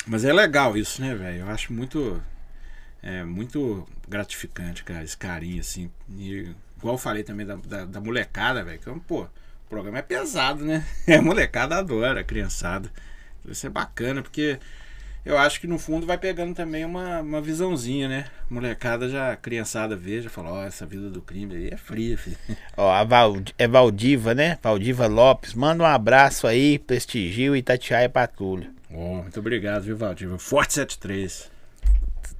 [0.07, 1.41] Mas é legal isso, né, velho?
[1.41, 2.21] Eu acho muito.
[3.03, 5.89] É muito gratificante, cara, esse carinho, assim.
[6.17, 6.49] E,
[6.81, 8.79] igual eu falei também da, da, da molecada, velho.
[8.79, 9.29] Que, pô, o
[9.69, 10.85] programa é pesado, né?
[11.07, 12.91] É, a molecada adora, a criançada.
[13.47, 14.59] Isso é bacana, porque
[15.23, 18.25] eu acho que no fundo vai pegando também uma, uma visãozinha, né?
[18.49, 22.37] Molecada já, criançada vê, já fala, ó, essa vida do crime aí é fria, filho.
[22.75, 23.05] Ó, a
[23.57, 24.57] é Valdiva, né?
[24.61, 25.53] Valdiva Lopes.
[25.53, 28.71] Manda um abraço aí, prestigio e Itatiaia Patrulha.
[28.91, 30.27] Ó, muito obrigado, viu, Valdir?
[30.37, 31.50] Forte 73.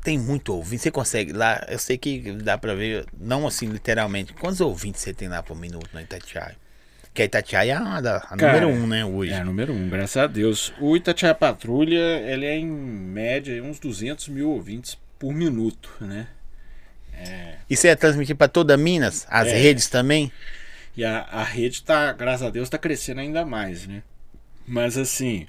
[0.03, 0.81] Tem muito ouvinte.
[0.83, 4.33] Você consegue lá, eu sei que dá pra ver, não assim literalmente.
[4.33, 6.55] Quantos ouvintes você tem lá por minuto na Itatiaia?
[7.13, 9.33] Que a Itatiaia é a, da- a Cara, número um, né, hoje.
[9.33, 10.73] É, número um, graças a Deus.
[10.79, 16.27] O Itatiaia Patrulha, ele é em média uns 200 mil ouvintes por minuto, né?
[17.69, 19.27] Isso é transmitido pra toda Minas?
[19.29, 19.55] As É.
[19.57, 20.31] redes também?
[20.97, 24.01] E a, a rede tá, graças a Deus, tá crescendo ainda mais, né?
[24.67, 25.47] Mas assim,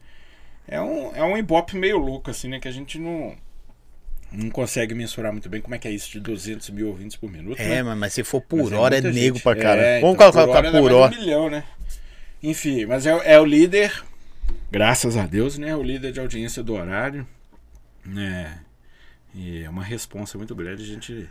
[0.69, 2.61] é um, é um ibope meio louco, assim, né?
[2.61, 3.35] Que a gente não,
[4.33, 7.31] não consegue mensurar muito bem como é que é isso de 200 mil ouvintes por
[7.31, 7.61] minuto.
[7.61, 7.95] É, né?
[7.95, 9.87] mas, se for por Mas hora é, muita nego pra caramba.
[9.87, 11.17] É, Vamos então, colocar por mais hora.
[11.17, 11.65] um milhão, né?
[12.43, 14.03] Enfim, mas é, é o líder,
[14.71, 15.77] graças a Deus, né?
[15.77, 17.27] O líder de audiência do horário.
[18.05, 18.59] né?
[19.35, 21.29] E é uma responsa muito grande, a gente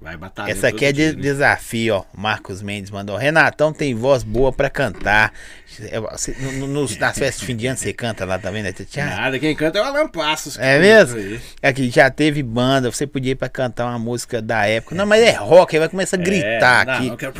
[0.00, 0.50] vai batalhar.
[0.50, 2.04] Essa aqui é de desafio, ó.
[2.16, 3.16] Marcos Mendes mandou.
[3.16, 5.32] Renatão tem voz boa pra cantar.
[5.80, 8.72] É, você- no- no- nas festas de fim de ano você canta lá também, né?
[8.72, 9.04] Tchau.
[9.04, 10.58] Nada, quem canta é o Alan Passos.
[10.58, 11.40] É mesmo?
[11.62, 14.94] Aqui já teve banda, você podia ir pra cantar uma música da época.
[14.94, 17.02] Não, mas é rock, aí vai começar a gritar É, aqui.
[17.04, 17.34] Não, não quero...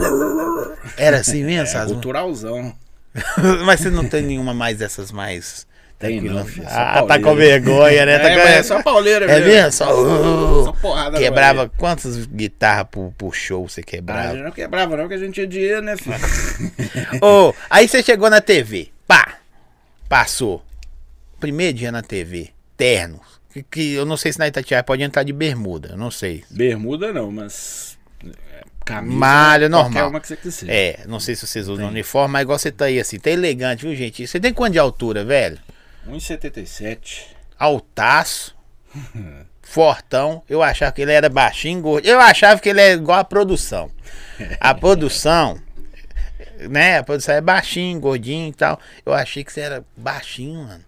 [0.96, 2.74] Era assim mesmo, É, culturalzão.
[3.66, 5.66] mas você não tem nenhuma mais dessas mais.
[6.00, 8.14] Tem não, filho, só Ah, tá com vergonha, né?
[8.16, 9.46] É, Tá com- mas é só pauleira É mesmo.
[9.48, 9.72] mesmo?
[9.72, 14.34] Só, uh, Só porrada quebrava quantas guitarras por, por show você Ah, quebrava?
[14.34, 16.16] não quebrava não, que a gente tinha dinheiro, né, filho?
[17.22, 18.88] Ô, aí você chegou na TV.
[19.06, 19.34] Pá!
[20.08, 20.64] Passou.
[21.38, 22.48] Primeiro dia na TV.
[22.78, 23.20] Terno.
[23.52, 25.90] Que, que eu não sei se na Itatiaia pode entrar de bermuda.
[25.92, 26.44] Eu não sei.
[26.50, 27.98] Bermuda não, mas...
[28.24, 30.08] é, Camisa, Malha normal.
[30.08, 30.66] Uma que você quiser.
[30.70, 33.18] É, não sei se vocês usam uniforme, mas igual você tá aí assim.
[33.18, 34.26] Tá elegante, viu, gente?
[34.26, 35.58] Você tem quanto de altura, velho?
[36.08, 37.26] 1,77.
[37.58, 38.56] Altaço.
[39.62, 40.42] Fortão.
[40.48, 42.04] Eu achava que ele era baixinho, gordo.
[42.06, 43.90] Eu achava que ele é igual a produção.
[44.58, 45.60] A produção.
[46.68, 46.98] Né?
[46.98, 48.80] A produção é baixinho, gordinho e tal.
[49.06, 50.84] Eu achei que você era baixinho, mano.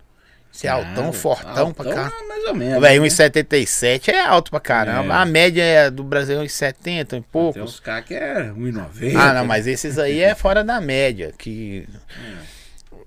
[0.50, 2.12] Você é altão, Ah, fortão pra cá.
[2.20, 2.82] é Mais ou menos.
[2.82, 2.98] Né?
[2.98, 5.14] 1,77 é alto pra caramba.
[5.14, 5.16] É.
[5.16, 7.62] A média é do Brasil é 1,70 e Tem poucos.
[7.62, 9.16] uns caras que é 1,90.
[9.16, 11.32] Ah, não, mas esses aí é fora da média.
[11.38, 11.88] Que...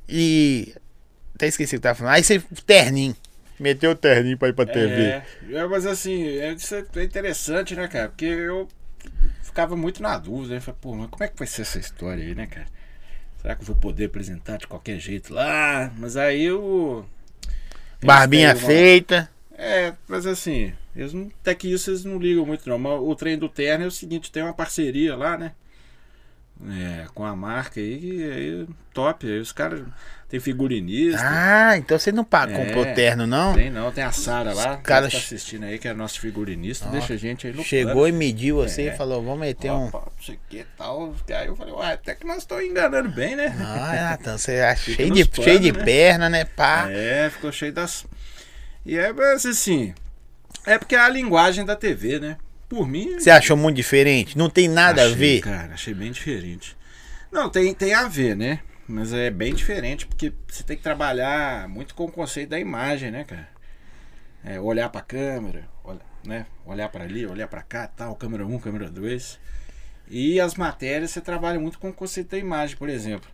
[0.07, 0.73] E.
[1.35, 2.13] Até esqueci o que tava falando.
[2.13, 3.15] Aí você, terninho.
[3.59, 5.01] Meteu o terninho pra ir pra TV.
[5.03, 8.09] É, é, mas assim, é, isso é interessante, né, cara?
[8.09, 8.67] Porque eu
[9.43, 10.55] ficava muito na dúvida.
[10.55, 10.59] né?
[10.59, 12.67] Falei, pô, mas como é que vai ser essa história aí, né, cara?
[13.41, 15.91] Será que eu vou poder apresentar de qualquer jeito lá?
[15.97, 17.05] Mas aí eu.
[18.03, 19.29] Barbinha uma- feita.
[19.57, 22.77] É, mas assim, eles não, até que isso eles não ligam muito não.
[22.77, 25.53] Mas o trem do terno é o seguinte, tem uma parceria lá, né?
[26.69, 29.25] É, com a marca aí, que aí top.
[29.27, 29.85] Aí os caras
[30.27, 31.19] tem figurinista.
[31.23, 32.53] Ah, então você não pa- É.
[32.53, 33.53] comprou terno, não?
[33.53, 37.13] Tem não, tem a Sara lá, caras- tá assistindo aí, que é nosso figurinista, deixa
[37.13, 38.07] a gente aí no Chegou plano.
[38.09, 38.93] e mediu assim É.
[38.93, 39.89] e falou: vamos meter um.
[39.91, 41.13] Não sei o que tal.
[41.29, 43.55] Aí eu falei, uai, até que nós estamos enganando bem, né?
[43.59, 45.83] Ah, então você é cheio de, planos, cheio de né?
[45.83, 46.43] perna, né?
[46.45, 46.87] Pá.
[46.89, 48.05] É, ficou cheio das.
[48.85, 49.93] E é, mas assim.
[50.65, 52.37] É porque é a linguagem da TV, né?
[52.67, 53.19] Por mim.
[53.19, 54.35] Você achou muito diferente?
[54.35, 55.41] Não tem nada a achei, ver.
[55.41, 56.75] Cara, achei bem diferente.
[57.31, 58.59] Não, tem, tem a ver, né?
[58.87, 63.11] Mas é bem diferente porque você tem que trabalhar muito com o conceito da imagem,
[63.11, 63.49] né, cara?
[64.43, 66.45] É, olhar pra câmera, olha, né?
[66.65, 69.39] Olhar pra ali, olhar pra cá, tal, câmera 1, câmera 2.
[70.07, 73.27] E as matérias você trabalha muito com o conceito da imagem, por exemplo.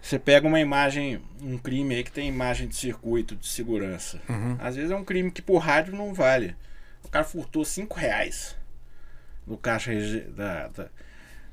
[0.00, 4.20] Você pega uma imagem, um crime aí que tem imagem de circuito de segurança.
[4.28, 4.56] Uhum.
[4.58, 6.56] Às vezes é um crime que por rádio não vale.
[7.04, 8.56] O cara furtou 5 reais
[9.46, 9.92] do caixa
[10.30, 10.88] da, da,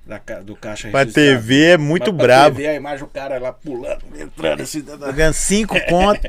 [0.09, 1.29] da do caixa Pra registrado.
[1.37, 2.55] TV é muito Mas pra brabo.
[2.57, 4.81] TV, a imagem, o cara lá pulando, entrando assim.
[4.81, 6.27] da- da- Tô ganhando cinco conto.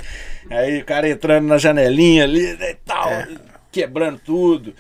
[0.51, 3.29] Aí o cara entrando na janelinha ali né, e tal, É.
[3.73, 4.75] quebrando tudo.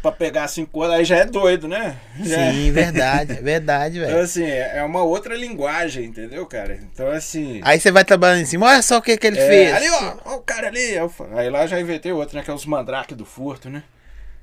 [0.00, 1.96] Pra pegar cinco horas, aí já é doido, né?
[2.22, 4.22] Já é- Sim, verdade, é verdade, Então, velho.
[4.22, 6.78] assim, é é uma outra linguagem, entendeu, cara?
[6.80, 7.60] Então, assim.
[7.64, 9.74] Aí você vai trabalhando em cima, olha só o que, que ele é, fez.
[9.74, 10.92] Ali, ó, ó, o cara ali.
[11.34, 12.44] Aí lá já inventei outro, né?
[12.44, 13.82] Que é os mandrake do furto, né?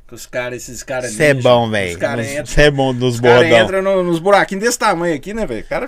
[0.07, 1.11] Que os caras, esses caras.
[1.11, 1.97] Você é bom, velho.
[2.45, 5.61] Você é bom dos Os caras entram no- nos buraquinhos desse tamanho aqui, né, velho?
[5.61, 5.87] O cara.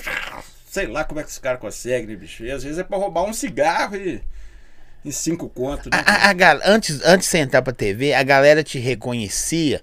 [0.70, 2.44] Sei lá como é que os caras conseguem, né, bicho?
[2.44, 4.22] E às vezes é pra roubar um cigarro e.
[5.06, 6.04] E cinco contos, né?
[6.06, 9.82] A, a- a antes, antes de você entrar pra TV, a galera te reconhecia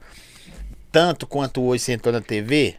[0.92, 2.74] tanto quanto hoje você entrou na TV.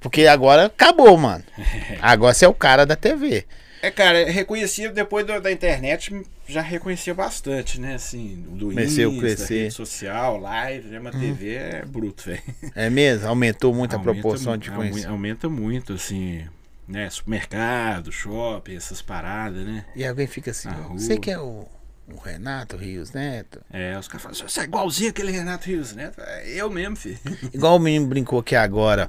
[0.00, 1.44] Porque agora acabou, mano.
[2.00, 3.44] Agora você é o cara da TV.
[3.82, 6.10] É, cara, reconhecia depois do- da internet,
[6.50, 7.94] já reconhecia bastante, né?
[7.94, 9.62] Assim, do Comecei a Insta, crescer.
[9.62, 10.98] rede social, live, né?
[10.98, 12.42] Mas TV é bruto, velho.
[12.74, 13.28] É mesmo?
[13.28, 15.06] Aumentou muito a Aumenta proporção mu- de conhecer.
[15.06, 16.44] Aumenta muito, assim,
[16.88, 17.08] né?
[17.10, 19.84] Supermercado, shopping, essas paradas, né?
[19.94, 21.66] E alguém fica assim, você que é o,
[22.12, 23.60] o Renato Rios Neto?
[23.72, 26.10] É, os caras falam, você é igualzinho aquele Renato Rios, né?
[26.18, 27.18] É eu mesmo, filho.
[27.54, 29.08] Igual o menino brincou aqui agora.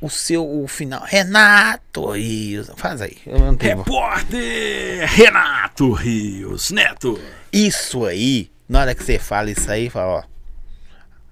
[0.00, 2.70] O seu, o final, Renato Rios.
[2.76, 3.78] Faz aí, eu não tenho.
[3.78, 7.18] Repórter Renato Rios Neto.
[7.50, 10.22] Isso aí, na hora que você fala isso aí, fala, ó.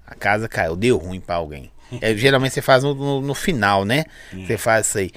[0.07, 1.71] A casa caiu, deu ruim pra alguém.
[2.01, 4.05] É, geralmente você faz no, no, no final, né?
[4.31, 5.11] Você faz isso aí.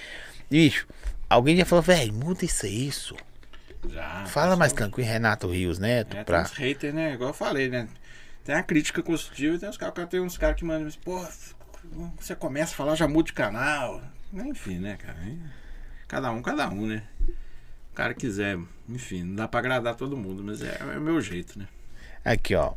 [0.51, 0.87] Bicho,
[1.29, 3.17] alguém já falou, velho, muda isso aí, isso.
[3.89, 4.27] Já.
[4.27, 6.01] Fala mais tranquilo, Renato Rios, né?
[6.01, 6.43] É, tem pra...
[6.43, 7.15] uns haters, né?
[7.15, 7.89] Igual eu falei, né?
[8.45, 11.25] Tem a crítica construtiva e tem uns caras tem uns caras que mandam, pô,
[12.19, 14.03] você começa a falar, já muda de canal.
[14.33, 15.19] Enfim, né, cara?
[16.07, 17.03] Cada um, cada um, né?
[17.93, 18.59] O cara quiser,
[18.89, 21.67] enfim, não dá pra agradar todo mundo, mas é, é o meu jeito, né?
[22.25, 22.73] Aqui, ó.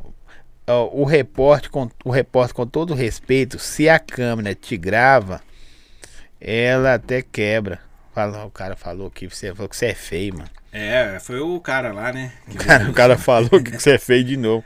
[0.66, 5.42] O repórter, com, o repórter, com todo respeito, se a câmera te grava,
[6.40, 7.80] ela até quebra.
[8.14, 10.50] Fala, o cara falou que você falou que você é feio, mano.
[10.70, 12.32] É, foi o cara lá, né?
[12.50, 14.64] que Cara, o cara falou que você é feio de novo.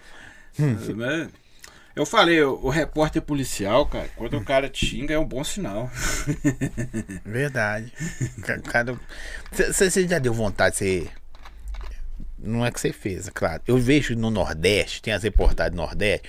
[1.97, 5.43] Eu falei, o, o repórter policial, cara, quando o cara te xinga é um bom
[5.43, 5.90] sinal.
[7.24, 7.90] Verdade.
[8.64, 9.01] Cara,
[9.51, 11.10] você já deu vontade de ser.
[12.39, 13.62] Não é que você fez, é claro.
[13.66, 16.28] Eu vejo no Nordeste, tem as reportagens do Nordeste,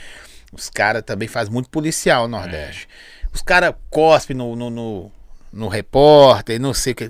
[0.53, 2.87] os caras também fazem muito policial no Nordeste.
[3.33, 5.11] Os caras cospem no, no, no,
[5.51, 7.09] no repórter, não sei o que.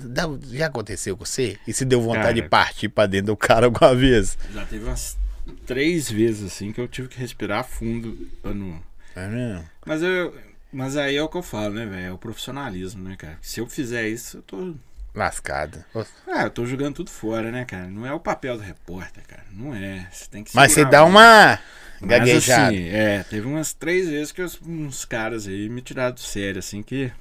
[0.52, 1.60] Já aconteceu com você?
[1.68, 2.34] E se deu vontade Cara.
[2.34, 4.36] de partir pra dentro do cara alguma vez?
[4.52, 5.16] Já teve umas
[5.66, 8.82] três vezes assim que eu tive que respirar fundo pra não.
[9.16, 9.70] É mesmo?
[9.86, 10.36] Mas eu.
[10.72, 12.06] Mas aí é o que eu falo, né, velho?
[12.08, 13.38] É o profissionalismo, né, cara?
[13.42, 14.76] Se eu fizer isso, eu tô.
[15.16, 15.84] Lascada.
[16.28, 17.88] Ah, eu tô jogando tudo fora, né, cara?
[17.88, 19.44] Não é o papel do repórter, cara.
[19.52, 20.08] Não é.
[20.12, 21.60] Você tem que Mas você dá uma
[22.00, 22.68] Mas gaguejada.
[22.68, 26.60] assim, é, teve umas três vezes que os- uns caras aí me tiraram do sério,
[26.60, 27.12] assim, que.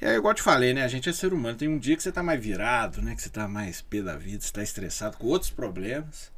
[0.00, 0.82] E é igual eu te falei, né?
[0.84, 1.58] A gente é ser humano.
[1.58, 3.14] Tem um dia que você tá mais virado, né?
[3.14, 6.30] Que você tá mais pé da vida, você tá estressado com outros problemas.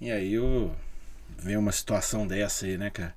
[0.00, 0.74] E aí eu...
[1.38, 3.14] vem uma situação dessa aí, né, cara?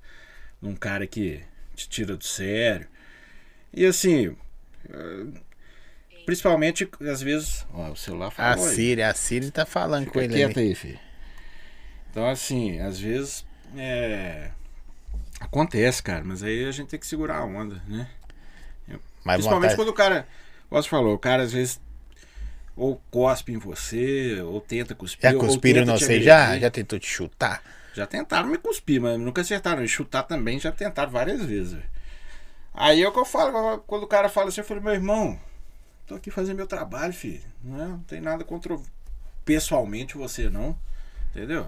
[0.61, 1.41] De um cara que
[1.75, 2.87] te tira do sério.
[3.73, 4.35] E assim.
[4.89, 5.25] eh,
[6.25, 7.65] Principalmente, às vezes.
[7.73, 8.75] Ó, o celular a falou aí.
[8.75, 10.33] Siri, a Siri tá falando com Fica ele.
[10.35, 10.67] quieto ali.
[10.69, 10.99] aí, filho.
[12.11, 13.45] Então, assim, às vezes
[13.75, 14.49] é...
[15.39, 18.07] acontece, cara, mas aí a gente tem que segurar a onda, né?
[19.23, 20.27] Mas Principalmente vontade- quando o cara,
[20.69, 21.79] como você falou, o cara às vezes
[22.79, 25.31] ou cospe em você, ou tenta cuspir.
[25.31, 26.57] Já cuspiram não sei já?
[26.57, 27.61] Já tentou te chutar?
[27.93, 29.83] Já tentaram me cuspir, mas nunca acertaram.
[29.83, 31.77] E chutar também já tentaram várias vezes.
[32.73, 35.37] Aí é o que eu falo, quando o cara fala assim, eu falo, meu irmão,
[36.07, 37.41] tô aqui fazendo meu trabalho, filho.
[37.63, 38.77] Não, é- não tem nada contra
[39.43, 40.77] pessoalmente você, não.
[41.35, 41.65] Entendeu?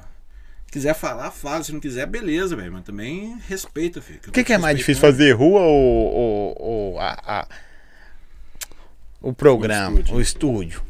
[0.67, 1.63] Se quiser falar, fala.
[1.63, 2.71] Se não quiser, beleza, velho.
[2.71, 4.21] Mas também respeita, filho.
[4.27, 7.47] O que, que é mais difícil fazer, rua ou, ou, ou a, a-
[9.21, 10.81] o programa, O o estúdio.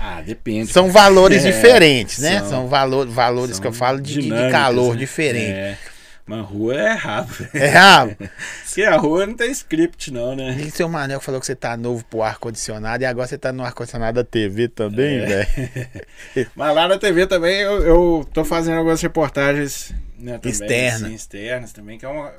[0.00, 0.72] Ah, depende.
[0.72, 2.38] São valores É, diferentes, né?
[2.40, 4.98] são- São, valor, valores São que eu falo de, de- calor né?
[5.00, 5.50] diferente.
[5.52, 5.78] É.
[6.24, 7.48] Mas rua é rápido.
[7.54, 8.14] É, rabo.
[8.66, 10.54] Porque a rua não tem script, não, né?
[10.60, 13.64] E seu Manel falou que você tá novo pro ar-condicionado e agora você tá no
[13.64, 15.26] ar-condicionado da TV também, É.
[15.26, 16.50] velho.
[16.54, 21.06] Mas lá na TV também eu, eu tô fazendo algumas reportagens né, também, Externa.
[21.06, 22.30] assim, externas também, que é uma,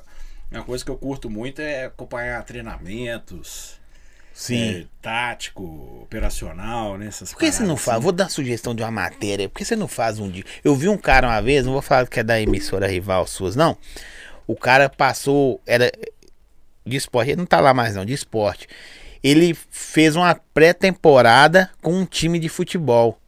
[0.52, 3.79] uma coisa que eu curto muito é acompanhar treinamentos,
[4.40, 4.80] Sim.
[4.80, 5.62] é, tático,
[6.02, 7.08] operacional, né?
[7.08, 7.98] Essas Por que você não faz?
[7.98, 8.04] assim.
[8.04, 9.50] Vou dar sugestão de uma matéria.
[9.50, 10.42] Por que você não faz um dia?
[10.64, 13.54] Eu vi um cara uma vez, não vou falar que é da emissora rival suas,
[13.54, 13.76] não.
[14.46, 15.60] O cara passou.
[15.66, 15.92] Era
[16.86, 18.66] de esporte, ele não tá lá mais, não, de esporte.
[19.22, 23.20] Ele fez uma pré-temporada com um time de futebol.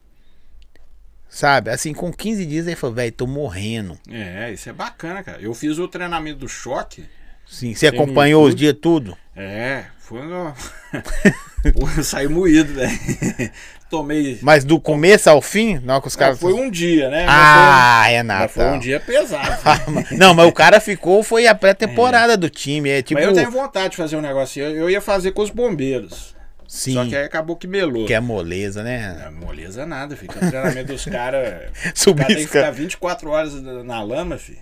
[1.29, 1.69] Sabe?
[1.69, 3.99] Assim, com 15 dias ele falou, velho, tô morrendo.
[4.09, 5.39] É, isso é bacana, cara.
[5.39, 7.05] Eu fiz o treinamento do choque.
[7.53, 9.15] Sim, você acompanhou os dias tudo?
[9.35, 10.21] É, foi
[11.97, 12.91] eu saí moído, velho.
[13.91, 14.39] Tomei.
[14.41, 15.77] Mas do começo ao fim?
[15.83, 16.39] Não, que os caras.
[16.39, 17.27] Foi um dia, né?
[17.27, 18.41] Mas Ah, foi- Renato.
[18.41, 19.61] mas foi um dia pesado.
[20.17, 22.89] Não, mas o cara ficou, foi a pré-temporada do time.
[22.89, 23.21] É tipo.
[23.21, 24.73] Mas eu tenho vontade de fazer um negócio assim.
[24.73, 26.33] Eu, eu ia fazer com os bombeiros.
[26.67, 28.07] Sim, Só que aí acabou que melou.
[28.07, 29.25] que é moleza, né?
[29.27, 30.31] É, moleza nada, filho.
[30.35, 31.69] O treinamento dos caras.
[31.93, 32.77] Subir cara tem que ficar caras.
[32.77, 34.57] 24 horas na lama, filho.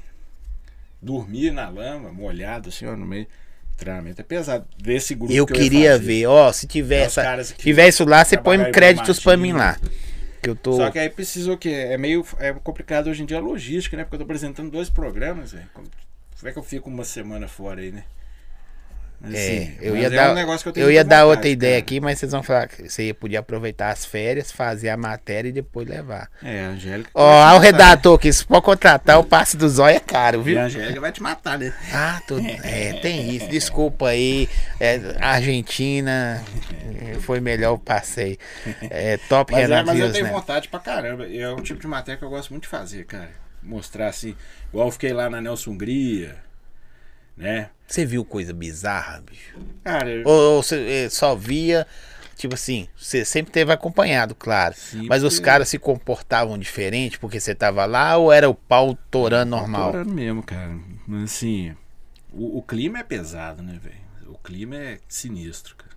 [1.02, 3.28] Dormir na lama, molhado, assim, ó, no meio.
[3.78, 4.66] Treinamento é pesado.
[4.78, 8.24] Desse grupo Eu que ia queria ver, ó, se tiver essa, que tiver isso lá,
[8.24, 9.80] você põe créditos pra mim lá.
[10.42, 10.74] Que eu tô.
[10.74, 11.70] Só que aí precisa o quê?
[11.70, 14.04] É meio é complicado hoje em dia a logística, né?
[14.04, 15.68] Porque eu tô apresentando dois programas, velho.
[15.74, 15.88] Como
[16.46, 18.04] é que eu fico uma semana fora aí, né?
[19.24, 21.18] Mas, É, assim, eu mas ia é dar, um negócio que eu, eu ia dar
[21.18, 21.80] vontade, outra ideia cara.
[21.84, 25.52] aqui, mas vocês vão falar que você podia aproveitar as férias, fazer a matéria e
[25.52, 26.28] depois levar.
[26.42, 27.12] É, a Angélica.
[27.14, 27.66] Ó, vai te ó, o matar, né?
[27.68, 30.60] redator aqui, se for contratar, o passe do zóio é caro, E viu?
[30.60, 31.72] a Angélica vai te matar, né?
[31.94, 32.42] Ah, tudo.
[32.64, 33.48] É, tem isso.
[33.48, 34.50] Desculpa aí.
[34.80, 36.44] É, Argentina
[37.14, 38.38] é, foi melhor o passeio.
[38.90, 40.32] É, top Mas, é, Renato mas eu Rios, tenho né?
[40.32, 41.28] vontade pra caramba.
[41.28, 43.30] E é um tipo de matéria que eu gosto muito de fazer, cara.
[43.62, 44.36] Mostrar assim.
[44.70, 46.36] Igual eu fiquei lá na Nelson Hungria,
[47.42, 47.70] né?
[47.88, 49.58] Você viu coisa bizarra, bicho?
[49.84, 51.86] Cara, eu- Ou, ou você eh, só via,
[52.38, 54.74] tipo assim, você sempre teve acompanhado, claro.
[54.78, 58.98] Sim, mas os caras se comportavam diferente porque você tava lá ou era o pau
[59.10, 59.92] torando normal?
[59.92, 60.78] Torando mesmo, cara.
[61.06, 61.76] Mas assim,
[62.32, 64.32] o, o clima é pesado, né, velho?
[64.34, 65.92] O clima é sinistro, cara.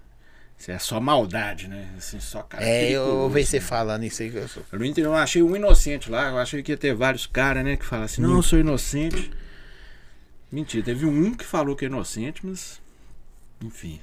[0.58, 1.90] Isso é só maldade, né?
[1.96, 2.64] Assim, só cara.
[2.64, 3.64] É, eu ouvi você né?
[3.64, 4.30] falando isso aí.
[4.30, 6.28] que eu sou- Eu não entendi, eu achei um inocente lá.
[6.30, 9.30] Eu achei que ia ter vários caras, né, que falavam assim: não, eu sou inocente.
[10.54, 12.80] Mentira, teve um que falou que é inocente, mas.
[13.60, 14.00] Enfim.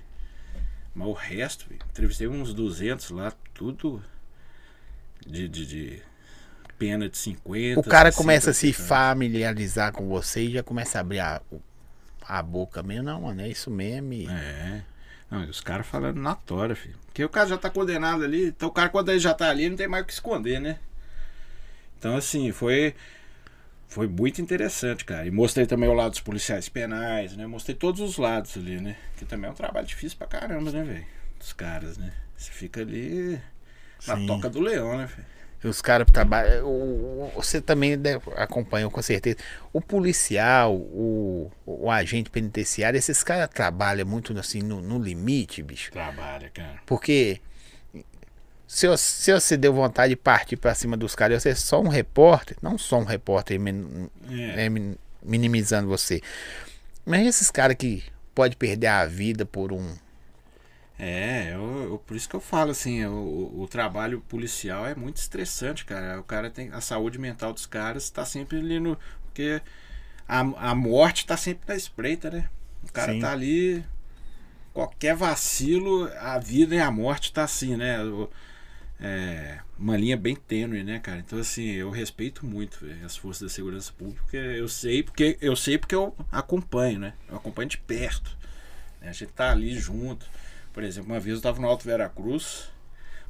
[0.94, 4.04] Mas o resto, entrevistei uns 200 lá, tudo.
[5.26, 6.02] De, de, de
[6.78, 7.80] pena de 50.
[7.80, 8.84] O cara 60, começa a se 80.
[8.84, 11.42] familiarizar com você e já começa a abrir a,
[12.28, 13.04] a boca mesmo.
[13.04, 14.12] Não, mano, é isso mesmo.
[14.14, 14.82] e- É.
[15.30, 16.98] Não, os caras falando na tora, filho.
[17.06, 18.48] Porque o cara já tá condenado ali.
[18.48, 20.78] Então o cara, quando ele já tá ali, não tem mais o que esconder, né?
[21.98, 22.96] Então, assim, foi.
[23.92, 25.28] Foi muito interessante, cara.
[25.28, 27.46] E mostrei também o lado dos policiais penais, né?
[27.46, 28.96] Mostrei todos os lados ali, né?
[29.18, 31.06] Que também é um trabalho difícil pra caramba, né, velho?
[31.38, 32.14] Dos caras, né?
[32.38, 33.38] Você fica ali
[34.08, 34.28] na Sim.
[34.28, 35.28] toca do leão, né, velho?
[35.62, 37.30] E Os caras trabalham.
[37.36, 39.36] Você também deve- acompanhou com certeza.
[39.74, 45.92] O policial, o, o agente penitenciário, esses caras trabalham muito assim no, no limite, bicho.
[45.92, 46.80] Trabalha, cara.
[46.86, 47.42] Porque
[48.72, 51.88] se, se você deu vontade de partir pra cima dos caras, você é só um
[51.88, 54.62] repórter, não só um repórter min- É.
[54.66, 56.22] é, min- minimizando você.
[57.06, 58.04] Mas esses caras que
[58.36, 59.96] pode perder a vida por um.
[60.98, 64.94] É, eu, eu- por isso que eu falo assim, o, o- o trabalho policial é
[64.96, 66.20] muito estressante, cara.
[66.20, 69.62] O cara tem a saúde mental dos caras está sempre ali no porque
[70.28, 70.40] a,
[70.72, 72.50] a morte tá sempre na espreita, né?
[72.84, 73.20] O cara Sim.
[73.20, 73.84] tá ali
[74.74, 78.04] qualquer vacilo, a vida e a morte tá assim, né?
[78.04, 78.30] O-
[79.02, 81.20] é, uma linha bem tênue, né, cara?
[81.20, 85.38] Então assim, eu respeito muito velho, as forças da segurança pública, porque eu sei porque
[85.42, 87.14] eu sei porque eu acompanho, né?
[87.28, 88.38] Eu acompanho de perto.
[89.02, 89.10] né?
[89.10, 90.26] A gente tá ali junto.
[90.72, 92.70] Por exemplo, uma vez eu tava no Alto Vera Cruz,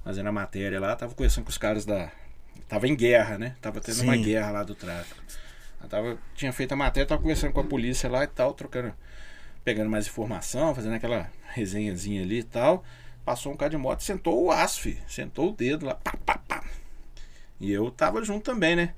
[0.04, 2.12] fazendo a matéria lá, tava conversando com os caras da.
[2.68, 3.56] Tava em guerra, né?
[3.62, 4.22] Tava tendo uma Sim.
[4.24, 5.22] guerra lá do tráfico.
[5.82, 8.94] Eu tava, tinha feito a matéria, tava conversando com a polícia lá e tal, trocando.
[9.64, 12.84] Pegando mais informação, fazendo aquela resenhazinha ali e tal.
[13.26, 14.98] Passou um cara de moto, sentou o filho.
[15.08, 16.64] Sentou o dedo lá, pá, pá, pá.
[17.60, 18.94] E eu tava junto também, né?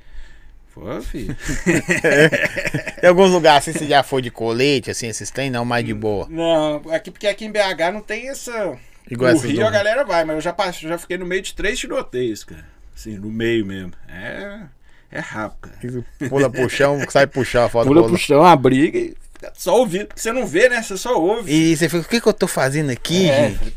[0.67, 1.37] Foi, filho.
[3.03, 5.93] Em alguns lugares, assim, você já foi de colete, assim, esses tem, não, mais de
[5.93, 6.27] boa.
[6.29, 8.77] Não, aqui porque aqui em BH não tem essa.
[9.09, 11.41] Igual no essas Rio a galera vai, mas eu já passei, já fiquei no meio
[11.41, 12.65] de três tiroteios, cara.
[12.95, 13.93] Assim, no meio mesmo.
[14.07, 14.61] É.
[15.11, 16.29] É rápido, cara.
[16.29, 19.77] Pula pro chão, sai pro chão a foto Pula chão, a briga e fica só
[19.77, 20.07] ouvindo.
[20.07, 20.81] Porque você não vê, né?
[20.81, 21.53] Você só ouve.
[21.53, 23.75] E você fica, o que, que eu tô fazendo aqui, é, gente?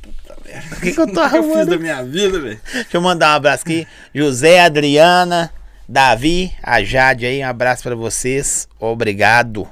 [0.72, 1.70] O que, que eu tô O que eu fiz arrumando?
[1.70, 2.60] da minha vida, velho?
[2.72, 3.86] Deixa eu mandar um abraço aqui.
[4.14, 5.52] José, Adriana,
[5.88, 8.68] Davi, a Jade aí, um abraço pra vocês.
[8.78, 9.68] Obrigado.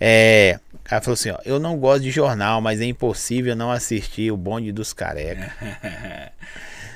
[0.00, 0.58] É,
[0.92, 4.36] cara falou assim, ó, eu não gosto de jornal, mas é impossível não assistir o
[4.36, 5.52] bonde dos careca.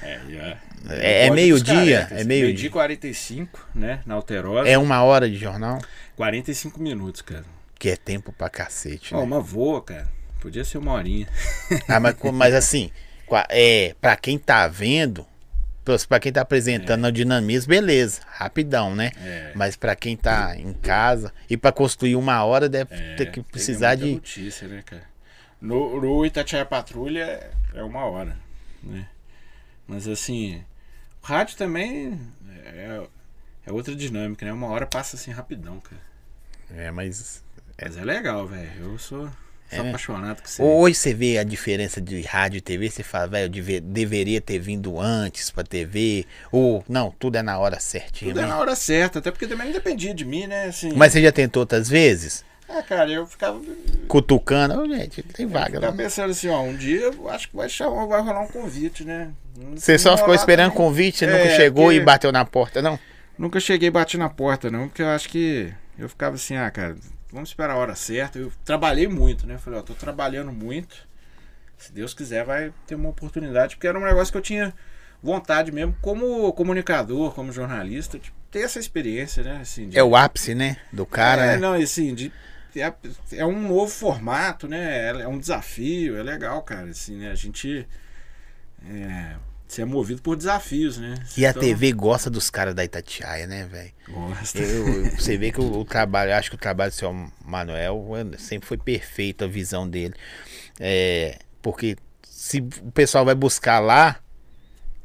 [0.02, 0.56] É, já.
[0.94, 2.20] É, é meio-dia, carecas.
[2.20, 2.46] é meio-dia.
[2.46, 4.00] Meio-dia 45, né?
[4.06, 4.68] Na Alterosa.
[4.68, 5.80] É uma hora de jornal,
[6.14, 7.42] 45 minutos, cara.
[7.76, 9.24] que é tempo pra cacete, Ó, né?
[9.24, 10.06] uma voa, cara.
[10.38, 11.26] Podia ser uma horinha.
[11.88, 12.92] Ah, mas, mas assim,
[13.50, 15.26] é, pra quem tá vendo,
[15.84, 19.10] pra- pra quem tá apresentando o dinamismo, beleza, rapidão, né?
[19.22, 19.52] É.
[19.54, 23.42] Mas pra quem tá em casa e pra construir uma hora deve É, ter que
[23.42, 24.12] precisar de.
[24.14, 25.04] notícia, né, cara?
[25.60, 28.36] No, no Itatiaia Patrulha é- é uma hora,
[28.82, 29.08] né?
[29.88, 30.62] Mas assim,
[31.22, 32.20] o rádio também
[32.64, 33.02] é,
[33.66, 34.52] é outra dinâmica, né?
[34.52, 36.02] Uma hora passa assim rapidão, cara.
[36.70, 37.42] É, mas.
[37.80, 38.70] Mas é legal, velho.
[38.80, 39.30] Eu sou, É,
[39.74, 39.88] sou né?
[39.90, 40.62] apaixonado com você.
[40.62, 44.40] Hoje você vê a diferença de rádio e TV, você fala, velho, eu deve- deveria
[44.40, 46.24] ter vindo antes pra TV.
[46.52, 48.30] Ou, não, tudo é na hora certinha.
[48.30, 48.54] Tudo é mesmo.
[48.56, 50.66] na hora certa, até porque também não dependia de mim, né?
[50.66, 52.44] Assim, Mas você já tentou outras vezes?
[52.68, 53.60] Ah, cara, eu ficava,
[54.08, 54.80] Cutucando.
[54.80, 55.92] Ô, gente, tem vaga ficava lá.
[55.92, 59.30] pensando assim, ó, um dia eu acho que vai, chamar, vai rolar um convite, né?
[59.74, 62.82] Você só ficou esperando também- convite, você É, nunca chegou porque- e bateu na porta,
[62.82, 62.98] não?
[63.38, 66.70] Nunca cheguei e bati na porta, não, porque eu acho que eu ficava assim, ah,
[66.70, 66.96] cara,
[67.32, 68.38] vamos esperar a hora certa.
[68.38, 69.58] Eu trabalhei muito, né?
[69.58, 70.96] Falei, ó, tô trabalhando muito.
[71.78, 74.72] Se Deus quiser, vai ter uma oportunidade, porque era um negócio que eu tinha
[75.22, 79.58] vontade mesmo, como comunicador, como jornalista, de ter essa experiência, né?
[79.60, 80.76] Assim, de- É o ápice, né?
[80.92, 81.44] Do cara.
[81.44, 81.56] É, né?
[81.58, 82.32] não, e assim, de,
[82.76, 82.92] é,
[83.32, 85.08] é um novo formato, né?
[85.08, 86.88] É, é um desafio, é legal, cara.
[86.88, 87.30] Assim, né?
[87.30, 87.86] A gente
[88.88, 89.36] é,
[89.68, 91.14] se é movido por desafios, né?
[91.36, 93.92] E a Então, TV gosta dos caras da Itatiaia, né, velho?
[94.08, 94.58] Gosta.
[94.60, 97.14] Eu- Você vê que o, o trabalho, acho que o trabalho do senhor
[97.44, 98.06] Manuel
[98.38, 100.14] sempre foi perfeito, a visão dele.
[100.78, 104.20] É, porque se o pessoal vai buscar lá,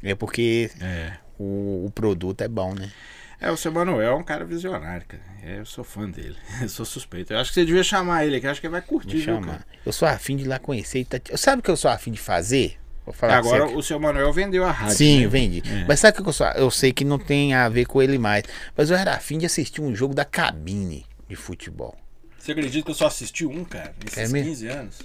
[0.03, 1.13] é porque É.
[1.39, 2.91] o, o produto é bom, né?
[3.39, 5.23] É, o seu Manuel é um cara visionário, cara.
[5.41, 6.35] É, Eu sou fã dele.
[6.61, 7.33] Eu sou suspeito.
[7.33, 8.45] Eu acho que você devia chamar ele aqui.
[8.45, 9.47] Eu acho que ele vai curtir, Me viu, chamar.
[9.47, 9.65] cara?
[9.83, 11.37] Eu sou afim de ir lá conhecer Itatiaia.
[11.37, 12.77] Sabe o que eu sou afim de fazer?
[13.13, 14.95] Falar pra Agora o seu Manuel vendeu a rádio.
[14.95, 15.27] Sim, né?
[15.27, 15.63] vendi.
[15.65, 15.85] É.
[15.87, 16.47] Mas sabe o que eu sou?
[16.47, 18.43] Eu sei que não tem a ver com ele mais.
[18.75, 21.95] Mas eu era afim de assistir um jogo da cabine de futebol.
[22.37, 24.49] Você acredita que eu só assisti um, cara, nesses É mesmo?
[24.49, 24.99] 15 anos?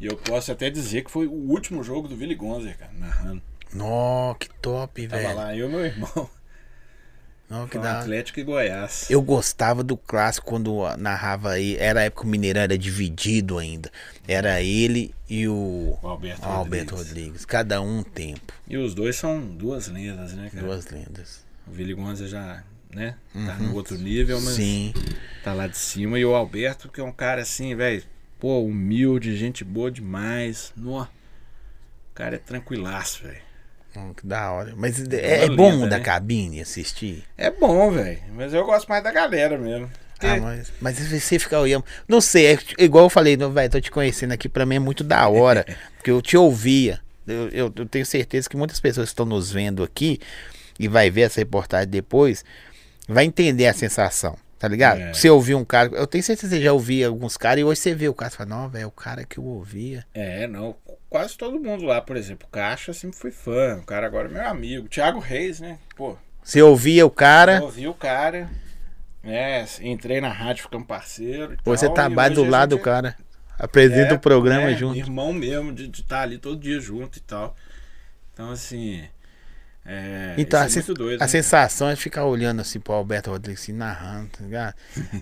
[0.00, 3.42] E eu posso até dizer que foi o último jogo do Willy Gonzer, cara, narrando.
[3.72, 5.36] Nó, que top, Tava velho.
[5.36, 6.30] lá, eu e meu irmão.
[7.70, 7.78] Que.
[7.78, 9.06] Atlético e Goiás.
[9.08, 11.76] Eu gostava do clássico quando narrava aí.
[11.76, 13.90] Era a época que o Mineirão era dividido ainda.
[14.26, 17.16] Era ele e o O Alberto, Alberto Rodrigues.
[17.18, 17.44] Rodrigues.
[17.44, 18.52] Cada um um tempo.
[18.68, 20.66] E os dois são duas lendas, né, cara?
[20.66, 21.44] Duas lendas.
[21.66, 24.92] O Willy Gonza já, né, tá no outro nível, mas Sim.
[25.44, 26.18] tá lá de cima.
[26.18, 28.02] E o Alberto, que é um cara assim, velho,
[28.40, 30.72] pô, humilde, gente boa demais.
[30.76, 31.02] Nó.
[31.02, 31.08] O
[32.14, 33.45] cara é tranquilaço, velho.
[33.96, 34.74] Hum, Que da hora.
[34.76, 36.04] Mas é, é bom lenda, da né?
[36.04, 37.24] cabine assistir.
[37.36, 38.18] É bom, velho.
[38.32, 39.90] Mas eu gosto mais da galera mesmo.
[40.14, 41.84] Porque- Ah, mas, mas você ficar olhando.
[42.08, 44.78] Não sei, é igual eu falei, não, velho, tô te conhecendo aqui, pra mim é
[44.78, 45.64] muito da hora.
[45.96, 47.00] porque eu te ouvia.
[47.26, 50.18] Eu, eu, eu tenho certeza que muitas pessoas estão nos vendo aqui
[50.78, 52.44] e vai ver essa reportagem depois,
[53.08, 54.36] vai entender a sensação.
[54.58, 55.00] Tá ligado?
[55.00, 55.12] É.
[55.12, 55.90] Você ouvir um cara.
[55.92, 58.32] Eu tenho certeza que você já ouvia alguns caras e hoje você vê o cara
[58.32, 60.06] e fala, não, velho, é o cara que eu ouvia.
[60.14, 60.74] É, não.
[61.08, 63.76] Quase todo mundo lá, por exemplo, Caixa sempre fui fã.
[63.76, 64.88] O cara agora é meu amigo.
[64.88, 65.78] Thiago Reis, né?
[65.96, 68.50] Pô, Você ouvia o cara, eu ouvi o cara.
[69.22, 69.64] né?
[69.82, 71.56] entrei na rádio, ficamos parceiro.
[71.64, 73.16] hoje você tá abaixo do a lado do cara.
[73.58, 74.98] Apresenta É, o programa é, junto.
[74.98, 77.56] Irmão mesmo, de estar ali todo dia junto e tal.
[78.32, 79.02] Então, assim.
[79.88, 81.22] É, Então, a, é muito doido.
[81.22, 81.28] a né?
[81.28, 84.74] sensação é ficar olhando assim pro Alberto Rodrigues assim, narrando, tá ligado?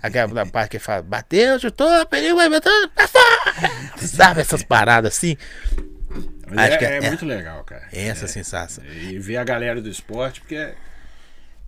[0.03, 3.64] Aquela parte que ele fala, bateu, chutou, perigo, vai batendo, pra fora!
[4.15, 5.37] Sabe essas paradas assim?
[6.57, 7.89] É, que é é- muito legal, cara.
[7.93, 8.85] É essa a sensação.
[8.85, 10.75] E ver a galera do esporte, porque é,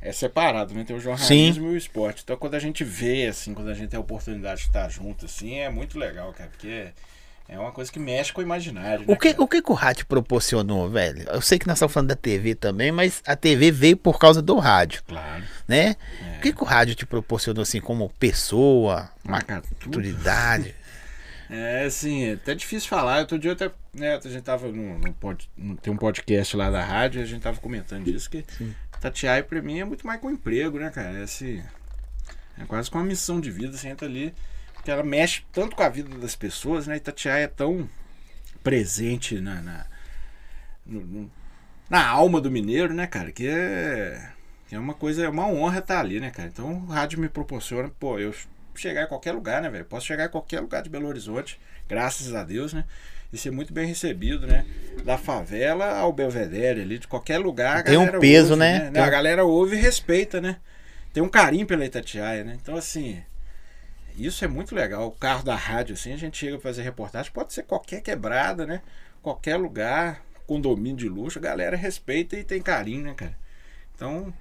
[0.01, 0.85] é separado, né?
[0.85, 2.23] Tem o jornalismo e o esporte.
[2.23, 5.27] Então quando a gente vê, assim, quando a gente tem a oportunidade de estar junto,
[5.27, 6.51] assim, é muito legal, cara.
[6.51, 6.89] Porque
[7.48, 9.05] é uma coisa que mexe com o imaginário.
[9.06, 9.43] O né, que, cara?
[9.43, 11.24] o que que o rádio proporcionou, velho?
[11.28, 14.40] Eu sei que nós estamos falando da TV também, mas a TV veio por causa
[14.43, 15.43] do rádio, Claro.
[15.66, 15.97] né?
[16.35, 16.39] É.
[16.39, 20.74] O que, que o rádio te proporcionou assim como pessoa, maturidade?
[21.48, 23.20] É, assim, é até difícil falar.
[23.20, 26.70] Outro dia até, né, a gente tava no, no pod, no- tem um podcast lá
[26.70, 28.44] da rádio a gente tava comentando disso, que
[29.01, 31.18] Tatiai pra mim é muito mais que um emprego, né, cara?
[31.18, 31.62] É, assim,
[32.59, 34.35] é quase com uma missão de vida, você entra ali,
[34.74, 36.97] porque ela mexe tanto com a vida das pessoas, né?
[36.97, 37.89] E Tatiai é tão
[38.62, 39.86] presente na, na,
[40.85, 41.31] no-
[41.89, 43.31] na alma do mineiro, né, cara?
[43.31, 44.31] Que é,
[44.68, 46.48] que é uma coisa, é uma honra estar ali, né, cara?
[46.48, 48.35] Então o rádio me proporciona, pô, eu
[48.81, 49.85] chegar em qualquer lugar, né, velho?
[49.85, 51.59] Posso chegar em qualquer lugar de Belo Horizonte,
[51.89, 52.85] graças a Deus, né?
[53.32, 54.65] E ser muito bem recebido, né?
[55.05, 57.78] Da favela ao Belvedere ali, de qualquer lugar.
[57.78, 58.90] a Tem um peso, ouve, né?
[58.93, 60.59] Tem A galera ouve e respeita, né?
[61.12, 62.57] Tem um carinho pela Itatiaia, né?
[62.61, 63.23] Então, assim,
[64.16, 65.07] isso é muito legal.
[65.07, 68.66] O carro da rádio, assim, a gente chega pra fazer reportagem, pode ser qualquer quebrada,
[68.66, 68.81] né?
[69.23, 73.36] Qualquer lugar, condomínio de luxo, a galera respeita e tem carinho, né, cara?
[73.94, 74.32] Então,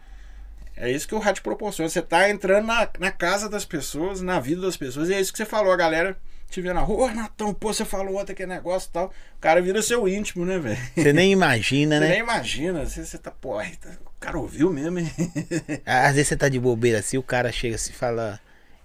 [0.78, 1.90] é isso que o rádio proporciona.
[1.90, 5.32] Você tá entrando na, na casa das pessoas, na vida das pessoas, e é isso
[5.32, 5.72] que você falou.
[5.72, 6.18] A galera
[6.50, 9.06] te vê na rua, ô Natão, pô, você falou ontem que negócio e tal.
[9.38, 10.78] O cara vira seu íntimo, né, velho?
[10.96, 12.10] Você nem imagina, Você né?
[12.12, 15.12] nem imagina, você, você tá, pô, tá- o cara ouviu mesmo, hein?
[15.86, 18.40] Às vezes você tá de bobeira assim, o cara chega assim e fala: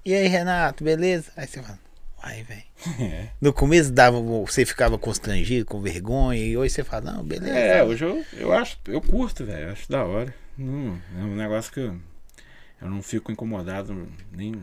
[0.04, 1.30] E aí, Renato, beleza?
[1.36, 1.78] Aí você fala:
[2.22, 2.62] Uai, velho.
[3.12, 3.28] É.
[3.40, 7.56] No começo dava, você ficava constrangido, com vergonha, e hoje você fala: Não, beleza.
[7.58, 10.34] É, hoje eu, eu acho, eu curto, velho, eu acho da hora.
[10.60, 11.96] Não, é um negócio que eu,
[12.82, 14.54] eu não fico incomodado, nem.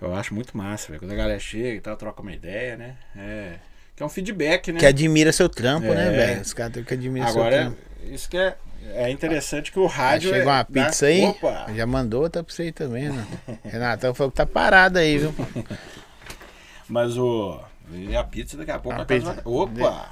[0.00, 1.00] Eu acho muito massa, velho.
[1.00, 2.96] Quando a galera chega e tal, troca uma ideia, né?
[3.16, 3.54] É.
[3.96, 4.78] Que é um feedback, né?
[4.80, 6.10] Que admira seu trampo, né, É.
[6.10, 6.40] velho?
[6.42, 7.78] Os caras têm que admirar seu Agora, trampo.
[8.12, 8.56] isso que é,
[8.92, 10.30] é interessante que o Aí rádio.
[10.30, 11.22] chegou é, uma dá- pizza aí.
[11.24, 11.66] Opa!
[11.74, 13.26] Já mandou outra pra você aí também, né?
[13.64, 15.34] Renatão falou que tá parado aí, viu?
[16.88, 17.60] Mas o.
[17.92, 20.10] E a pizza daqui a pouco A pizza- Opa!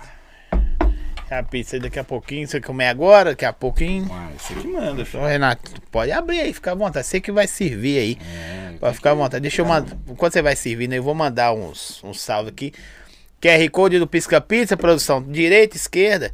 [1.39, 4.07] A pizza aí daqui a pouquinho, você comer agora, daqui a pouquinho.
[4.09, 5.23] Uai, você que manda, filho.
[5.23, 7.07] Ô, Renato, pode abrir aí, fica à vontade.
[7.07, 8.19] Você que vai servir aí.
[8.21, 9.41] É, Pode ficar à vontade.
[9.41, 9.97] Deixa eu mandar.
[10.09, 12.73] Enquanto você vai servindo, eu vou mandar uns, uns salve aqui.
[13.41, 15.23] QR Code do Pisca Pizza, produção.
[15.23, 16.33] Direita, esquerda.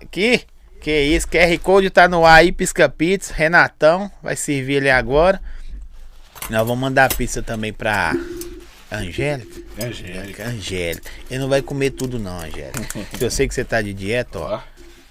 [0.00, 0.42] Aqui.
[0.80, 3.32] Que isso, QR Code tá no ar aí, Pisca Pizza.
[3.34, 5.40] Renatão vai servir ele agora.
[6.50, 8.12] Nós vamos mandar a pizza também pra
[8.90, 9.60] Angélica.
[9.84, 10.44] Angélica.
[10.44, 11.10] Angélica.
[11.30, 12.86] Ele não vai comer tudo, não, Angélica.
[13.16, 14.54] Se eu sei que você tá de dieta, ó.
[14.56, 14.60] Ó,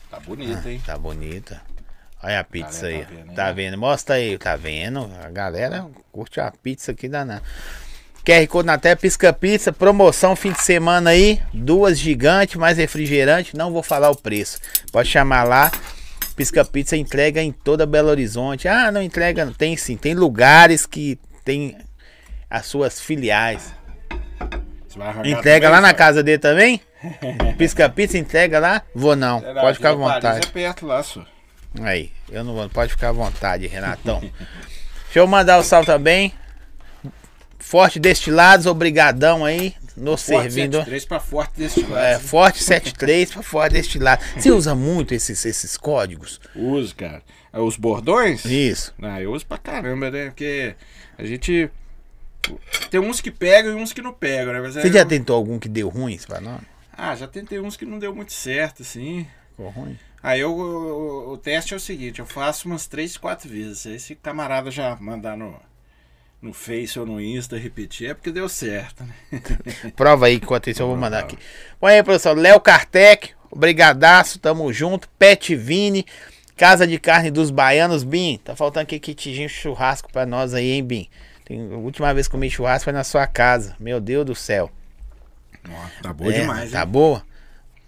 [0.10, 0.82] tá bonita, hein?
[0.86, 1.62] Tá bonita.
[2.24, 3.06] Olha a pizza Galera aí.
[3.06, 3.78] tá vendo Tá vendo?
[3.78, 5.12] Mostra aí, tá vendo?
[5.24, 7.44] A galera curte a pizza aqui danada.
[8.26, 13.56] QR Code na tela, Pisca Pizza, promoção fim de semana aí, duas gigantes, mais refrigerante,
[13.56, 14.58] não vou falar o preço.
[14.92, 15.72] Pode chamar lá.
[16.36, 18.68] Pisca Pizza entrega em toda Belo Horizonte.
[18.68, 21.78] Ah, não entrega, tem sim, tem lugares que tem
[22.50, 23.74] as suas filiais.
[25.26, 26.82] Entrega lá na casa dele também?
[27.58, 28.82] Pisca Pizza entrega lá?
[28.94, 29.42] Vou não.
[29.42, 30.48] Na Pode ficar à vontade.
[30.48, 31.26] É perto lá, só.
[31.82, 32.70] Aí, eu não vou.
[32.70, 34.20] Pode ficar à vontade, Renatão.
[35.06, 36.34] Deixa eu mandar o salve também.
[37.60, 40.78] Forte Destilados, obrigadão aí, nos Forte servindo.
[40.78, 42.06] 73 pra Forte Destilado.
[42.06, 44.24] É, Forte 73 para Forte Destilado.
[44.38, 46.40] Você usa muito esses, esses códigos?
[46.56, 47.22] Uso, cara.
[47.52, 48.46] É, Os bordões?
[48.46, 48.94] Isso.
[49.02, 50.26] Ah, eu uso pra caramba, né?
[50.26, 50.76] Porque
[51.18, 51.70] a gente.
[52.90, 54.60] Tem uns que pegam e uns que não pegam, né?
[54.62, 56.18] Mas Você já eu- tentou algum que deu ruim?
[56.18, 56.60] Você fala,
[56.98, 59.28] Ah, já tentei uns que não deu muito certo, assim.
[59.52, 59.98] ficou ruim.
[60.24, 63.86] Aí eu, o, o teste é o seguinte, eu faço umas 3, 4 vezes.
[63.86, 65.56] Aí se camarada já mandar no,
[66.42, 69.14] no Face ou no Insta repetir, é porque deu certo, né?
[69.96, 71.38] Prova aí enquanto isso eu vou mandar aqui.
[71.80, 72.36] Põe aí, professor.
[72.36, 75.08] Léo Kartek, obrigadaço, tamo junto.
[75.10, 76.06] Pet Vini,
[76.58, 78.04] Casa de Carne dos Baianos.
[78.04, 81.08] Bim, tá faltando aqui kitzinho churrasco pra nós aí, hein, Bim?
[81.46, 83.76] Tem, a última vez que comi churrasco foi na sua casa.
[83.80, 84.72] Meu Deus do céu.
[85.70, 86.88] Ó, tá boa É, demais, Tá hein?
[86.88, 87.24] boa?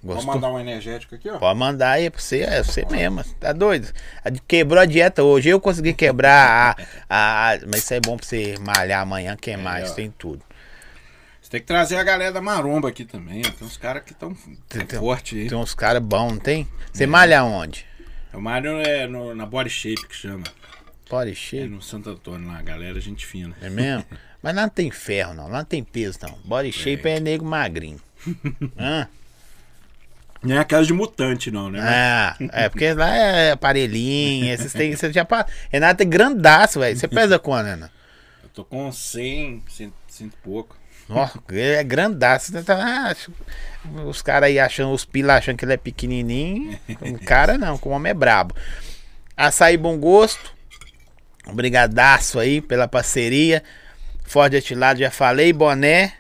[0.03, 0.35] Gostou?
[0.35, 1.37] mandar um energético aqui, ó.
[1.39, 3.23] Pode mandar aí pra você, é você mesmo.
[3.39, 3.91] Tá doido?
[4.23, 5.49] A Quebrou a dieta hoje.
[5.49, 6.77] Eu consegui quebrar
[7.09, 9.93] a, a- Mas isso é bom pra você malhar amanhã, que é mais, ó.
[9.95, 10.43] tem tudo.
[11.41, 13.41] Você tem que trazer a galera da Maromba aqui também.
[13.41, 14.35] Tem uns caras que estão
[14.69, 15.47] tem- forte aí.
[15.49, 16.67] Tem uns caras bons, não tem?
[16.93, 17.85] Você malha onde?
[18.33, 20.43] O Mário é no- na Body Shape que chama.
[21.09, 21.69] Pode É cheio.
[21.69, 23.55] no Santo Antônio lá, galera, gente fina.
[23.61, 24.05] É mesmo?
[24.43, 25.47] Mas lá não tem ferro, não.
[25.47, 26.37] Lá não tem peso, não.
[26.45, 27.99] Body shape é, nego magrinho.
[28.77, 29.07] Hã?
[30.43, 31.79] Não é a casa de mutante, não, né?
[31.81, 34.45] Ah, é porque lá é aparelhinho.
[34.53, 36.95] Esses tem, você já pa- Renato é grandaço, velho.
[36.95, 37.91] Você pesa quanto, Renato?
[38.43, 40.77] Eu tô com 100, 100, 100 e pouco.
[41.09, 42.51] Nossa, ele é grandaço.
[42.51, 42.77] Você tá-
[43.11, 43.15] ah,
[44.05, 46.77] os caras aí achando, os pila achando que ele é pequenininho.
[47.01, 48.53] O cara não, o homem é brabo.
[49.35, 50.55] Açaí Bom Gosto.
[51.49, 53.63] Obrigadaço aí pela parceria.
[54.25, 55.53] Ford Atilado, já falei.
[55.53, 56.13] Boné.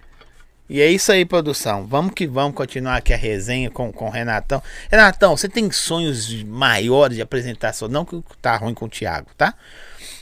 [0.69, 1.85] E é isso aí, produção.
[1.87, 4.61] Vamos que vamos continuar aqui a resenha com, com o Renatão.
[4.91, 7.87] Renatão, você tem sonhos maiores de apresentar só?
[7.87, 9.53] Não que tá ruim com o Thiago, tá?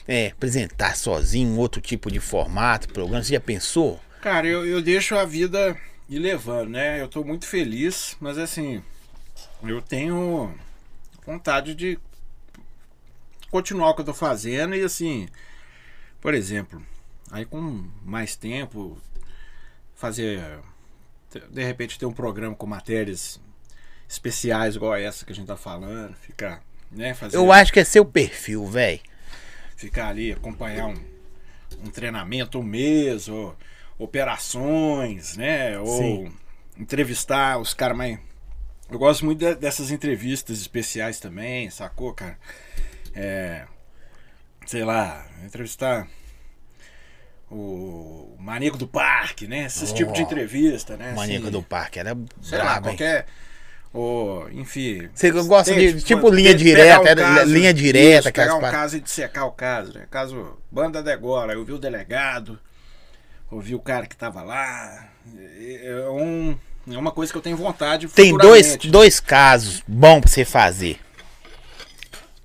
[0.07, 3.23] É, apresentar sozinho, outro tipo de formato, programa.
[3.23, 3.99] Você já pensou?
[4.21, 5.75] Cara, eu, eu deixo a vida
[6.07, 7.01] ir levando, né?
[7.01, 8.83] Eu tô muito feliz, mas assim,
[9.63, 10.53] eu tenho
[11.25, 11.97] vontade de
[13.55, 15.29] continuar o que eu tô fazendo e assim,
[16.19, 16.83] por exemplo,
[17.31, 18.97] aí com mais tempo,
[19.95, 20.43] fazer,
[21.49, 23.39] de repente ter um programa com matérias
[24.09, 26.61] especiais igual essa que a gente tá falando, ficar,
[26.91, 28.99] né, fazer, Eu acho que é seu perfil, velho.
[29.77, 31.05] ficar ali, acompanhar um,
[31.85, 33.55] um treinamento um mês, ou
[33.97, 35.79] operações, né?
[35.79, 36.31] Ou Sim.
[36.77, 38.19] entrevistar os caras mais.
[38.89, 42.37] Eu gosto muito de- dessas entrevistas especiais também, sacou, cara?
[43.15, 43.63] É.
[44.65, 46.07] Sei lá, entrevistar
[47.49, 49.65] o Maníaco do Parque, né?
[49.65, 51.13] Esses Oh, tipos de entrevista, né?
[51.13, 52.81] Maníaco assim, do Parque, era Sei lá, hein?
[52.81, 53.25] qualquer.
[53.93, 55.07] Ou, enfim.
[55.13, 58.97] Você gosta de, tipo, linha direta, um caso- linha direta, isso, pegar um pa- caso
[58.97, 60.05] e dissecar o caso, né?
[60.11, 62.59] Caso Banda de Agora, eu vi o delegado,
[63.49, 65.07] ouvi o cara que tava lá.
[65.57, 66.57] É é um,
[66.91, 70.99] é uma coisa que eu tenho vontade Tem dois, dois casos bons pra você fazer.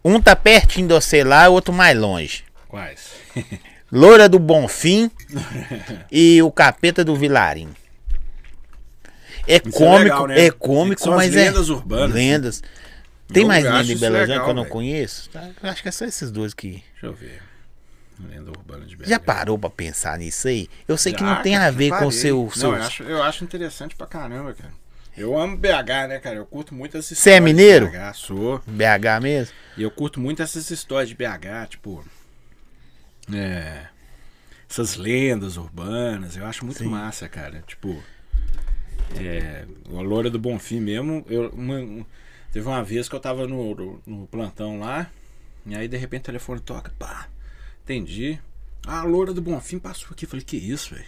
[0.05, 2.45] Um tá pertinho de você lá, o outro mais longe.
[2.69, 3.11] Quais?
[3.93, 5.11] Loura do Bonfim
[6.11, 7.75] e o Capeta do Vilarim.
[9.47, 10.47] É Isso é cômico, legal, né?
[10.47, 11.45] é cômico, São as mas é.
[11.45, 12.15] lendas urbanas.
[12.15, 12.63] Lendas.
[13.33, 14.73] Tem Eu mais lenda em isso Belo Horizonte que eu não velho.
[14.73, 15.31] conheço?
[15.31, 15.49] Tá?
[15.63, 16.83] Eu acho que é só esses dois que.
[16.93, 17.43] Deixa eu ver.
[18.29, 19.09] Lenda urbana de BH.
[19.09, 20.69] Já parou pra pensar nisso aí?
[20.87, 22.43] Eu sei que Já, não tem a ver com o seu.
[22.45, 22.73] Não, seu...
[22.75, 24.73] eu, acho, eu acho interessante pra caramba, cara.
[25.17, 26.37] Eu amo BH, né, cara?
[26.37, 27.89] Eu curto muito essas Você é mineiro?
[27.91, 28.59] BH, sou.
[28.67, 29.55] BH mesmo?
[29.77, 32.05] E eu curto muito essas histórias de BH, tipo.
[33.33, 33.87] É.
[34.69, 36.37] Essas lendas urbanas.
[36.37, 37.63] Eu acho muito massa, cara.
[37.67, 38.03] Tipo.
[39.19, 39.65] É.
[39.95, 41.25] A Loura do Bonfim mesmo.
[41.29, 42.07] Eu, uma- um-
[42.53, 45.11] teve uma vez que eu tava no, no, no plantão lá.
[45.67, 46.93] E aí de repente o telefone toca.
[46.99, 47.27] Pá.
[47.85, 48.39] Entendi.
[48.87, 50.25] Ah, a Loura do Bonfim passou aqui.
[50.27, 51.07] Falei, que isso, velho?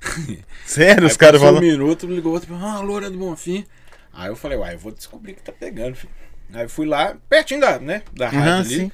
[0.64, 1.58] Sério, os Aí caras passou falam.
[1.58, 3.66] um minuto, me ligou outro, ah, loura do Bonfim.
[4.12, 6.12] Aí eu falei, uai, eu vou descobrir que tá pegando, filho.
[6.52, 8.80] Aí eu fui lá, pertinho da, né, da rádio Aham, ali.
[8.84, 8.92] sim.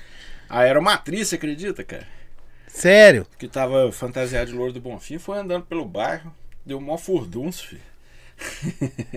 [0.49, 2.07] Aí era uma atriz, você acredita, cara?
[2.69, 3.27] Sério?
[3.39, 6.35] Que tava fantasiada de loura do Bonfim, foi andando pelo bairro,
[6.65, 7.83] deu mó furdunço, filho.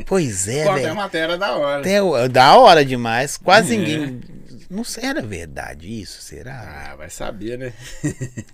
[0.05, 0.95] Pois é, até a velho.
[0.95, 2.29] matéria da hora.
[2.29, 3.37] Da hora demais.
[3.37, 3.77] Quase É.
[3.77, 4.21] ninguém.
[4.69, 6.21] Não era verdade isso?
[6.21, 6.91] Será?
[6.91, 7.73] Ah, vai saber, né?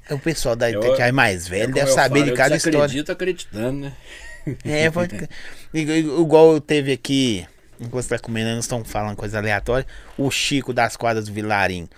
[0.09, 2.35] o pessoal da Eu- que é mais velho Como deve eu saber falo, de eu
[2.37, 2.77] cada história.
[2.79, 3.93] desacredito acreditando, né?
[4.63, 5.27] É, pode...
[5.73, 7.45] Igual teve aqui,
[7.79, 9.85] enquanto você tá comendo, nós estamos falando coisa aleatória.
[10.17, 11.89] O Chico das quadras do Vilarim.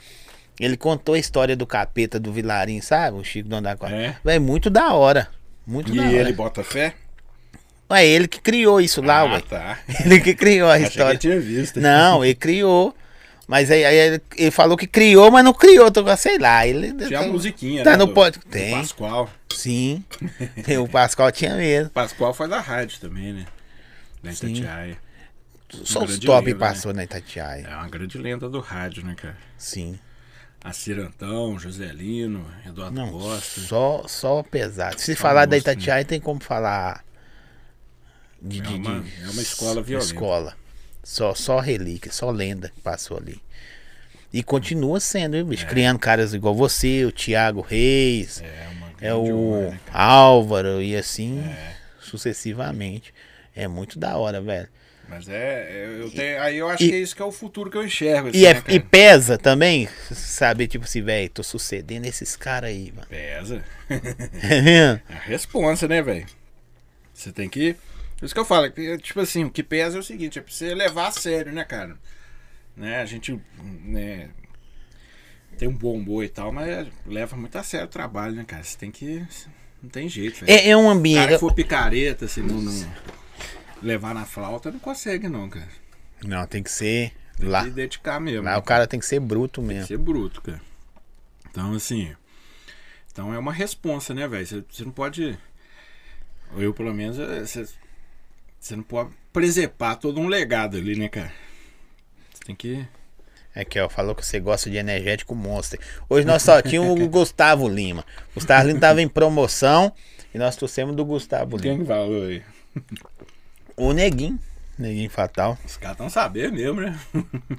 [0.60, 3.18] Ele contou a história do capeta do Vilarim, sabe?
[3.20, 3.98] O Chico dono da quadra.
[4.26, 4.36] É.
[4.36, 5.28] É muito da hora.
[5.66, 6.12] Muito E da hora.
[6.14, 6.96] ele bota fé?
[7.90, 9.42] É ele que criou isso lá, ah, ué.
[9.42, 9.80] tá.
[10.04, 11.16] Ele que criou a Achei que história.
[11.16, 11.80] eu tinha visto.
[11.80, 12.94] Não, ele criou.
[13.48, 16.68] Mas aí, aí ele- ele falou que criou, mas não criou, tô, sei lá.
[16.68, 17.98] Ele, Tinha a musiquinha, Tá né?
[17.98, 18.72] no do- pod- do Tem.
[18.76, 19.30] Pascoal.
[19.54, 20.04] Sim.
[20.66, 21.90] Tem, o Pascoal tinha mesmo.
[21.92, 23.46] Pascoal foi da rádio também, né?
[24.22, 24.48] Da Sim.
[24.48, 24.98] Itatiaia.
[25.70, 27.68] Só os grande top lenda, passou na Itatiaia.
[27.70, 29.38] É uma grande lenda do rádio, né, cara?
[29.58, 29.98] Sim.
[30.62, 33.62] A Cirantão, Joselino, Eduardo Não, Costa.
[33.62, 35.00] só, só pesado.
[35.00, 37.02] Se falar da monstro, Itatiaia, tem como falar
[38.42, 40.14] de, É uma- de- é uma escola violenta.
[40.14, 40.56] Escola.
[41.04, 43.42] Só, só relíquia, só lenda que passou ali.
[44.34, 45.66] E continua sendo, hein, bicho?
[45.68, 49.80] Criando caras igual você, o Thiago Reis, É, é o né?
[49.94, 51.76] Álvaro e assim É.
[52.02, 53.14] sucessivamente.
[53.56, 54.68] É muito da hora, velho.
[55.10, 55.34] Mas é,
[55.72, 57.78] é, eu tenho, aí eu acho e- que é isso que é o futuro que
[57.78, 58.28] eu enxergo.
[58.28, 62.70] assim, E, é- né, e pesa também, saber, tipo assim, velho, tô sucedendo esses caras
[62.72, 63.08] aí, mano.
[63.08, 63.64] Pesa.
[64.44, 65.00] É?
[65.10, 66.26] É a responsa, né, velho?
[67.14, 67.76] Você tem que.
[68.18, 68.70] Por isso que eu falo,
[69.02, 71.64] tipo assim, o que pesa é o seguinte, é pra você levar a sério, né,
[71.64, 71.98] cara?
[72.76, 74.30] Né, a gente né,
[75.58, 78.64] tem um bom boi e tal, mas leva muito a sério o trabalho, né, cara?
[78.64, 79.26] Você tem que.
[79.82, 80.52] Não tem jeito, velho.
[80.52, 81.34] É, é um cara ambiente.
[81.34, 82.94] que for picareta, se não, não
[83.82, 85.70] levar na flauta, não consegue, não, cara.
[86.24, 87.64] Não, tem que ser Tem lá.
[87.64, 88.44] que dedicar mesmo.
[88.44, 89.84] Lá né, o cara tem que ser bruto Tem mesmo.
[89.84, 90.62] que ser bruto, cara.
[91.50, 92.16] Então, assim.
[93.12, 94.46] Então é uma responsa, né, velho?
[94.46, 95.38] Você, você não pode.
[96.56, 97.68] Eu, pelo menos, você,
[98.60, 101.32] você não pode presepar todo um legado ali, né, cara?
[102.34, 102.86] Você tem que.
[103.56, 105.80] É que ó, falou que você gosta de energético monster.
[106.10, 108.06] Hoje nós só tínhamos o Gustavo Lima.
[108.32, 109.92] O Gustavo Lima tava em promoção
[110.34, 111.76] e nós trouxemos do Gustavo Lima.
[111.78, 112.44] Quem falou aí?
[113.76, 114.40] O Neguinho.
[114.78, 115.58] Neguinho Fatal.
[115.66, 117.00] Os caras estão sabendo mesmo, né?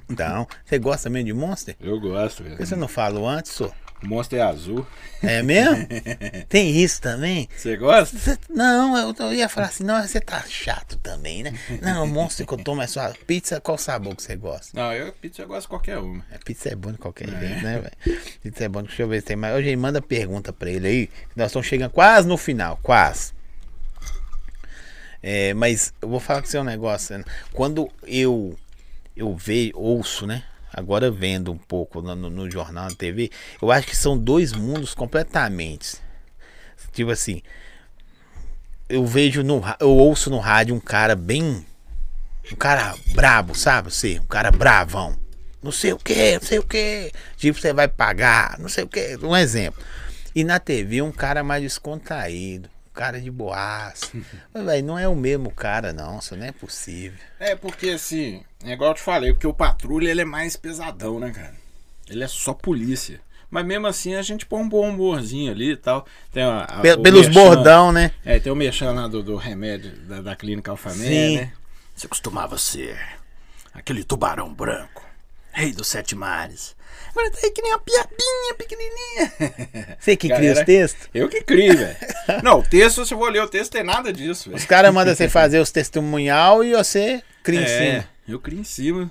[0.09, 1.75] Então, você gosta mesmo de monster?
[1.81, 2.65] Eu gosto, Por que velho.
[2.65, 3.69] você não falou antes, só?
[4.01, 4.87] O monstro é azul.
[5.21, 5.85] É mesmo?
[6.47, 7.49] Tem isso também?
[7.55, 8.17] Você gosta?
[8.17, 11.53] Você- não, eu, eu ia falar assim, não, você tá chato também, né?
[11.81, 14.69] Não, o monstro que eu tomo é só pizza, qual sabor que você gosta?
[14.79, 16.23] Não, eu pizza eu gosto de qualquer uma.
[16.31, 18.19] É, pizza é bom de qualquer jeito, né, velho?
[18.41, 18.83] Pizza é bom.
[18.83, 19.53] Deixa eu ver se tem mais.
[19.55, 21.09] Hoje manda pergunta pra ele aí.
[21.35, 23.33] Nós estamos chegando quase no final, quase.
[25.21, 27.21] É, mas eu vou falar com você um negócio.
[27.51, 28.57] Quando eu
[29.15, 30.43] eu vejo, ouço, né?
[30.79, 33.29] Agora vendo um pouco no, no- jornal, na TV,
[33.61, 35.97] eu acho que são dois mundos completamente.
[36.93, 37.41] Tipo assim,
[38.87, 41.65] eu vejo no eu ouço no rádio um cara bem
[42.51, 43.91] um cara brabo, sabe?
[43.91, 45.15] Você, um cara bravão.
[45.61, 47.11] Não sei o que, não sei o que.
[47.37, 49.17] Tipo, você vai pagar, não sei o que.
[49.21, 49.83] Um exemplo.
[50.33, 52.69] E na TV, um cara mais descontraído.
[52.89, 54.07] Um cara de boaça.
[54.53, 56.17] Mas, velho, não é o mesmo cara, não.
[56.19, 57.19] Isso não é possível.
[57.39, 61.19] É porque assim, é igual eu te falei, porque o patrulha ele é mais pesadão,
[61.19, 61.55] né, cara?
[62.09, 63.21] Ele é só polícia.
[63.51, 66.05] Mas mesmo assim a gente põe um bom humorzinho ali e tal.
[66.31, 68.11] Tem a, a- pelos merchan- bordão, né?
[68.23, 71.53] É, tem o mexão lá do, do remédio da, da clínica Alfamé, né?
[71.95, 72.97] Você costumava ser
[73.73, 75.03] aquele tubarão branco,
[75.51, 76.75] rei dos sete mares.
[77.09, 79.97] Agora tá aí que nem uma piabinha pequenininha.
[79.99, 81.09] Você que cria Galera, os textos?
[81.13, 81.97] Eu que crio, velho.
[82.43, 84.57] Não, o texto, se eu vou ler o texto, tem nada disso, velho.
[84.57, 87.67] Os caras mandam você fazer os testemunhal e você cria em É,
[88.01, 88.09] cima.
[88.31, 89.09] Eu crio em cima.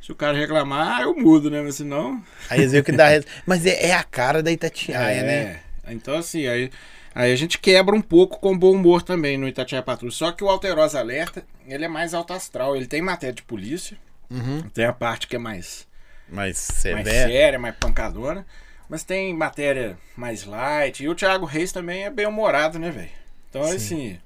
[0.00, 1.60] Se o cara reclamar, eu mudo, né?
[1.60, 2.22] Mas senão.
[2.48, 3.08] Aí eles que dá.
[3.44, 5.60] Mas é, é a cara da Itatiaia, é, né?
[5.88, 6.70] Então, assim, aí,
[7.14, 10.12] aí a gente quebra um pouco com bom humor também no Itatiaia Patrulha.
[10.12, 12.76] Só que o Alterosa Alerta, ele é mais alto astral.
[12.76, 13.96] Ele tem matéria de polícia.
[14.30, 14.62] Uhum.
[14.70, 15.86] Tem a parte que é mais,
[16.28, 17.08] mais severo.
[17.08, 18.46] séria, mais pancadona.
[18.88, 21.02] Mas tem matéria mais light.
[21.02, 23.10] E o Thiago Reis também é bem humorado, né, velho?
[23.50, 24.18] Então, assim.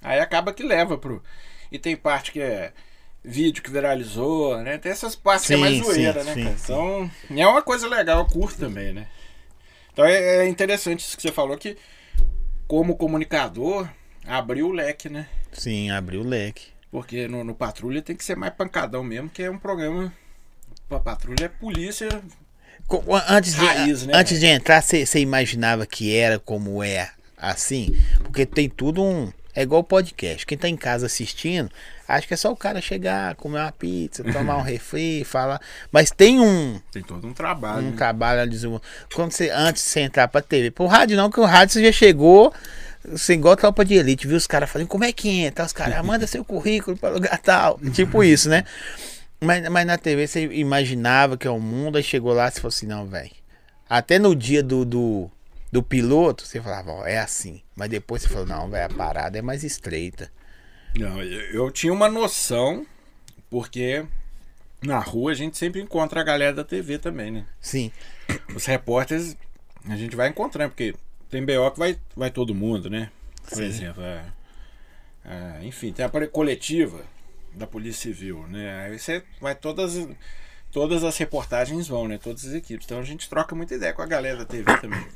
[0.00, 1.22] Aí acaba que leva pro.
[1.70, 2.72] E tem parte que é
[3.28, 4.78] vídeo que viralizou, né?
[4.78, 6.56] Tem essas partes que é mais Sim, zoeira, sim, né, sim, cara?
[6.56, 6.64] sim.
[6.64, 9.06] Então, é uma coisa legal, eu curto também, né?
[9.92, 11.76] Então é, é interessante isso que você falou que,
[12.66, 13.88] como comunicador,
[14.26, 15.28] abriu o leque, né?
[15.52, 16.68] Sim, abriu o leque.
[16.90, 20.12] Porque no, no Patrulha tem que ser mais pancadão mesmo, que é um programa.
[20.90, 22.08] A Patrulha é polícia.
[23.28, 27.94] Antes de, Raiz, né, antes de entrar, você imaginava que era como é assim?
[28.22, 29.30] Porque tem tudo um.
[29.58, 30.46] É igual podcast.
[30.46, 31.68] Quem tá em casa assistindo,
[32.06, 35.60] acho que é só o cara chegar, comer uma pizza, tomar um refri, falar.
[35.90, 37.86] Mas tem um, Tem todo um trabalho.
[37.86, 37.96] um né?
[37.96, 38.50] trabalho ali.
[38.52, 38.80] desenvol-
[39.12, 40.70] Quando você, antes de você entrar pra TV.
[40.70, 42.52] Pro rádio não, que o rádio você já chegou.
[43.04, 45.64] Você igual tropa de elite, viu os caras falando, como é que entra?
[45.64, 47.78] Os caras, "Ah, manda seu currículo para lugar tal.
[47.92, 48.64] Tipo isso, né?
[49.40, 52.60] Mas, mas na TV você imaginava que é o mundo, aí chegou lá e você
[52.60, 53.30] falou assim, não, velho.
[53.90, 55.30] Até no dia do, do,
[55.70, 57.62] do piloto, você falava, ó, é assim.
[57.76, 60.30] Mas depois você falou, não, velho, a parada é mais estreita.
[60.96, 62.86] Não, eu, eu tinha uma noção,
[63.50, 64.04] porque
[64.82, 67.46] na rua a gente sempre encontra a galera da TV também, né?
[67.60, 67.92] Sim.
[68.54, 69.36] Os repórteres
[69.86, 70.94] a gente vai encontrando, porque
[71.30, 73.10] tem BO que vai, vai todo mundo, né?
[73.48, 73.64] Por Sim.
[73.64, 74.24] exemplo, é,
[75.24, 77.02] é, enfim, tem a coletiva
[77.54, 78.84] da Polícia Civil, né?
[78.84, 80.08] Aí você vai todas.
[80.70, 82.18] todas as reportagens vão, né?
[82.18, 82.84] Todas as equipes.
[82.84, 85.06] Então a gente troca muita ideia com a galera da TV também.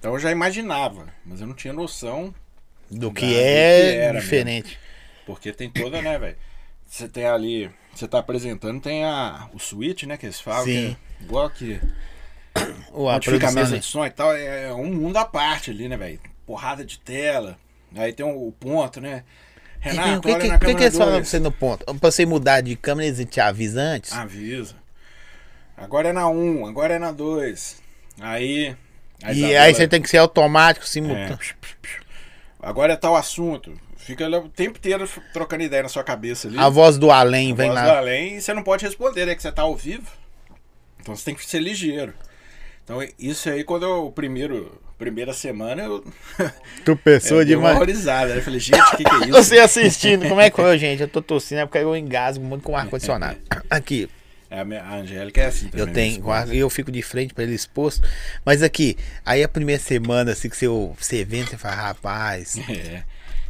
[0.00, 2.34] Então eu já imaginava, mas eu não tinha noção
[2.90, 4.78] Do Da- que do é que era diferente.
[5.26, 6.36] porque tem toda, né, velho?
[6.88, 10.96] Você tem ali, você tá apresentando, tem a, o switch, né, que eles falam, Sim.
[11.18, 11.80] que é igual que
[12.92, 15.70] Ou a onde fica a mesa de som e tal, é um mundo à parte
[15.70, 16.18] ali, né, velho?
[16.46, 17.58] Porrada de tela,
[17.94, 19.22] aí tem o, o ponto, né?
[19.78, 21.84] Renato, o que, olha que, na que, que câmera eles falam pra você no ponto?
[21.84, 24.12] Pra você mudar de câmera, eles te avisam antes?
[24.12, 24.74] Avisa.
[25.76, 27.80] Agora é na 1, agora é na 2.
[28.20, 28.74] Aí...
[29.22, 31.38] a e Isabela- aí você tem que ser automático, simultâneo.
[32.62, 33.72] Agora é tal assunto.
[33.96, 36.58] Fica o tempo inteiro trocando ideia na sua cabeça ali.
[36.58, 37.98] A voz do além vem voz do lá.
[37.98, 39.34] além e você não pode responder, né?
[39.34, 40.06] Que você tá ao vivo.
[41.00, 42.12] Então você tem que ser ligeiro.
[42.84, 46.04] Então isso aí, quando eu, o primeiro, primeira semana, eu,
[46.84, 48.30] Tu pensou eu uma demais.
[48.30, 48.38] né?
[48.38, 49.32] Eu falei, gente, o que, que é isso?
[49.32, 51.00] Você assistindo, como é que foi, gente?
[51.02, 53.38] Eu tô tossindo, é porque eu engasgo muito com o ar-condicionado.
[53.70, 54.08] Aqui,
[54.50, 55.86] É, a, Angélica é assim também.
[55.86, 58.02] eu tenho, e eu fico de frente pra ele exposto.
[58.44, 63.04] Mas aqui, aí a primeira semana, assim, que você, você vê, você fala, rapaz, É.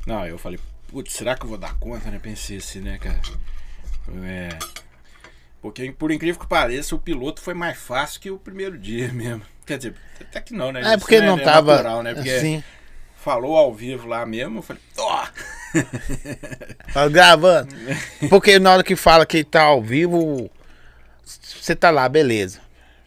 [0.07, 0.59] Não, eu falei,
[0.89, 2.19] putz, será que eu vou dar conta, né?
[2.23, 3.21] Pensei assim, né, cara?
[4.25, 4.51] É.
[5.63, 9.43] Porque, por incrível que pareça, o piloto foi mais fácil que o primeiro dia mesmo.
[9.65, 10.81] Quer dizer, até que não, né?
[10.81, 12.15] é Isso, porque né, não é tava natural, né?
[12.15, 12.63] Porque assim,
[13.17, 15.27] falou ao vivo lá mesmo, eu falei, ó!
[16.93, 17.73] Tá gravando.
[18.29, 20.51] Porque na hora que fala que tá ao vivo,
[21.61, 22.61] você tá lá, beleza.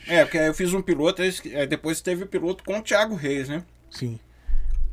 [0.08, 3.16] É, porque aí eu fiz um piloto, aí depois teve o piloto com o Thiago
[3.16, 3.64] Reis, né?
[3.90, 4.20] Sim.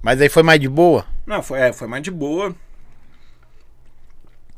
[0.02, 1.06] Mas aí foi mais de boa?
[1.26, 2.54] Não, foi, é, foi mais de boa.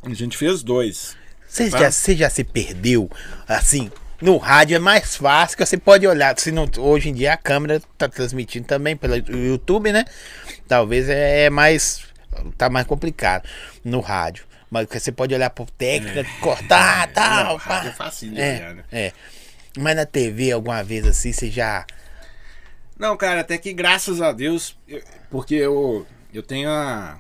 [0.03, 1.17] A gente fez dois.
[1.49, 1.79] Você Tá.
[1.79, 3.11] já, você já se perdeu?
[3.47, 3.91] Assim,
[4.21, 6.39] no rádio é mais fácil que você pode olhar.
[6.39, 10.05] Se não, hoje em dia a câmera tá transmitindo também pelo YouTube, né?
[10.67, 12.05] Talvez é mais.
[12.57, 13.47] Tá mais complicado
[13.85, 14.45] no rádio.
[14.73, 17.61] Mas você pode olhar por técnica, cortar, tal.
[17.67, 18.85] Não, é facinho de É, olhar, né?
[18.91, 19.13] é.
[19.79, 21.85] Mas na TV, alguma vez assim, você já.
[22.99, 27.19] Não, cara, até que graças a Deus, eu- porque eu, eu tenho a,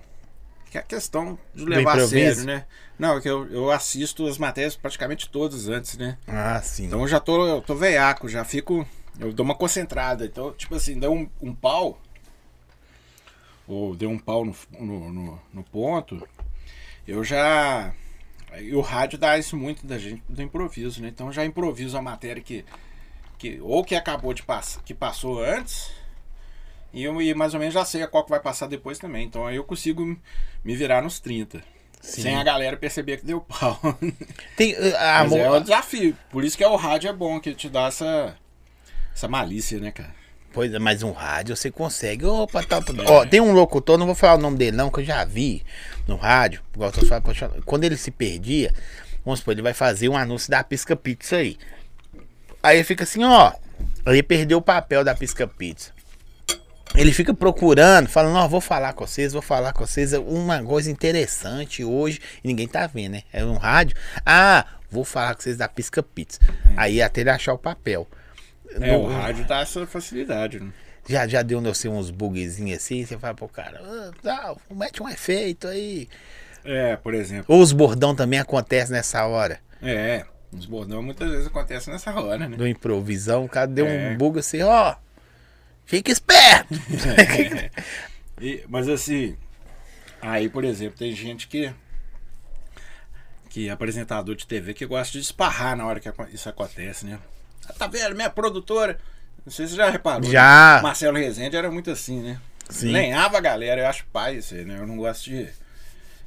[0.70, 2.64] que é a questão de levar a sério, né?
[2.98, 6.16] Não, é que eu, eu assisto as matérias praticamente todas antes, né?
[6.26, 6.86] Ah, sim.
[6.86, 8.86] Então eu já tô, eu tô veiaco, já fico.
[9.20, 10.24] Eu dou uma concentrada.
[10.24, 12.00] Então, tipo assim, deu um, um pau.
[13.66, 16.26] Ou deu um pau no, no, no, no ponto.
[17.06, 17.92] Eu já.
[18.60, 21.08] E o rádio dá isso muito da gente do improviso, né?
[21.08, 22.64] Então eu já improviso a matéria que.
[23.38, 25.90] que ou que acabou de passar, que passou antes.
[26.92, 29.24] E eu e mais ou menos já sei a qual que vai passar depois também.
[29.26, 30.04] Então aí eu consigo
[30.62, 31.62] me virar nos 30.
[32.02, 32.22] Sim.
[32.22, 33.80] Sem a galera perceber que deu pau.
[34.56, 36.16] Tem, ah, Mas mo- é um desafio.
[36.30, 38.36] Por isso que é o rádio é bom, que te dá essa,
[39.14, 40.12] essa malícia, né, cara?
[40.52, 42.26] Pois é, mas um rádio você consegue.
[42.26, 42.92] Opa, tá, tá.
[43.06, 45.64] Ó, tem um locutor, não vou falar o nome dele, não, que eu já vi
[46.06, 46.62] no rádio.
[46.72, 48.72] Tô falando, poxa, Quando ele se perdia,
[49.24, 51.56] vamos supor, ele vai fazer um anúncio da Pisca Pizza aí.
[52.62, 53.52] Aí ele fica assim, ó.
[54.04, 55.90] Aí ele perdeu o papel da Pisca Pizza.
[56.94, 60.12] Ele fica procurando, falando, ó, vou falar com vocês, vou falar com vocês.
[60.12, 62.20] Uma coisa interessante hoje.
[62.44, 63.22] E ninguém tá vendo, né?
[63.32, 63.96] É um rádio.
[64.26, 66.38] Ah, vou falar com vocês da Pisca Pizza.
[66.76, 68.06] Aí até ele achar o papel.
[68.80, 70.72] É, No- o rádio dá essa facilidade, né?
[71.08, 75.08] já, já deu seu uns bugzinhos assim, você fala pro cara, ah, tá, mete um
[75.08, 76.08] efeito aí.
[76.64, 77.44] É, por exemplo.
[77.54, 82.48] Ou os bordão também acontecem nessa hora É, os bordão muitas vezes acontecem nessa hora,
[82.48, 82.56] né?
[82.56, 84.10] do improvisão, o cara deu É.
[84.10, 84.94] um bug assim, ó,
[85.84, 86.68] fica esperto.
[88.40, 89.36] E- mas assim,
[90.20, 91.72] aí, por exemplo, tem gente que.
[93.50, 97.18] Que é apresentador de TV que gosta de esparrar na hora que isso acontece, né?
[97.78, 98.14] Tá vendo?
[98.14, 98.98] Minha produtora.
[99.44, 100.30] Não sei se você já reparou.
[100.30, 100.76] Já.
[100.76, 100.82] Né?
[100.82, 102.40] Marcelo Rezende era muito assim, né?
[102.68, 102.92] Sim.
[102.92, 104.78] Lenhava a galera, eu acho pai isso aí, né?
[104.78, 105.48] Eu não gosto de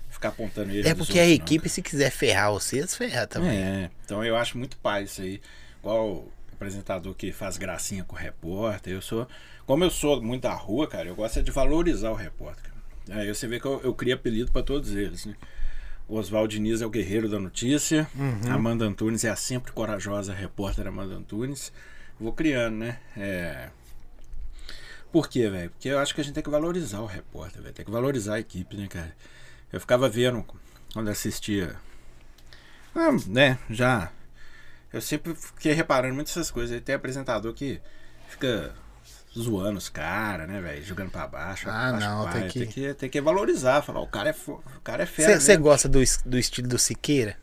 [0.09, 0.87] ficar apontando ele.
[0.87, 3.57] É porque a outros, não, equipe, se quiser ferrar vocês, ferra também.
[3.57, 5.41] É, então eu acho muito pai isso aí.
[5.79, 8.93] Igual o apresentador que faz gracinha com o repórter.
[8.93, 9.27] Eu sou.
[9.65, 12.63] Como eu sou muito da rua, cara, eu gosto é de valorizar o repórter.
[12.63, 13.21] cara.
[13.21, 15.35] Aí você vê que eu, eu crio apelido pra todos eles, né?
[16.07, 18.07] O Oswaldo Diniz é o guerreiro da notícia.
[18.15, 18.51] Uhum.
[18.51, 21.71] Amanda Antunes é a sempre corajosa repórter Amanda Antunes.
[22.19, 22.99] Vou criando, né?
[23.17, 23.69] É.
[25.11, 25.69] Por quê, velho?
[25.71, 27.73] Porque eu acho que a gente tem que valorizar o repórter, velho.
[27.73, 29.15] Tem que valorizar a equipe, né, cara?
[29.73, 30.45] Eu ficava vendo
[30.93, 31.75] quando assistia.
[32.93, 34.11] Ah, né, já.
[34.93, 36.79] Eu sempre fiquei reparando muito essas coisas.
[36.81, 37.81] Tem apresentador que
[38.27, 38.75] fica
[39.37, 40.83] zoando os caras, né, velho?
[40.83, 41.69] Jogando pra baixo.
[41.69, 43.81] Ah, acho não, tem que- tem que Tem que valorizar.
[43.81, 45.39] Falar, o cara é, fo- o cara é fera.
[45.39, 47.37] Você gosta do, do estilo do Siqueira?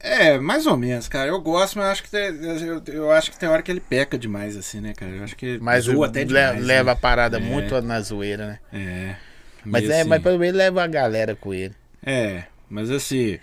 [0.00, 1.28] É, mais ou menos, cara.
[1.30, 4.18] Eu gosto, mas acho que tem, eu, eu acho que tem hora que ele peca
[4.18, 5.10] demais, assim, né, cara?
[5.12, 6.62] Eu acho que Mas zoa o- até demais.
[6.62, 6.92] leva né?
[6.92, 7.40] a parada É.
[7.40, 8.58] muito na zoeira, né?
[8.72, 9.16] É.
[9.64, 10.08] Mas, é, assim.
[10.10, 11.74] mas pelo menos leva a galera com ele.
[12.04, 13.38] É, mas assim,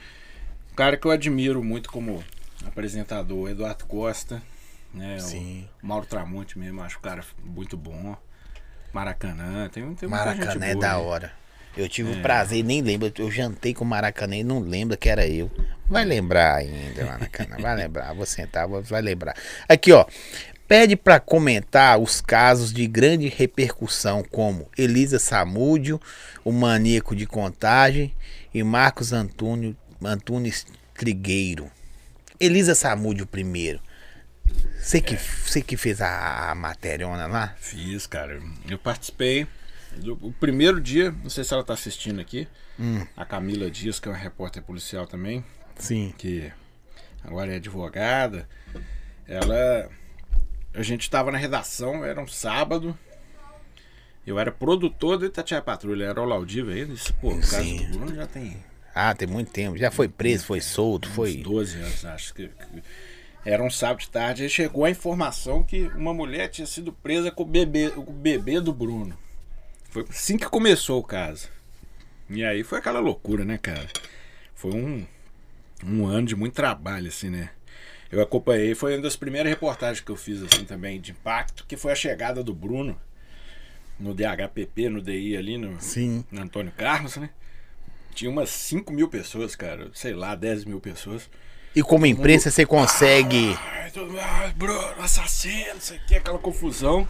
[0.71, 2.23] um cara que eu admiro muito como
[2.63, 4.39] apresentador Eduardo Costa,
[4.93, 5.19] né?
[5.19, 5.67] Sim.
[5.81, 8.15] O Mauro Tramonte mesmo, acho o cara muito bom.
[8.93, 11.01] Maracanã, tem, tem Maracanã é boa da aí.
[11.01, 11.41] hora.
[11.77, 13.11] Eu tive o prazer, nem lembro.
[13.17, 15.49] Eu jantei com o Maracanã e não lembra que era eu.
[15.87, 17.57] Vai lembrar ainda, Maracanã.
[17.59, 18.13] Vai lembrar.
[18.13, 19.35] Vou sentar, vai lembrar.
[19.69, 20.05] Aqui, ó.
[20.67, 25.99] Pede pra comentar os casos de grande repercussão, como Elisa Samúdio,
[26.45, 28.13] o maníaco de contagem
[28.53, 31.69] e Marcos Antônio Antunes Trigueiro.
[32.39, 33.81] Elisa Samúdio primeiro.
[34.81, 37.55] Você que, você que fez a, a matériona lá?
[37.59, 38.41] Fiz, cara.
[38.69, 39.47] Eu participei.
[39.97, 42.47] do- o primeiro dia, não sei se ela tá assistindo aqui,
[42.79, 43.05] Hum.
[43.15, 45.43] a Camila Dias, que é uma repórter policial também,
[45.77, 46.13] Sim.
[46.17, 46.51] que
[47.23, 48.47] agora é advogada.
[49.27, 49.89] Ela.
[50.73, 52.97] A gente estava na redação, era um sábado.
[54.25, 56.93] Eu era produtor do Itatiaia Patrulha, era o Laudiva ainda.
[56.93, 58.57] Disse, Pô, o caso do Bruno já tem
[58.95, 59.77] Ah, tem muito tempo.
[59.77, 61.37] Já foi preso, foi solto, uns foi.
[61.37, 62.49] 12 anos, acho que.
[63.43, 64.43] Era um sábado de tarde.
[64.43, 68.13] Aí chegou a informação que uma mulher tinha sido presa com o bebê, com o
[68.13, 69.17] bebê do Bruno.
[69.89, 71.49] Foi assim que começou o caso.
[72.29, 73.87] E aí foi aquela loucura, né, cara?
[74.55, 75.05] Foi um,
[75.83, 77.49] um ano de muito trabalho, assim, né?
[78.11, 81.75] Eu acompanhei, foi uma das primeiras reportagens que eu fiz, assim, também, de impacto, que
[81.75, 82.99] foi a chegada do Bruno
[83.99, 86.25] no DHPP, no DI ali, no, Sim.
[86.31, 87.29] no Antônio Carlos, né?
[88.13, 91.29] Tinha umas 5 mil pessoas, cara, sei lá, 10 mil pessoas.
[91.75, 93.57] E como imprensa você consegue.
[93.59, 97.07] Ai, mundo, ai, Bruno, assassino, isso aqui, aquela confusão.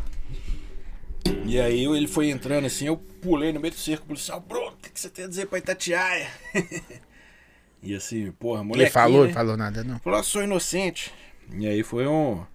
[1.46, 4.40] E aí ele foi entrando assim, eu pulei no meio do cerco policial.
[4.40, 6.28] Bruno, o que, que você tem a dizer pra Itatiaia?
[7.82, 8.84] e assim, porra, moleque.
[8.84, 9.28] Ele falou, né?
[9.28, 10.00] não falou nada, não.
[10.00, 11.12] Falou, "Eu sou inocente.
[11.58, 12.46] E aí foi um,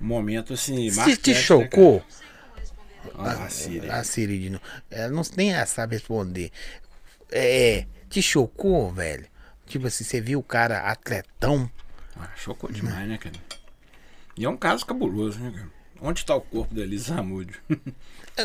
[0.00, 3.44] momento assim, Se marcante, te né, chocou, cara?
[3.44, 3.90] Ah, Siri.
[3.90, 4.64] a Siri de novo.
[4.90, 6.50] Ela não nem ela sabe responder.
[7.30, 9.26] É, te chocou, velho?
[9.66, 11.70] Tipo assim, você viu o cara atletão?
[12.16, 13.34] Ah, chocou demais, né, cara?
[14.36, 15.68] E é um caso cabuloso, né, cara?
[16.00, 17.58] Onde tá o corpo da Elisa Ramúdio?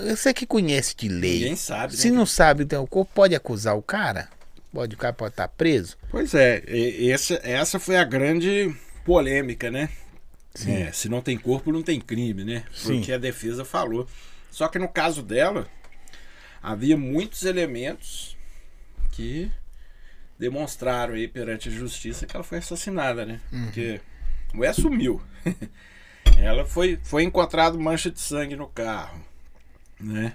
[0.07, 1.39] Você que conhece de lei.
[1.39, 4.29] Ninguém sabe, né, Se não sabe então, o corpo, pode acusar o cara?
[4.71, 5.97] Pode, o cara pode estar preso?
[6.11, 6.63] Pois é,
[7.09, 8.73] essa, essa foi a grande
[9.03, 9.89] polêmica, né?
[10.67, 12.63] É, se não tem corpo, não tem crime, né?
[12.71, 13.01] Foi Sim.
[13.01, 14.07] o que a defesa falou.
[14.51, 15.67] Só que no caso dela,
[16.61, 18.37] havia muitos elementos
[19.11, 19.51] que
[20.40, 23.41] demonstraram aí perante a justiça que ela foi assassinada, né?
[23.49, 23.99] Porque
[24.53, 25.22] a mulher sumiu.
[26.40, 29.20] ela foi, foi encontrado mancha de sangue no carro,
[29.99, 30.34] né?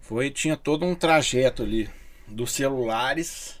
[0.00, 1.88] Foi, tinha todo um trajeto ali
[2.26, 3.60] dos celulares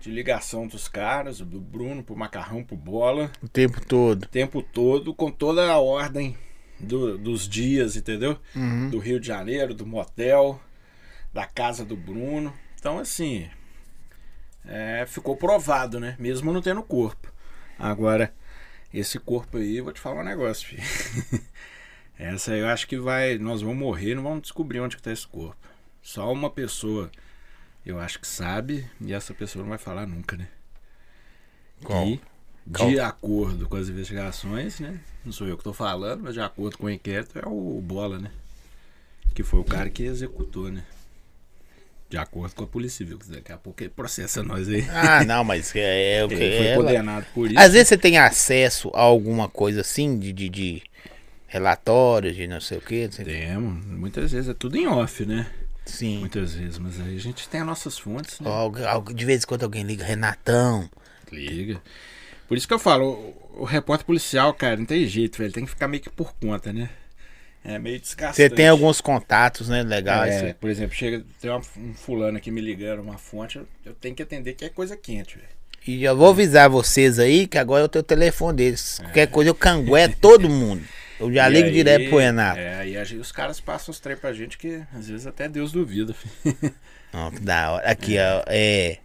[0.00, 4.22] de ligação dos caras, do Bruno pro Macarrão pro Bola, O tempo todo.
[4.22, 6.36] o tempo todo, com toda a ordem
[6.78, 8.38] do- dos dias, entendeu?
[8.54, 8.88] Uhum.
[8.90, 10.60] Do Rio de Janeiro, do motel,
[11.32, 12.54] da casa do Bruno.
[12.78, 13.48] Então, assim,
[14.66, 16.16] é, ficou provado, né?
[16.18, 17.32] Mesmo não tendo corpo.
[17.78, 18.32] Agora,
[18.92, 20.82] esse corpo aí, vou te falar um negócio, filho.
[22.18, 23.36] Essa aí eu acho que vai.
[23.38, 25.56] Nós vamos morrer e não vamos descobrir onde que tá esse corpo.
[26.02, 27.10] Só uma pessoa,
[27.84, 30.48] eu acho que sabe, e essa pessoa não vai falar nunca, né?
[31.84, 32.06] Qual?
[32.06, 32.20] E,
[32.74, 32.88] Qual?
[32.88, 35.00] de acordo com as investigações, né?
[35.24, 38.18] Não sou eu que tô falando, mas de acordo com o inquérito é o Bola,
[38.18, 38.30] né?
[39.34, 40.84] Que foi o cara que executou, né?
[42.08, 44.86] De acordo com a Polícia Civil, que daqui a pouco ele processa nós aí.
[44.90, 47.58] Ah, não, mas é, é o que Ele foi ela- condenado por isso.
[47.58, 50.82] Às vezes você tem acesso a alguma coisa assim, de, de, de
[51.48, 53.08] relatórios, de não sei o que.
[53.08, 55.46] Temos, muitas vezes é tudo em off, né?
[55.84, 56.18] Sim.
[56.18, 58.50] Muitas vezes, mas aí a gente tem as nossas fontes, né?
[59.14, 60.88] De vez em quando alguém liga, Renatão.
[61.30, 61.80] Liga.
[62.48, 65.52] Por isso que eu falo, o, o repórter policial, cara, não tem jeito, velho.
[65.52, 66.88] Tem que ficar meio que por conta, né?
[67.68, 68.36] É meio desgastante.
[68.36, 69.82] Você tem alguns contatos, né?
[69.82, 70.34] Legais.
[70.36, 74.14] É, por exemplo, chega, tem uma- um fulano aqui me ligando, uma fonte, eu, tenho
[74.14, 75.48] que atender que é coisa quente, velho.
[75.86, 78.98] E já vou avisar vocês aí que agora eu tenho o telefone deles.
[79.02, 80.82] Qualquer coisa eu cangué todo mundo.
[81.18, 82.58] Eu já E ligo aí- direto pro Renato.
[82.60, 86.14] É, aí os caras passam os trem pra gente que às vezes até Deus duvida.
[87.34, 87.90] que da hora.
[87.90, 88.98] Aqui, ó, é.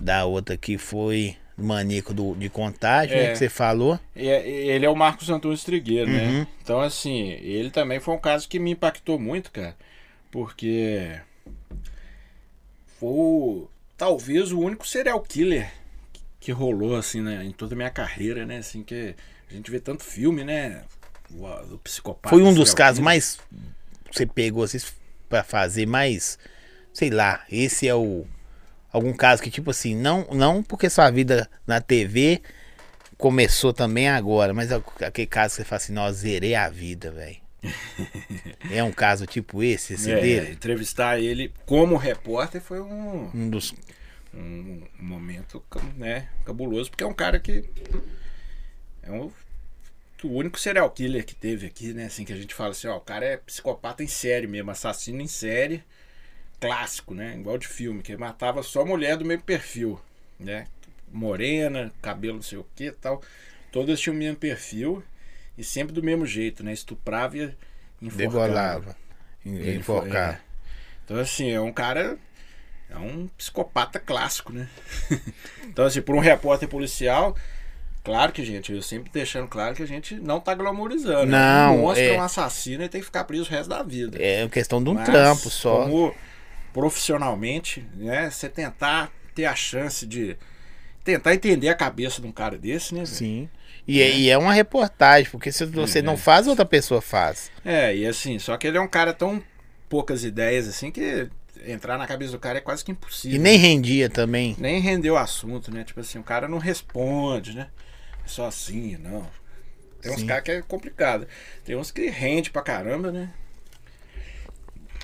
[0.00, 3.24] Da outra aqui foi maníaco do, de contagem, né?
[3.26, 3.32] É.
[3.32, 3.98] Que você falou.
[4.16, 6.16] É- ele é o Marcos Antunes Trigueiro, Uhum.
[6.40, 6.46] né?
[6.62, 9.76] Então, assim, ele também foi um caso que me impactou muito, cara.
[10.30, 11.18] Porque
[12.98, 15.70] foi o- talvez o único serial killer
[16.12, 18.58] que- que rolou, assim, né, em toda a minha carreira, né?
[18.58, 19.14] Assim, que
[19.50, 20.82] a gente vê tanto filme, né?
[21.32, 22.28] O, o psicopata.
[22.34, 23.04] Foi um dos casos killer.
[23.04, 23.38] mais.
[24.12, 24.78] Você pegou assim,
[25.28, 26.38] pra fazer mais.
[26.92, 28.26] Sei lá, esse é o.
[28.92, 32.42] Algum caso que, tipo assim, não, não porque sua vida na TV
[33.16, 37.10] começou também agora, mas é aquele caso que você fala assim, nossa, zerei a vida,
[37.10, 37.36] velho.
[38.70, 40.52] é um caso tipo esse, esse É, dele?
[40.52, 43.74] entrevistar ele como repórter foi um, Um dos.
[44.32, 45.62] um momento
[45.96, 47.64] né, cabuloso, porque é um cara que
[49.02, 49.30] é um,
[50.24, 52.06] o único serial killer que teve aqui, né?
[52.06, 55.20] Assim, que a gente fala assim, ó, o cara é psicopata em série mesmo, assassino
[55.20, 55.82] em série,
[56.60, 57.34] clássico, né?
[57.38, 60.00] Igual de filme, que matava só mulher do mesmo perfil,
[60.38, 60.66] né?
[61.12, 63.22] Morena, cabelo não sei o que tal.
[63.72, 65.02] Todas tinham o mesmo perfil
[65.56, 66.72] e sempre do mesmo jeito, né?
[66.72, 67.54] Estuprava e
[68.00, 68.16] enforcava.
[68.16, 68.96] Degolava.
[69.44, 70.34] Ele Enforcar.
[70.34, 70.40] é.
[71.04, 72.16] Então, assim, é um cara.
[72.88, 74.68] É um psicopata clássico, né?
[75.64, 77.36] então, assim, por um repórter policial.
[78.02, 81.26] Claro que, gente, eu sempre deixando claro que a gente não tá glamorizando.
[81.26, 81.38] né?
[81.38, 82.14] Não, Um monstro é.
[82.14, 84.18] é um assassino e tem que ficar preso o resto da vida.
[84.20, 85.82] É questão de um Mas, trampo só.
[85.84, 86.14] Como
[86.72, 88.30] profissionalmente, né?
[88.30, 90.36] Você tentar ter a chance de.
[91.02, 93.00] Tentar entender a cabeça de um cara desse, né?
[93.04, 93.14] velho?
[93.14, 93.48] Sim.
[93.88, 96.02] E é, e é uma reportagem, porque se você É.
[96.02, 97.50] não faz, outra pessoa faz.
[97.64, 99.42] É, e assim, só que ele é um cara tão
[99.88, 101.28] poucas ideias assim que
[101.66, 103.36] entrar na cabeça do cara é quase que impossível.
[103.36, 104.54] E nem rendia também.
[104.58, 105.82] nem rendeu o assunto, né?
[105.84, 107.68] Tipo assim, o cara não responde, né?
[108.24, 109.26] É só assim, não.
[110.02, 111.26] Tem uns caras que é complicado.
[111.64, 113.30] Tem uns que rende pra caramba, né?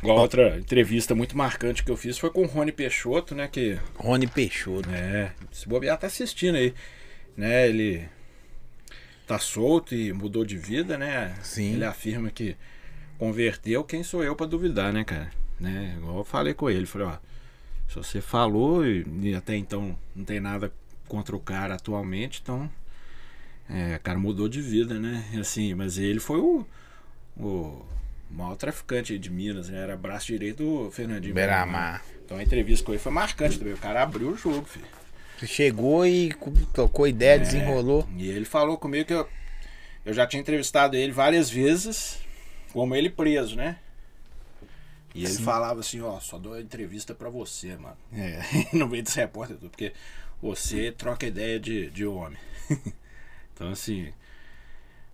[0.06, 3.48] Igual outra entrevista muito marcante que eu fiz foi com o Rony Peixoto, né?
[3.48, 4.88] Que Rony Peixoto.
[4.90, 6.72] é, se bobear tá assistindo aí,
[7.36, 7.68] né?
[7.68, 8.08] Ele
[9.26, 11.34] tá solto e mudou de vida, né?
[11.42, 11.74] Sim.
[11.74, 12.56] Ele afirma que
[13.18, 15.30] converteu, quem sou eu pra duvidar, né, cara?
[15.58, 15.94] Né?
[15.96, 17.16] Igual eu falei com ele, falei, ó,
[17.88, 20.72] se você falou e, e até então não tem nada
[21.08, 22.70] contra o cara atualmente, então
[23.68, 25.24] é, o cara mudou de vida, né?
[25.40, 26.64] Assim, mas ele foi o,
[27.36, 27.84] o
[28.30, 29.78] maior traficante de Minas, né?
[29.82, 32.02] Era braço direito do Fernandinho Beramar.
[32.24, 33.74] Então a entrevista com ele foi marcante também.
[33.74, 34.86] O cara abriu o jogo, filho.
[35.38, 36.34] Você chegou e
[36.72, 38.08] tocou ideia, desenrolou.
[38.16, 39.28] E ele falou comigo que eu,
[40.04, 42.18] eu já tinha entrevistado ele várias vezes,
[42.72, 43.78] como ele preso, né?
[45.14, 45.44] E ele Sim.
[45.44, 47.96] falava assim, ó, só dou entrevista pra você, mano.
[48.12, 48.42] É,
[48.76, 49.92] no meio repórteres, tudo, porque
[50.42, 52.38] você troca ideia de, de homem.
[53.54, 54.12] então assim.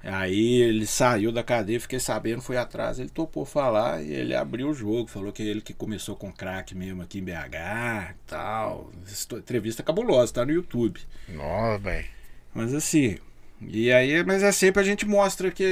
[0.05, 4.69] Aí ele saiu da cadeia, fiquei sabendo, fui atrás, ele topou falar e ele abriu
[4.69, 8.91] o jogo, falou que ele que começou com crack mesmo aqui em BH e tal.
[9.33, 11.01] Entrevista cabulosa, tá no YouTube.
[11.29, 12.07] Nossa, velho.
[12.53, 13.17] Mas assim,
[13.61, 15.65] e aí, mas é sempre a gente mostra que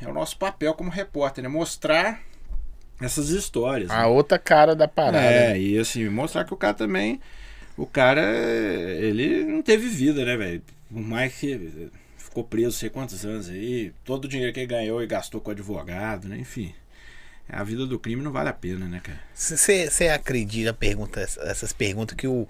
[0.00, 1.48] é o nosso papel como repórter, né?
[1.48, 2.20] Mostrar
[3.00, 3.88] essas histórias.
[3.88, 3.94] né?
[3.94, 5.18] A outra cara da parada.
[5.24, 5.60] É, né?
[5.60, 7.20] e assim, mostrar que o cara também.
[7.76, 8.22] O cara,
[9.00, 10.62] ele não teve vida, né, velho?
[10.90, 11.90] Por mais que
[12.32, 15.50] ficou preso sei quantos anos aí, todo o dinheiro que ele ganhou e gastou com
[15.50, 16.38] advogado, né?
[16.38, 16.74] Enfim.
[17.46, 19.20] A vida do crime não vale a pena, né, cara?
[19.34, 22.48] Você acredita pergunta, essas perguntas que o,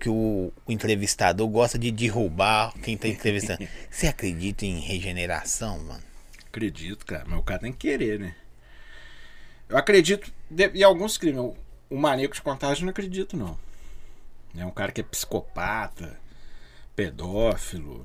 [0.00, 3.64] que o, o entrevistador gosta de derrubar quem tá entrevistando?
[3.88, 6.02] Você acredita em regeneração, mano?
[6.48, 8.34] Acredito, cara, mas o cara tem que querer, né?
[9.68, 10.32] Eu acredito
[10.74, 11.40] em alguns crimes.
[11.40, 11.56] O-
[11.88, 13.56] O maníaco de contagem não acredito, não.
[14.56, 16.16] É um cara que é psicopata,
[16.96, 18.04] pedófilo,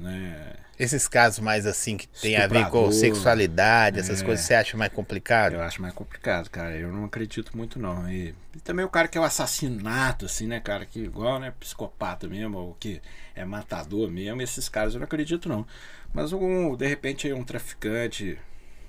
[0.00, 0.54] né?
[0.78, 4.24] Esses casos mais assim que tem a ver com sexualidade, essas É.
[4.24, 5.52] coisas, você acha mais complicado?
[5.52, 6.74] Eu acho mais complicado, cara.
[6.74, 8.10] Eu não acredito muito, não.
[8.10, 10.86] E, e também o cara que é o assassinato, assim, né, cara?
[10.86, 11.52] Que igual, né?
[11.60, 13.02] Psicopata mesmo, ou que
[13.34, 15.66] é matador mesmo, esses caras eu não acredito, não.
[16.14, 18.38] Mas um, de repente, aí um traficante,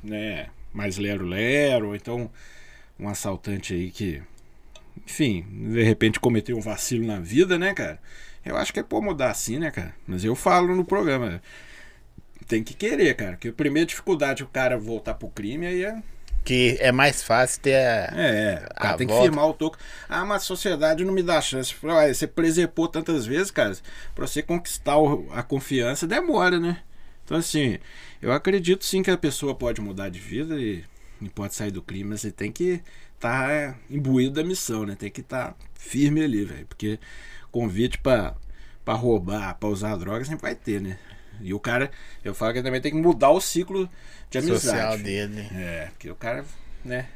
[0.01, 0.47] né?
[0.73, 2.31] Mais lero-lero, ou então
[2.97, 4.23] um assaltante aí que,
[5.05, 7.99] enfim, de repente cometeu um vacilo na vida, né, cara?
[8.45, 9.93] Eu acho que é por mudar assim, né, cara?
[10.07, 11.41] Mas eu falo no programa.
[12.47, 13.31] Tem que querer, cara.
[13.33, 16.01] Porque a primeira dificuldade é o cara voltar pro crime aí é
[16.43, 18.11] Que é mais fácil ter a...
[18.15, 19.29] é, o cara A tem que volta.
[19.29, 19.77] firmar o toco.
[20.09, 21.73] Ah, mas a sociedade não me dá chance.
[21.73, 23.77] Falei, "Ué, Você presepou tantas vezes, cara,
[24.15, 24.95] pra você conquistar
[25.33, 26.81] a confiança demora, né?
[27.23, 27.77] Então, assim,
[28.21, 30.83] eu acredito sim que a pessoa pode mudar de vida e,
[31.21, 32.81] e pode sair do crime, mas você tem que
[33.15, 34.95] estar imbuído da missão, né?
[34.95, 36.65] Tem que estar firme ali, velho.
[36.65, 36.99] Porque
[37.51, 38.35] convite pra,
[38.83, 40.97] pra roubar, pra usar droga, sempre vai ter, né?
[41.39, 41.89] E o cara,
[42.23, 43.89] eu falo que também tem que mudar o ciclo
[44.29, 44.61] de amizade.
[44.61, 45.47] social dele.
[45.53, 46.45] É, porque o cara,
[46.85, 47.07] né?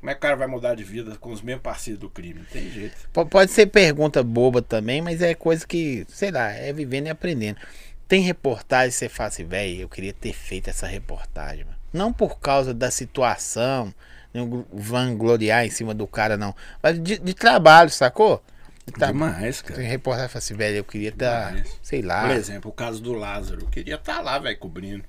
[0.00, 2.40] Como é que o cara vai mudar de vida com os mesmos parceiros do crime?
[2.40, 3.08] Não tem jeito.
[3.28, 7.58] Pode ser pergunta boba também, mas é coisa que, sei lá, é vivendo e aprendendo.
[8.06, 11.64] Tem reportagem que você fala assim, velho, eu queria ter feito essa reportagem.
[11.64, 11.76] mano.
[11.92, 13.92] Não por causa da situação,
[14.32, 16.54] não vangloriar em cima do cara, não.
[16.82, 18.42] Mas de, de trabalho, sacou?
[18.88, 19.80] De tra- Demais, cara.
[19.80, 21.78] Tem reportagem que fala assim, velho, eu queria estar, Demais.
[21.82, 22.22] sei lá.
[22.26, 23.62] Por exemplo, o caso do Lázaro.
[23.62, 25.04] Eu queria estar lá, velho, cobrindo.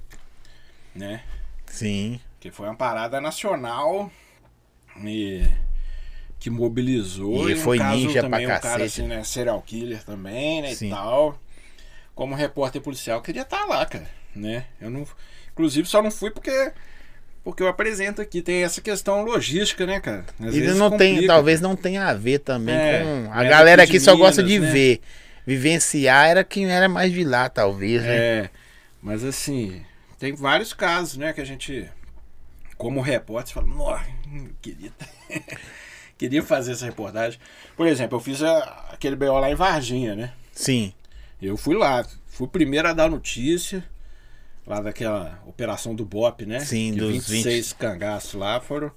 [0.95, 1.21] Né?
[1.65, 4.11] Sim, Que foi uma parada nacional
[5.03, 5.45] e
[6.39, 7.49] que mobilizou.
[7.49, 9.23] E um foi caso ninja também, pra um cara assim, né?
[9.23, 10.73] Serial killer também, né?
[10.73, 10.87] Sim.
[10.87, 11.39] E tal.
[12.15, 14.09] Como repórter policial, eu queria estar lá, cara.
[14.35, 14.65] Né?
[14.81, 15.05] Eu não.
[15.51, 16.71] Inclusive, só não fui porque.
[17.43, 18.41] Porque eu apresento aqui.
[18.41, 20.25] Tem essa questão logística, né, cara?
[20.39, 21.33] Às e vezes não tem, complica.
[21.33, 23.31] talvez não tenha a ver também É, com.
[23.31, 24.71] A era galera aqui só gosta de né?
[24.71, 25.01] ver.
[25.47, 28.15] Vivenciar era quem era mais de lá, talvez, né?
[28.17, 28.49] É.
[29.01, 29.81] Mas assim,
[30.19, 31.89] tem vários casos, né, que a gente,
[32.77, 34.05] como repórter, fala, nossa,
[34.61, 34.91] queria,
[36.17, 37.39] queria fazer essa reportagem.
[37.75, 40.33] Por exemplo, eu fiz a- aquele BO lá em Varginha, né?
[40.51, 40.93] Sim.
[41.41, 43.83] Eu fui lá, fui o primeiro a dar notícia
[44.69, 46.59] lá daquela operação do BOP, né?
[46.59, 48.91] Sim, que dos 26 cangaços lá foram,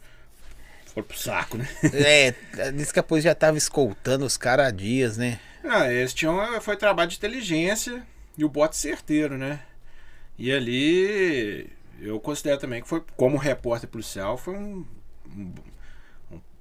[0.92, 1.66] foram pro saco, né?
[1.94, 2.34] É,
[2.70, 5.40] disse que a polícia já tava escoltando os caras há dias, né?
[5.64, 6.60] Ah, eles tinham.
[6.60, 9.60] Foi trabalho de inteligência e o bote certeiro, né?
[10.38, 11.70] E ali
[12.00, 14.84] eu considero também que foi, como repórter policial, foi um,
[15.34, 15.54] um,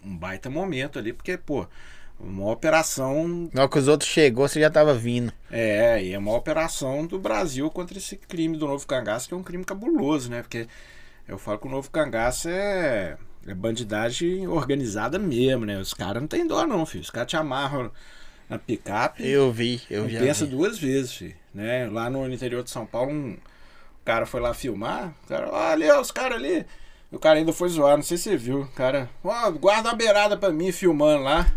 [0.05, 1.67] um baita momento ali, porque, pô,
[2.23, 3.49] uma operação.
[3.53, 5.31] Na hora que os outros chegou, você já tava vindo.
[5.49, 9.37] É, e é uma operação do Brasil contra esse crime do novo cangaço, que é
[9.37, 10.41] um crime cabuloso, né?
[10.41, 10.67] Porque
[11.27, 13.17] eu falo que o novo cangaço é.
[13.47, 15.79] É bandidagem organizada mesmo, né?
[15.79, 17.03] Os caras não tem dó, não, filho.
[17.03, 17.91] Os caras te amarram
[18.47, 19.27] na picape.
[19.27, 20.51] Eu vi, eu já pensa vi.
[20.51, 21.87] duas vezes, filho, né?
[21.87, 23.37] Lá no interior de São Paulo, um
[24.05, 26.65] cara foi lá filmar, o cara, ó, ali, ó, os caras ali.
[27.11, 28.61] O cara ainda foi zoar, não sei se você viu.
[28.61, 31.51] O cara, ó, guarda uma beirada pra mim filmando lá.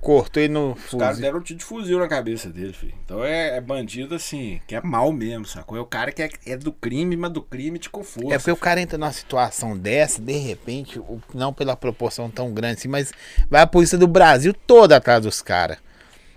[0.00, 1.22] Cortou e no Os caras fuzil.
[1.22, 2.94] deram um tiro de fuzil na cabeça dele, filho.
[3.04, 5.76] Então é, é bandido assim, que é mal mesmo, sacou?
[5.78, 8.34] É o cara que é, é do crime, mas do crime te com força.
[8.34, 11.00] É porque o cara entra numa situação dessa, de repente,
[11.34, 13.12] não pela proporção tão grande assim, mas
[13.48, 15.78] vai a polícia do Brasil toda atrás dos caras.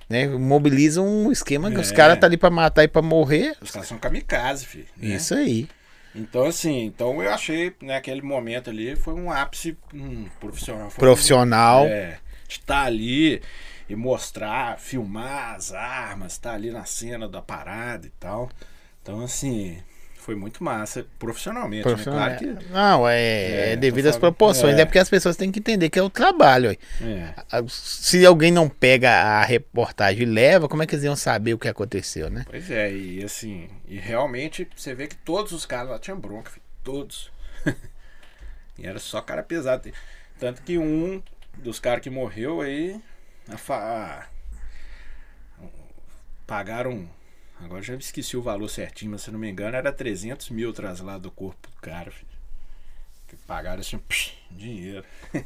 [0.09, 0.27] Né?
[0.27, 1.95] Mobiliza um esquema que os É.
[1.95, 3.55] caras tá ali pra matar e pra morrer.
[3.61, 4.85] Os caras são kamikaze, filho.
[4.97, 5.15] né?
[5.15, 5.69] Isso aí.
[6.13, 10.89] Então, assim, então eu achei, naquele momento ali, foi um ápice um, profissional.
[10.89, 11.85] Foi um- Profissional.
[11.85, 13.41] É, de estar ali
[13.89, 18.49] e mostrar, filmar as armas, estar ali na cena da parada e tal.
[19.01, 19.81] Então, assim,
[20.15, 22.29] foi muito massa, profissionalmente, Profissional.
[22.29, 22.37] né?
[22.37, 22.71] Claro que.
[22.71, 24.77] Não, é, É, é devido às proporções.
[24.77, 24.81] É.
[24.81, 24.85] é.
[24.85, 26.77] porque as pessoas têm que entender que é o trabalho.
[27.01, 27.33] É,
[27.67, 31.57] Se alguém não pega a reportagem e leva, como é que eles iam saber o
[31.57, 32.45] que aconteceu, né?
[32.49, 36.51] pois é, e assim, e realmente você vê que todos os caras lá tinham bronca,
[36.51, 37.31] filho, todos.
[38.77, 39.91] e era só cara pesado.
[40.39, 41.21] Tanto que um
[41.57, 42.99] dos caras que morreu aí,
[43.49, 44.27] a fa-
[46.45, 47.09] pagaram.
[47.59, 51.23] Agora já esqueci o valor certinho, mas se não me engano era 300 mil traslado
[51.23, 52.27] do corpo do cara, filho.
[53.27, 55.05] Que pagaram assim, psh, dinheiro.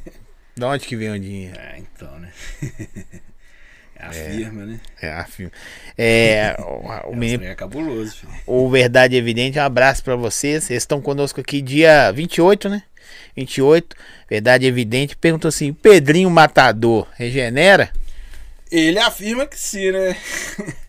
[0.56, 1.58] De onde que vem o dinheiro?
[1.58, 2.32] É, então, né?
[3.98, 4.80] É a firma, né?
[5.00, 5.52] É, a filme.
[5.96, 8.34] É, o, o É, menino é cabuloso, filho.
[8.46, 10.64] O Verdade Evidente, um abraço pra vocês.
[10.64, 12.82] Vocês estão conosco aqui dia 28, né?
[13.36, 13.96] 28,
[14.28, 15.16] Verdade Evidente.
[15.16, 17.90] Perguntou assim: Pedrinho Matador regenera?
[18.70, 20.16] Ele afirma que sim, né?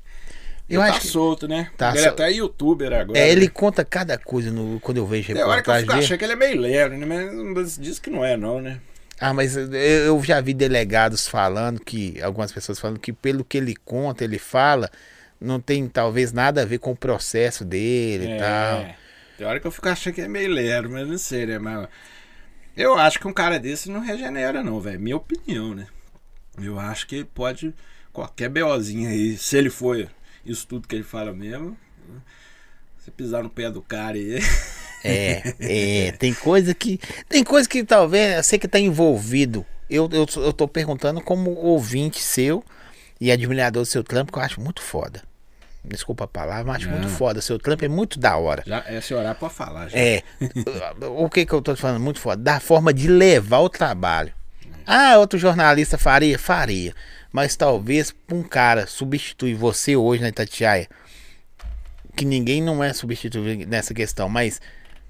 [0.69, 1.69] Eu Ele acho tá que- solto, né?
[1.77, 3.18] Tá ele sol- é até youtuber agora.
[3.18, 3.52] É, ele né?
[3.53, 6.26] conta cada coisa no, quando eu vejo Tem hora que eu reportagem fico achando que
[6.26, 7.06] ele é meio leve, né?
[7.06, 8.80] Mas, mas diz que não é, não, né?
[9.18, 13.76] Ah, mas eu, já vi delegados falando que, algumas pessoas falando que pelo que ele
[13.85, 14.91] conta, ele fala,
[15.39, 18.85] não tem talvez nada a ver com o processo dele e tal.
[19.38, 21.59] Tem hora que eu fico achando que é meio lero, mas não sei, né?
[21.59, 21.88] Mas
[22.76, 24.99] eu acho que um cara desse não regenera, não, velho.
[24.99, 25.88] Minha opinião, né?
[26.59, 27.73] Eu acho que pode.
[28.11, 30.09] Qualquer BOzinho aí, se ele for
[30.43, 31.77] isso tudo que ele fala mesmo.
[32.97, 34.39] Você pisar no pé do cara aí.
[35.03, 36.99] É, é, tem coisa que.
[37.30, 39.64] Tem coisa que talvez você que tá envolvido.
[39.88, 42.64] Eu, eu, eu tô perguntando como ouvinte seu
[43.22, 45.22] e admirador do seu trampo, que eu acho muito foda.
[45.88, 47.41] Desculpa a palavra, mas acho muito foda.
[47.41, 48.64] Seu trampo é muito da hora.
[48.65, 49.97] Já, é se orar pra falar, já.
[49.97, 50.23] É.
[51.07, 52.01] o que que eu tô falando?
[52.01, 52.41] Muito foda.
[52.41, 54.34] Da forma de levar o trabalho.
[54.85, 56.38] Ah, outro jornalista faria?
[56.38, 56.93] Faria.
[57.31, 60.88] Mas talvez pra um cara substituir você hoje na Itatiaia,
[62.15, 64.61] que ninguém não é substituído nessa questão, mas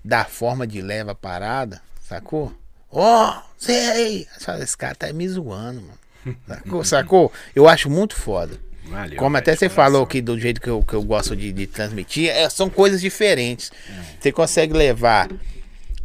[0.03, 2.53] da forma de leva a parada, sacou?
[2.91, 4.27] Ó, sei!
[4.61, 5.99] Esse cara tá me zoando, mano.
[6.47, 6.83] Sacou?
[6.83, 7.33] sacou?
[7.55, 8.59] Eu acho muito foda.
[8.89, 11.67] Valeu, Como até você falou aqui do jeito que eu, que eu gosto de, de
[11.67, 13.71] transmitir, é, são coisas diferentes.
[14.19, 15.29] Você consegue levar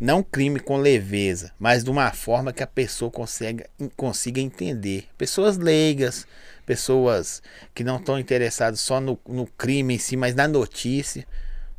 [0.00, 3.64] não crime com leveza, mas de uma forma que a pessoa consegue,
[3.96, 5.06] consiga entender.
[5.16, 6.26] Pessoas leigas,
[6.66, 7.40] pessoas
[7.72, 11.24] que não estão interessadas só no, no crime em si, mas na notícia.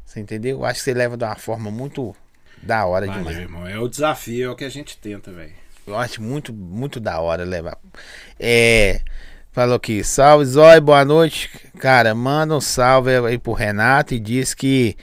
[0.06, 0.60] Você entendeu?
[0.60, 2.16] Eu acho que você leva de uma forma muito
[2.62, 3.38] da hora Valeu, demais.
[3.38, 3.68] irmão.
[3.68, 5.52] É o desafio, é o que a gente tenta, velho.
[5.86, 7.78] Eu acho muito, muito da hora levar.
[8.40, 9.02] É.
[9.54, 11.48] Falou aqui, salve Zói, boa noite.
[11.78, 14.98] Cara, manda um salve aí pro Renato e diz que.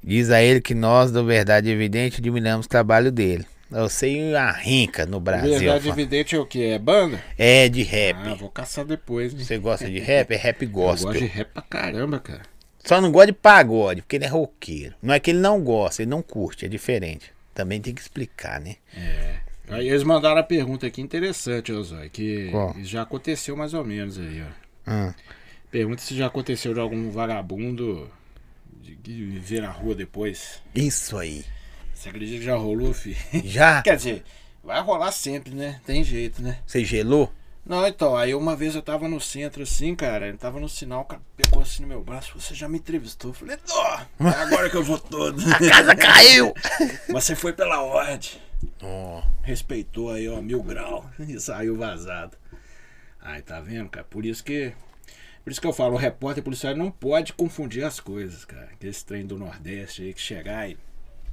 [0.00, 3.44] Diz a ele que nós, do Verdade Evidente, admiramos o trabalho dele.
[3.68, 5.58] Eu sei a rinca no Brasil.
[5.58, 6.66] Verdade evidente é o que?
[6.66, 7.20] É banda?
[7.36, 8.16] É de rap.
[8.24, 9.42] Ah, vou caçar depois, né?
[9.42, 10.32] Você gosta de rap?
[10.32, 11.20] É rap Eu gosto gospel.
[11.22, 12.42] de rap pra caramba, cara.
[12.84, 14.94] Só não gosta de pagode, porque ele é roqueiro.
[15.02, 17.32] Não é que ele não gosta, ele não curte, é diferente.
[17.52, 18.76] Também tem que explicar, né?
[19.70, 22.74] Aí eles mandaram a pergunta aqui interessante, Zói, que Qual?
[22.82, 24.90] já aconteceu mais ou menos aí, ó.
[24.90, 25.14] Hum.
[25.70, 28.10] Pergunta se já aconteceu de algum vagabundo
[28.80, 30.62] de, de viver na rua depois.
[30.74, 31.44] Isso aí.
[31.92, 33.16] Você acredita que já rolou, filho?
[33.44, 33.82] Já?
[33.82, 34.24] Quer dizer,
[34.62, 35.80] vai rolar sempre, né?
[35.84, 36.60] Tem jeito, né?
[36.64, 37.32] Você gelou?
[37.66, 41.02] Não, então, aí uma vez eu tava no centro assim, cara, eu tava no sinal,
[41.02, 43.32] o cara pegou assim no meu braço, você já me entrevistou.
[43.32, 45.38] Eu falei, ó, é agora que eu vou todo.
[45.52, 46.54] A casa caiu!
[47.12, 48.40] Mas você foi pela ordem.
[48.82, 51.08] Ó, Respeitou aí, ó, mil grau.
[51.18, 52.36] E saiu vazado.
[53.20, 54.06] Aí, tá vendo, cara?
[54.08, 54.72] Por isso que.
[55.44, 58.68] Por isso que eu falo, o repórter policial não pode confundir as coisas, cara.
[58.78, 60.76] Que esse trem do Nordeste aí que chegar e.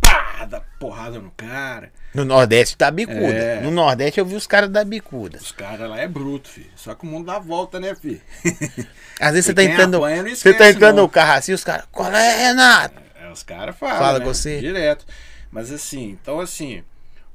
[0.02, 0.46] Pá!
[0.46, 1.92] Dá porrada no cara.
[2.14, 3.18] no Nordeste tá bicuda.
[3.20, 3.62] É.
[3.62, 5.38] No Nordeste eu vi os caras da bicuda.
[5.38, 6.70] Os caras lá é bruto, filho.
[6.76, 8.22] Só que o mundo dá volta, né, filho?
[9.20, 9.98] Às vezes você tá entrando.
[9.98, 11.04] apanha não Você tá esquece, entrando não.
[11.04, 11.86] no carro assim, os caras.
[11.92, 13.02] Qual é, Renato?
[13.16, 13.98] É, os caras falam.
[13.98, 14.26] Fala né?
[14.26, 14.60] com você.
[14.60, 15.06] Direto.
[15.52, 16.84] Mas assim, então assim,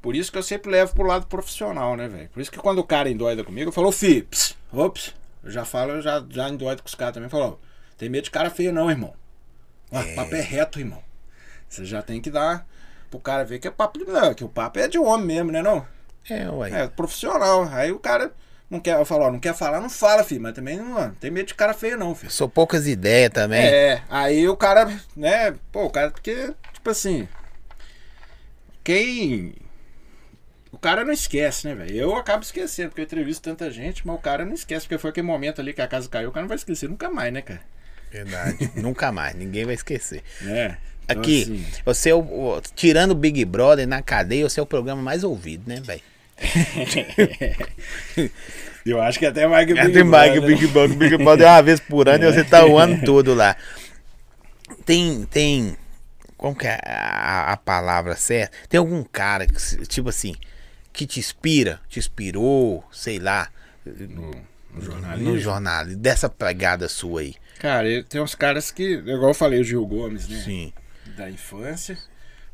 [0.01, 2.29] por isso que eu sempre levo pro lado profissional, né, velho?
[2.31, 5.15] Por isso que quando o cara endoida comigo, eu falo, fi, ps, ops,
[5.45, 7.27] eu já falo, eu já, já endoido com os caras também.
[7.27, 7.67] Eu falo, ó,
[7.97, 9.13] tem medo de cara feio não, irmão.
[9.91, 11.03] Ó, O papo é reto, irmão.
[11.69, 12.67] Você já tem que dar
[13.11, 15.63] pro cara ver que é papo não, que o papo é de homem mesmo, né
[15.63, 15.87] não?
[16.29, 16.71] É, ué.
[16.71, 17.69] É, profissional.
[17.73, 18.33] Aí o cara
[18.69, 21.11] não quer, eu falo, ó, não quer falar, não fala, filho, mas também não, ó,
[21.21, 22.31] tem medo de cara feio não, filho.
[22.31, 23.65] Sou poucas ideias também.
[23.65, 24.87] É, aí o cara,
[25.17, 27.29] né, pô, o cara, porque, tipo assim,
[28.85, 29.55] quem.
[30.73, 31.97] O cara não esquece, né, velho?
[31.97, 35.11] Eu acabo esquecendo, porque eu entrevisto tanta gente, mas o cara não esquece, porque foi
[35.11, 37.43] aquele momento ali que a casa caiu, o cara não vai esquecer nunca mais, né,
[37.43, 37.61] cara?
[38.11, 38.71] Verdade.
[38.75, 40.23] Nunca mais, ninguém vai esquecer.
[40.45, 40.77] É.
[41.05, 42.15] Então, Aqui, assim, você é
[42.75, 46.03] tirando o Big Brother na cadeia, você é o programa mais ouvido, né, velho?
[48.85, 50.97] eu acho que até mais que o É, Big Brother, Big Brother.
[50.97, 53.57] O Big Brother é uma vez por ano e você tá o ano todo lá.
[54.85, 55.77] Tem, tem.
[56.37, 58.57] Como que é a, a palavra certa?
[58.69, 59.55] Tem algum cara, que,
[59.87, 60.35] tipo assim,
[60.93, 63.49] que te inspira, te inspirou, sei lá,
[63.85, 64.31] No,
[64.75, 65.31] no jornalismo.
[65.31, 67.35] no jornal, dessa pegada sua aí.
[67.59, 70.39] Cara, tem uns caras que, igual eu falei, o Gil Gomes, né?
[70.45, 70.73] Sim.
[71.17, 71.99] Da infância.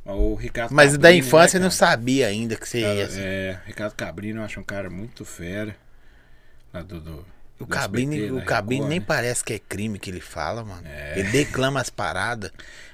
[0.05, 2.95] mas O Ricardo Mas da Cabrini, né, infância eu não sabia ainda que você Cara,
[2.95, 3.05] ia.
[3.07, 3.21] assim.
[3.21, 5.77] é, Ricardo Cabrino eu acho um cara muito fera.
[6.73, 7.27] Lá do, do,
[7.61, 9.05] O Cabrini, SBT, o da Cabrini Record, nem né?
[9.07, 10.87] parece que é crime que ele fala, mano.
[10.87, 11.19] É.
[11.19, 12.51] Ele declama as paradas.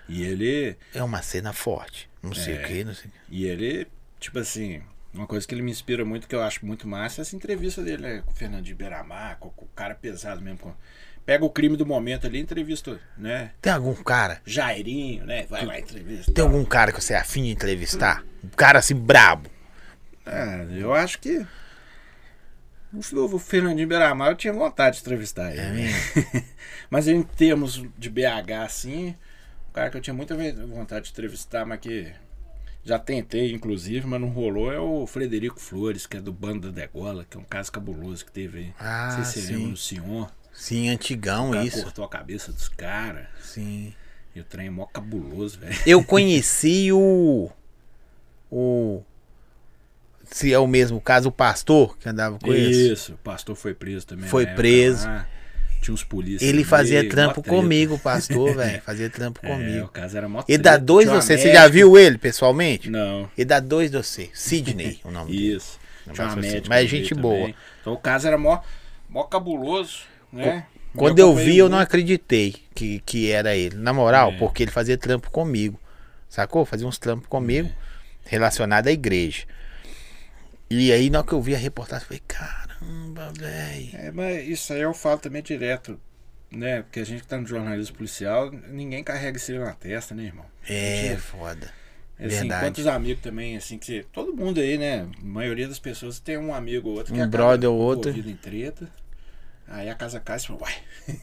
[0.09, 2.09] E ele, É uma cena forte.
[2.23, 2.63] Não sei É.
[2.63, 3.11] o que, não sei.
[3.31, 3.87] e ele,
[4.21, 4.83] tipo assim,
[5.15, 7.83] uma coisa que ele me inspira muito, que eu acho muito massa, é essa entrevista
[7.83, 10.59] dele né, com o Fernandinho Beiramar, com, com o cara pesado mesmo.
[10.59, 10.75] com-
[11.25, 13.53] pega o crime do momento ali, entrevista, né?
[13.61, 14.41] Tem algum cara?
[14.45, 15.47] Jairinho, né?
[15.47, 16.33] Vai lá, entrevista.
[16.33, 18.25] Tem algum cara que você é afim de entrevistar?
[18.43, 19.49] Um cara assim brabo.
[20.27, 21.47] Ah, eu acho que.
[22.93, 25.61] O Fernandinho Beiramar eu tinha vontade de entrevistar ele.
[25.61, 26.45] É né?
[26.91, 29.15] mas em termos de BH, assim,
[29.71, 30.37] o cara que eu tinha muita
[30.67, 32.13] vontade de entrevistar, mas que
[32.85, 36.81] já tentei, inclusive, mas não rolou, é o Frederico Flores, que é do Bando da
[36.83, 38.75] Degola, que é um caso cabuloso que teve aí.
[38.79, 39.53] Ah, não sei se você sim.
[39.55, 40.27] lembra no Sion.
[40.53, 41.83] Sim, O antigão cara isso.
[41.83, 43.27] cortou a cabeça dos caras.
[43.41, 43.95] Sim.
[44.35, 45.77] E o trem é mó cabuloso, velho.
[45.87, 47.51] Eu conheci o.
[48.51, 49.03] O.
[50.25, 52.93] Se é o mesmo caso, o pastor que andava com ele.
[52.93, 54.29] Isso, o pastor foi preso também.
[54.29, 55.07] Foi preso.
[55.07, 55.27] lá.
[55.83, 56.43] Tinha uns polícias.
[56.49, 58.81] Ele fazia meio, trampo comigo, pastor, velho.
[58.87, 59.85] Fazia trampo É, comigo.
[59.85, 61.37] o caso era mó Ele dá dois você.
[61.37, 62.89] Você já viu ele pessoalmente?
[62.89, 63.29] Não.
[63.37, 64.31] Ele dá dois você.
[64.33, 65.57] Sidney, o nome dele.
[65.57, 65.79] Isso.
[66.15, 66.69] Tinha uma médica.
[66.69, 67.37] Mas gente boa.
[67.37, 67.55] também.
[67.81, 68.61] Então o caso era mó,
[69.11, 69.99] mó cabuloso,
[70.33, 70.67] né?
[70.97, 71.89] Quando eu acompanhei vi, eu não muito.
[71.89, 73.77] acreditei que, que era ele.
[73.77, 74.39] Na moral, É.
[74.39, 75.81] porque ele fazia trampo comigo.
[76.29, 76.65] Sacou?
[76.65, 77.71] Fazia uns trampos comigo
[78.25, 79.45] relacionado à igreja.
[80.71, 82.23] E aí, na hora que eu vi a reportagem, eu falei,
[82.83, 83.91] caramba, velho.
[83.95, 86.01] É, mas isso aí eu falo também direto,
[86.51, 86.83] né?
[86.83, 90.47] Porque a gente que tá no jornalismo policial, ninguém carrega isso na testa, né, irmão?
[90.69, 91.73] É, Gente, foda.
[92.19, 92.67] Assim, Verdade.
[92.67, 95.09] quantos amigos também, assim, que todo mundo aí, né?
[95.21, 98.11] A maioria das pessoas tem um amigo ou outro que Um acaba brother ou outro.
[98.17, 98.89] em treta.
[99.67, 100.75] Aí a casa cai e fala, uai.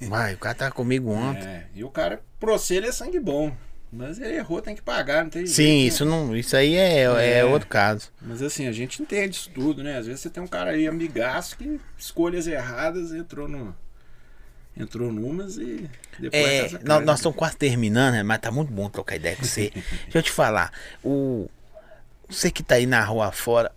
[0.01, 1.47] Vai, o cara tava comigo ontem.
[1.47, 3.55] É, e o cara, você, ele é sangue bom.
[3.91, 5.87] Mas ele errou, tem que pagar, não tem Sim, jeito, né?
[5.87, 6.35] isso não.
[6.37, 7.39] Isso aí é, é.
[7.39, 7.45] É.
[7.45, 8.11] outro caso.
[8.21, 9.97] Mas assim, a gente entende isso tudo, né?
[9.97, 13.75] Às vezes você tem um cara aí amigaço que escolhas erradas entrou no.
[14.77, 15.89] Entrou numas e
[16.19, 17.05] depois É, casa cai, nós, né?
[17.05, 18.23] nós estamos quase terminando, né?
[18.23, 19.71] mas tá muito bom trocar ideia com você.
[20.05, 20.71] Deixa eu te falar,
[21.03, 21.49] o
[22.29, 23.71] você que tá aí na rua fora,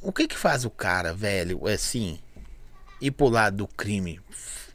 [0.00, 2.18] o que que faz o cara, velho, assim,
[3.00, 4.18] ir pro lado do crime?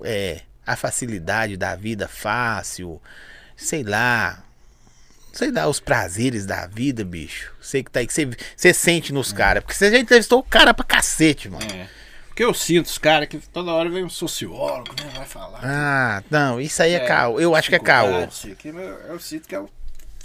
[0.03, 3.01] É, a facilidade da vida fácil,
[3.57, 4.43] sei lá,
[5.33, 7.51] sei lá, os prazeres da vida, bicho.
[7.59, 8.13] Você que tá aí, que
[8.55, 11.65] você, sente nos caras, porque você já entrevistou o cara pra cacete, mano.
[11.73, 11.89] É.
[12.27, 15.11] Porque eu sinto os caras que toda hora vem um sociólogo, né?
[15.15, 15.59] Vai falar.
[15.63, 17.39] Ah, não, isso aí é, caô.
[17.39, 18.29] Eu acho que é caô.
[18.31, 19.69] sei que, mas eu sinto que é o,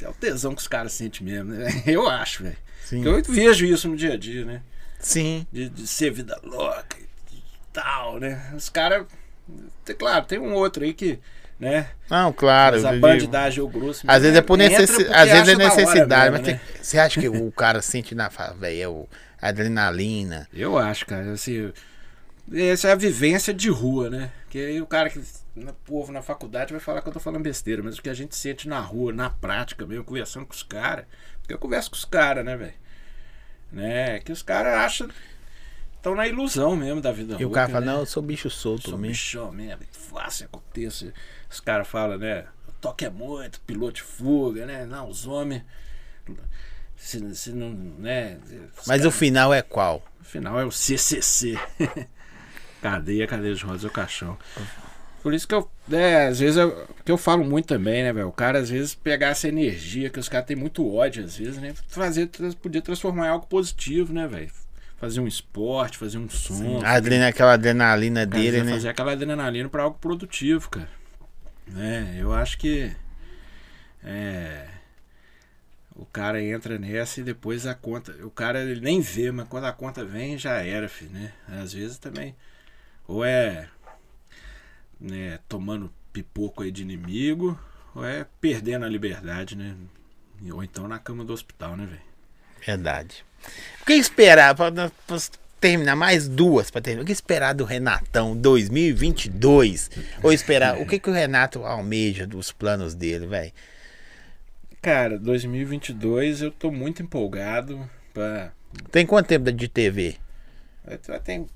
[0.01, 1.69] é o tesão que os caras sentem mesmo, né?
[1.87, 2.57] Eu acho, velho.
[2.93, 4.63] Eu vejo isso no dia a dia, né?
[4.99, 5.47] Sim.
[5.53, 6.97] de, de ser vida louca
[7.31, 8.53] e tal, né?
[8.57, 9.07] Os caras.
[9.99, 11.19] Claro, tem um outro aí que
[11.59, 11.89] né?
[12.09, 12.77] Não, claro.
[12.77, 14.05] Mas a bandidagem ou grosso.
[14.07, 15.15] Às vezes é por necessidade.
[15.15, 16.61] Às vezes é necessidade, mesmo, mas né?
[16.65, 19.09] tem- você acha que o cara sente na velho, é o
[19.41, 20.49] adrenalina.
[20.53, 21.73] Eu acho, cara, assim,
[22.53, 24.31] essa é a vivência de rua, né?
[24.49, 27.43] Que aí o cara que, o povo na faculdade vai falar que eu tô falando
[27.43, 30.63] besteira, mas o que a gente sente na rua, na prática mesmo, conversando com os
[30.63, 31.05] caras,
[31.41, 32.75] porque eu converso com os caras, né, velho?
[33.71, 34.21] Né?
[34.21, 35.09] Que os caras acham,
[35.97, 37.93] estão na ilusão mesmo da vida E o cara fala, né?
[37.93, 39.13] não, eu sou bicho solto Sou mesmo.
[39.13, 40.49] bichão mesmo, fácil.
[41.51, 42.45] Os caras falam, né?
[42.69, 44.87] O toque é muito, piloto de fuga, né?
[44.87, 45.63] Não, os homens.
[46.97, 48.39] Se, se não, né?
[48.87, 50.03] Mas o caras- final é qual?
[50.21, 51.59] o final é o CCC.
[52.83, 54.37] cadeia, cadeia de rodas do caixão.
[55.23, 58.29] Por isso que eu, né, às vezes, eu, que eu falo muito também, né, velho?
[58.29, 61.59] O cara, às vezes, pegar essa energia, que os caras têm muito ódio, às vezes,
[61.59, 61.75] né?
[61.89, 62.29] Fazer,
[62.63, 64.51] podia transformar em algo positivo, né, velho?
[64.97, 66.81] Fazer um esporte, fazer um som.
[66.85, 68.73] A adrena, aquela adrenalina Cara, dele, né?
[68.73, 70.89] Fazer aquela adrenalina pra algo produtivo, cara.
[71.71, 72.17] Né?
[72.19, 72.95] Eu acho que.
[74.03, 74.69] É.
[75.95, 78.13] O cara entra nessa e depois a conta.
[78.25, 81.33] O cara ele nem vê, mas quando a conta vem já era, filho, né?
[81.49, 82.37] Às vezes também.
[83.07, 83.69] Ou é.
[85.01, 87.59] Né, tomando pipoco aí de inimigo,
[87.95, 89.77] ou é perdendo a liberdade, né?
[90.53, 92.09] Ou então na cama do hospital, né, velho?
[92.65, 93.25] Verdade.
[93.81, 94.55] O que esperar?
[95.61, 97.03] Terminar mais duas pra terminar.
[97.03, 99.91] O que esperar do Renatão 2022?
[100.23, 100.81] Ou esperar.
[100.81, 103.53] O que, que o Renato almeja dos planos dele, velho?
[104.81, 108.53] Cara, 2022 eu tô muito empolgado pra.
[108.93, 110.17] Tem quanto tempo de TV?
[111.07, 111.47] Já tem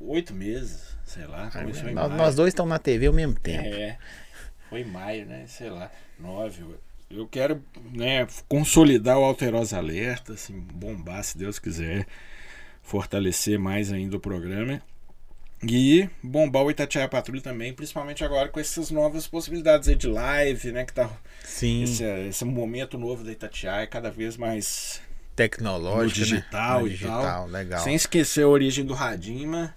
[0.00, 1.50] oito meses, sei lá.
[1.88, 3.64] Em Nós, nós dois estamos na TV ao mesmo tempo.
[3.64, 3.98] É,
[4.68, 5.44] foi em maio, né?
[5.46, 6.64] Sei lá, nove.
[7.10, 7.60] Eu quero,
[7.92, 12.06] né, consolidar o Alterosa Alerta, assim, bombar, se Deus quiser,
[12.82, 14.80] fortalecer mais ainda o programa.
[15.62, 20.72] E bombar o Itatiaia Patrulha também, principalmente agora com essas novas possibilidades aí de live,
[20.72, 20.84] né?
[20.86, 21.10] Que tá
[21.44, 25.02] Sim, esse, esse momento novo da Itatiaia, cada vez mais
[25.36, 26.86] tecnológico, no digital né?
[26.86, 27.46] E digital, tal.
[27.46, 27.84] legal.
[27.84, 29.74] Sem esquecer a origem do Radima,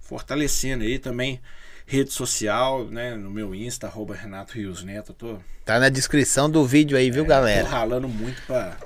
[0.00, 1.40] fortalecendo aí também
[1.86, 3.14] rede social, né?
[3.14, 5.12] No meu Insta, arroba Renato Rios Neto.
[5.12, 7.68] Tô, Tá na descrição do vídeo aí, viu, tô galera?
[7.68, 8.78] ralando muito pra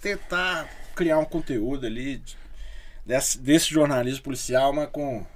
[0.00, 0.66] tentar
[0.96, 2.22] criar um conteúdo ali
[3.10, 5.26] desse, desse jornalismo policial, mas com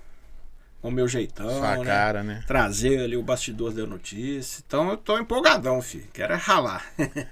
[0.80, 1.84] o meu jeitão, Sua né?
[1.84, 2.44] cara, né?
[2.46, 4.62] Trazer ali o bastidor da notícia.
[4.64, 6.06] Então eu tô empolgadão, filho.
[6.12, 6.84] Quero é ralar.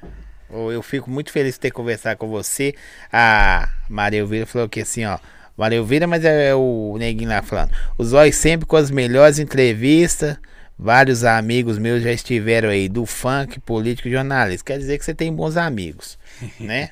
[0.55, 2.75] Eu fico muito feliz de ter conversado com você.
[3.11, 5.19] A Maria Elvira falou que assim, ó.
[5.57, 7.71] Maria Elvira, mas é o neguinho lá falando.
[7.97, 10.37] Os olhos sempre com as melhores entrevistas.
[10.79, 14.65] Vários amigos meus já estiveram aí, do funk, político e jornalista.
[14.65, 16.19] Quer dizer que você tem bons amigos,
[16.59, 16.91] né?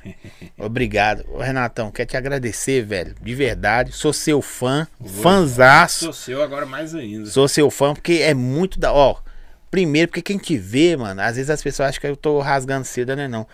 [0.57, 1.25] Obrigado.
[1.29, 3.15] Ô, Renatão, quero te agradecer, velho.
[3.21, 3.93] De verdade.
[3.93, 4.87] Sou seu fã,
[5.23, 6.05] fanzaço.
[6.05, 7.27] Sou seu agora mais ainda.
[7.27, 8.93] Sou seu fã porque é muito da.
[8.93, 9.17] Ó,
[9.71, 12.85] primeiro, porque quem te vê, mano, às vezes as pessoas acham que eu tô rasgando
[12.85, 13.27] seda, né?
[13.27, 13.47] Não.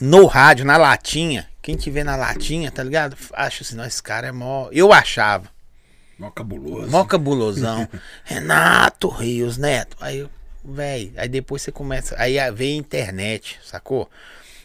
[0.00, 3.16] No rádio, na latinha, quem te vê na latinha, tá ligado?
[3.32, 4.68] Acho assim, não, esse cara é mó.
[4.72, 5.53] Eu achava.
[6.24, 6.90] Mó cabuloso.
[6.90, 7.88] Mó cabulosão.
[8.24, 9.96] Renato Rios Neto.
[10.00, 10.26] Aí,
[10.64, 12.14] véi, aí depois você começa.
[12.18, 14.08] Aí vem a internet, sacou?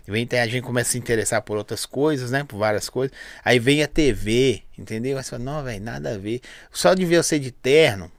[0.07, 2.43] Vem, a gente começa a se interessar por outras coisas, né?
[2.43, 3.15] Por várias coisas.
[3.43, 5.17] Aí vem a TV, entendeu?
[5.17, 6.41] Aí você fala, não, velho, nada a ver.
[6.71, 8.09] Só de ver você de terno.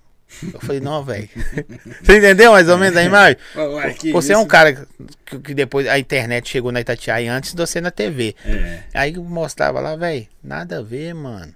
[0.54, 1.28] Eu falei, não, velho.
[2.00, 3.36] Você entendeu mais ou menos a imagem?
[3.56, 4.48] Ué, Você é um isso?
[4.48, 4.86] cara
[5.26, 8.36] que, que depois a internet chegou na Itatiaia antes de você na TV.
[8.46, 8.84] É.
[8.94, 11.52] Aí mostrava lá, velho, nada a ver, mano.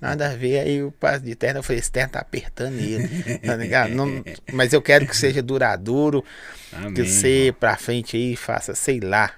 [0.00, 0.60] Nada a ver.
[0.60, 3.38] Aí o passo de terno, eu falei, esse terno tá apertando ele.
[3.38, 3.90] Tá ligado?
[3.94, 4.22] Não-
[4.52, 6.24] mas eu quero que seja duradouro,
[6.72, 6.94] Amém.
[6.94, 9.34] que você pra frente aí faça, sei lá.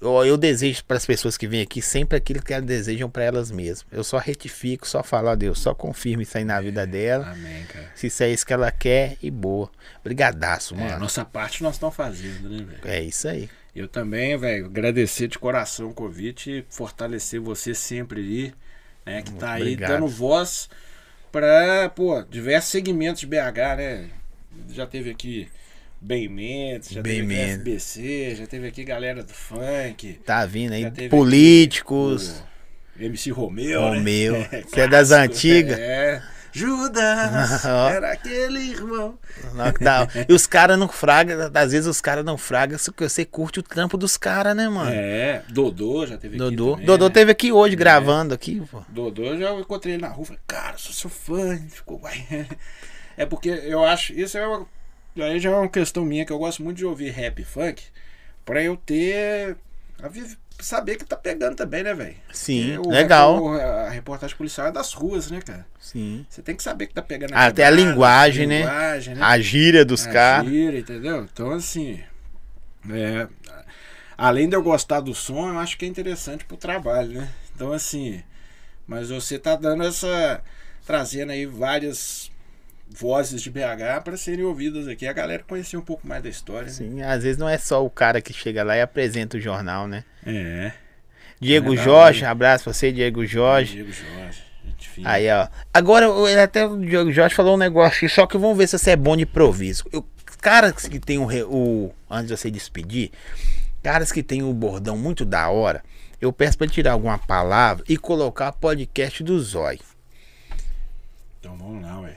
[0.00, 3.24] Eu, eu desejo para as pessoas que vêm aqui sempre aquilo que elas desejam para
[3.24, 3.86] elas mesmas.
[3.90, 7.30] Eu só retifico, só falo, ó Deus, só confirme isso aí na vida dela.
[7.30, 7.90] Amém, cara.
[7.94, 9.70] Se isso é isso que ela quer, e boa.
[10.02, 10.98] Brigadaço, É, a mano.
[11.00, 12.80] nossa parte nós estamos fazendo, né, velho?
[12.84, 13.48] É isso aí.
[13.74, 18.54] Eu também, velho, agradecer de coração o convite e fortalecer você sempre aí,
[19.04, 19.22] né?
[19.22, 19.90] Que tá aí Obrigado.
[19.90, 20.68] dando voz
[21.30, 24.10] pra, pô, diversos segmentos de BH, né?
[24.70, 25.48] Já teve aqui
[26.00, 27.52] Bem Mendes, já Bem teve aqui.
[27.54, 30.20] FBC, já teve aqui galera do funk.
[30.24, 32.42] Tá vindo aí políticos.
[32.98, 34.64] o MC Romeu, Romeu, né?
[34.72, 35.78] que é das Clássico, antigas.
[35.78, 36.22] É.
[36.54, 39.18] Judas, era aquele irmão.
[39.80, 40.06] Não.
[40.28, 43.58] E os caras não fragam, às vezes os caras não fragam, só que você curte
[43.58, 44.88] o trampo dos caras, né, mano?
[44.88, 46.72] É, Dodô já teve aqui Dodô.
[46.72, 47.14] também, Dodô né?
[47.14, 48.82] teve aqui hoje gravando aqui, pô.
[48.88, 52.00] Dodô eu já encontrei ele na rua, falei, cara, sou seu fã, ele ficou.
[53.16, 54.66] É porque eu acho, isso é uma,
[55.18, 57.80] aí já é uma questão minha que eu gosto muito de ouvir rap e funk,
[58.44, 59.56] pra eu ter
[60.02, 60.08] a
[60.60, 62.16] saber que tá pegando também, né, velho?
[62.32, 63.42] Sim, o- legal.
[63.42, 65.66] o- a reportagem policial é das ruas, né, cara?
[65.80, 66.24] Sim.
[66.28, 68.58] Você tem que saber que tá pegando Até a quebrada, linguagem, né?
[68.60, 69.22] linguagem, né?
[69.22, 70.48] A gíria dos A caras.
[70.48, 71.24] gíria, entendeu?
[71.24, 72.00] Então, assim.
[72.90, 73.28] é,
[74.16, 77.28] além de eu gostar do som, eu acho que é interessante pro trabalho, né?
[77.54, 78.22] Então, assim.
[78.86, 80.42] Mas você tá dando essa.
[80.86, 82.30] trazendo aí várias
[82.88, 85.06] vozes de BH para serem ouvidas aqui.
[85.06, 86.66] A galera conhecer um pouco mais da história.
[86.66, 86.72] né?
[86.72, 89.86] Sim, às vezes não é só o cara que chega lá e apresenta o jornal,
[89.88, 90.04] né?
[90.24, 90.72] É.
[91.40, 91.84] Diego verdade.
[91.84, 93.74] Jorge, abraço pra você, Diego Jorge.
[93.74, 94.44] Diego Jorge.
[95.04, 95.48] Aí, ó.
[95.72, 98.78] Agora, ele até o Diego Jorge falou um negócio aqui, só que vamos ver se
[98.78, 99.84] você é bom de improviso.
[99.92, 100.06] Eu,
[100.40, 101.94] caras que tem o, o.
[102.08, 103.10] Antes de você despedir,
[103.82, 105.82] caras que tem o bordão muito da hora,
[106.20, 109.80] eu peço pra tirar alguma palavra e colocar podcast do Zói.
[111.40, 112.14] Então vamos lá, ué.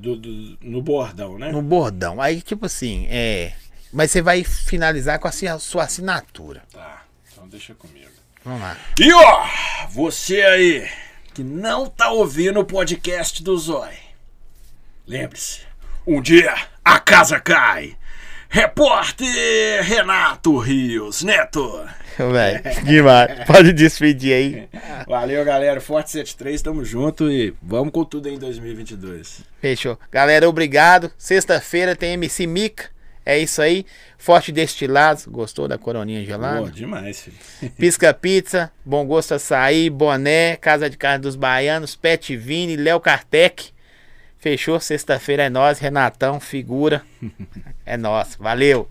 [0.00, 1.50] Do- do- no bordão, né?
[1.52, 2.20] No bordão.
[2.20, 3.52] Aí, tipo assim, é.
[3.92, 6.62] Mas você vai finalizar com a sua- sua assinatura.
[6.72, 7.02] Tá.
[7.32, 8.08] Então deixa comigo.
[8.44, 8.76] Vamos lá.
[8.98, 9.46] E ó,
[9.90, 10.88] você aí
[11.34, 13.94] que não tá ouvindo o podcast do Zói.
[15.06, 15.60] Lembre-se,
[16.06, 17.96] um dia a casa cai.
[18.50, 21.86] Repórter Renato Rios Neto.
[22.32, 23.44] Velho, demais.
[23.46, 24.68] Pode despedir aí.
[25.06, 25.80] Valeu, galera.
[25.80, 29.42] Forte 73, tamo junto e vamos com tudo em 2022.
[29.60, 29.98] Fechou.
[30.10, 31.12] Galera, obrigado.
[31.16, 32.90] Sexta-feira tem MC Mica.
[33.24, 33.84] É isso aí.
[34.16, 35.26] Forte destilados.
[35.26, 36.62] Gostou da coroninha gelada?
[36.62, 37.36] Pô, demais, filho.
[37.78, 43.70] Pisca Pizza, Bom Gosto Açaí, Boné, Casa de Carne dos Baianos, Pet Vini, Léo Kartek.
[44.38, 47.02] Fechou, sexta-feira é nós, Renatão, figura.
[47.84, 48.36] É nós.
[48.38, 48.88] Valeu.